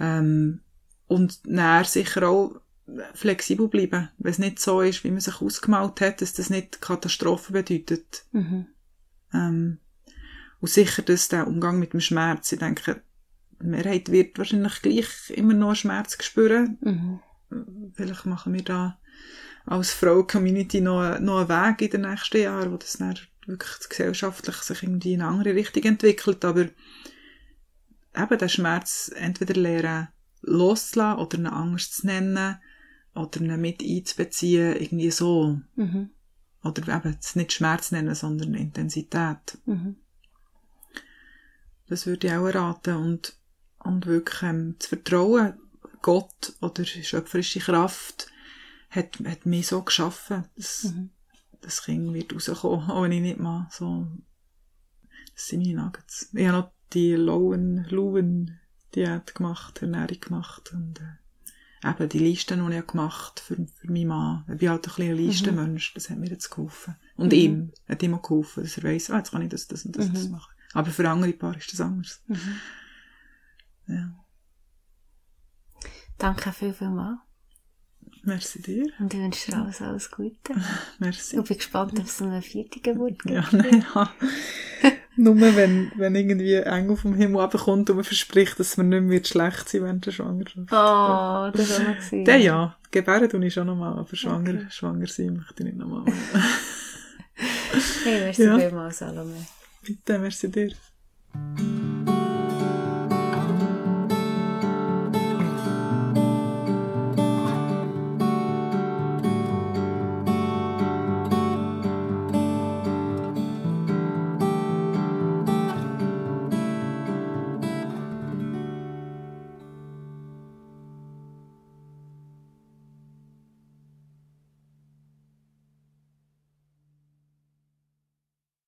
Ähm, 0.00 0.60
und 1.08 1.44
näher 1.44 1.84
sicher 1.84 2.28
auch 2.28 2.61
flexibel 3.14 3.68
bleiben, 3.68 4.08
wenn 4.18 4.32
es 4.32 4.38
nicht 4.38 4.58
so 4.58 4.80
ist, 4.80 5.04
wie 5.04 5.10
man 5.10 5.20
sich 5.20 5.40
ausgemalt 5.40 6.00
hat, 6.00 6.20
dass 6.20 6.32
das 6.32 6.50
nicht 6.50 6.80
Katastrophe 6.80 7.52
bedeutet. 7.52 8.24
Mhm. 8.32 8.66
Ähm, 9.32 9.78
und 10.60 10.70
sicher, 10.70 11.02
dass 11.02 11.28
der 11.28 11.46
Umgang 11.46 11.78
mit 11.78 11.92
dem 11.92 12.00
Schmerz, 12.00 12.52
ich 12.52 12.58
denke, 12.58 13.02
die 13.60 13.66
Mehrheit 13.66 14.10
wird 14.10 14.38
wahrscheinlich 14.38 14.82
gleich 14.82 15.30
immer 15.30 15.54
noch 15.54 15.74
Schmerz 15.74 16.22
spüren. 16.22 16.78
Mhm. 16.80 17.20
Vielleicht 17.94 18.26
machen 18.26 18.54
wir 18.54 18.62
da 18.62 18.98
als 19.64 19.92
Frau-Community 19.92 20.80
noch, 20.80 21.18
noch 21.20 21.48
einen 21.48 21.48
Weg 21.48 21.82
in 21.82 22.02
den 22.02 22.10
nächsten 22.10 22.42
Jahren, 22.42 22.72
wo 22.72 22.76
das 22.76 22.98
dann 22.98 23.18
wirklich 23.46 23.88
gesellschaftlich 23.88 24.56
sich 24.56 24.82
irgendwie 24.82 25.14
in 25.14 25.22
eine 25.22 25.30
andere 25.30 25.54
Richtung 25.54 25.84
entwickelt. 25.84 26.44
Aber 26.44 26.62
eben 28.16 28.38
den 28.38 28.48
Schmerz 28.48 29.10
entweder 29.14 29.54
lernen 29.54 30.08
loszulassen 30.42 31.20
oder 31.20 31.38
ihn 31.38 31.46
anders 31.46 31.92
zu 31.92 32.06
nennen 32.06 32.58
oder 33.14 33.40
ihn 33.40 33.60
mit 33.60 33.82
einzubeziehen, 33.82 34.76
irgendwie 34.76 35.10
so. 35.10 35.60
Mhm. 35.76 36.10
Oder 36.64 36.96
eben 36.96 37.16
es 37.20 37.36
nicht 37.36 37.52
Schmerz 37.52 37.90
nennen, 37.90 38.14
sondern 38.14 38.54
Intensität. 38.54 39.58
Mhm. 39.66 39.96
Das 41.88 42.06
würde 42.06 42.28
ich 42.28 42.32
auch 42.32 42.54
raten. 42.54 42.96
Und, 42.96 43.36
und 43.80 44.06
wirklich 44.06 44.42
ähm, 44.42 44.76
zu 44.78 44.88
vertrauen, 44.90 45.54
Gott 46.00 46.54
oder 46.60 46.84
schöpferische 46.84 47.60
Kraft 47.60 48.28
hat, 48.90 49.18
hat 49.24 49.46
mich 49.46 49.66
so 49.68 49.82
geschaffen, 49.82 50.44
dass 50.56 50.84
Mhm. 50.84 51.10
das 51.60 51.82
Kind 51.84 52.14
wird 52.14 52.34
rauskommen, 52.34 52.90
auch 52.90 53.02
wenn 53.02 53.12
ich 53.12 53.22
nicht 53.22 53.38
mal 53.38 53.68
so... 53.70 54.06
Das 55.34 55.48
sind 55.48 55.60
meine 55.66 55.82
Nuggets. 55.82 56.28
Ich 56.32 56.46
habe 56.46 56.58
noch 56.58 56.72
die 56.92 57.12
Lowen, 57.14 57.84
Lowen 57.88 58.60
Diät 58.94 59.34
gemacht, 59.34 59.80
Ernährung 59.80 60.20
gemacht 60.20 60.72
und 60.74 61.00
äh, 61.00 61.21
eben 61.84 62.08
die 62.08 62.18
Listen, 62.18 62.66
die 62.70 62.76
ich 62.76 62.86
gemacht 62.86 63.42
habe 63.50 63.66
für, 63.66 63.66
für 63.80 63.90
meinen 63.92 64.08
Mann. 64.08 64.44
Ich 64.52 64.58
bin 64.58 64.70
halt 64.70 64.80
ein 64.86 64.94
bisschen 64.94 65.10
ein 65.10 65.16
Listenmensch, 65.16 65.94
das 65.94 66.10
hat 66.10 66.18
mir 66.18 66.28
jetzt 66.30 66.50
geholfen. 66.50 66.96
Und 67.16 67.32
Mhm. 67.32 67.38
ihm 67.38 67.72
hat 67.88 68.02
ihm 68.02 68.14
auch 68.14 68.22
geholfen, 68.22 68.62
dass 68.62 68.76
er 68.78 68.84
weiss, 68.84 69.10
ah, 69.10 69.18
jetzt 69.18 69.30
kann 69.32 69.42
ich 69.42 69.48
das, 69.48 69.66
das 69.68 69.84
und 69.84 69.96
das, 69.96 70.08
Mhm. 70.08 70.14
das 70.14 70.28
machen. 70.28 70.52
Aber 70.74 70.90
für 70.90 71.08
andere 71.08 71.32
Paar 71.32 71.56
ist 71.56 71.72
das 71.72 71.80
anders. 71.80 72.22
Mhm. 72.28 72.38
Ja. 73.88 74.14
Danke 76.18 76.52
viel, 76.52 76.72
viel 76.72 76.90
mal. 76.90 77.18
Merci 78.24 78.62
dir. 78.62 78.86
Und 79.00 79.12
ich 79.12 79.18
wünsche 79.20 79.50
dir 79.50 79.58
alles, 79.58 79.82
alles 79.82 80.10
Gute. 80.10 80.54
Merci. 81.00 81.38
Ich 81.38 81.44
bin 81.44 81.56
gespannt, 81.56 81.98
ob 81.98 82.06
es 82.06 82.20
noch 82.20 82.28
eine 82.28 82.42
vierte 82.42 82.80
Geburt. 82.80 83.18
Ja, 83.24 83.44
nein, 83.52 83.84
ja. 83.94 84.12
Nur 85.16 85.38
wenn, 85.40 85.92
wenn 85.96 86.14
irgendwie 86.14 86.56
ein 86.56 86.84
Engel 86.84 86.96
vom 86.96 87.14
Himmel 87.14 87.42
abkommt 87.42 87.90
und 87.90 87.96
man 87.96 88.04
verspricht, 88.04 88.58
dass 88.58 88.76
man 88.78 88.88
nicht 88.88 89.02
mehr 89.02 89.22
schlecht 89.24 89.68
sein 89.68 89.82
während 89.82 90.06
der 90.06 90.10
Schwangerschaft. 90.12 90.72
Oh, 90.72 91.50
das 91.56 91.70
war 91.78 91.84
noch 91.90 91.96
gewesen. 91.96 92.24
Der 92.24 92.38
ja, 92.38 92.76
gebären 92.90 93.28
tue 93.28 93.44
ich 93.46 93.52
schon 93.52 93.66
nochmal, 93.66 93.92
aber 93.98 94.16
schwanger, 94.16 94.54
Okay. 94.54 94.66
schwanger 94.70 95.06
sein 95.06 95.34
möchte 95.36 95.54
ich 95.62 95.64
nicht 95.66 95.76
nochmal. 95.78 96.04
Hey, 98.04 98.20
merci 98.20 98.42
Ja. 98.44 98.58
vielmals, 98.58 98.98
Salome. 98.98 99.46
Bitte, 99.82 100.18
merci 100.18 100.50
dir. 100.50 100.72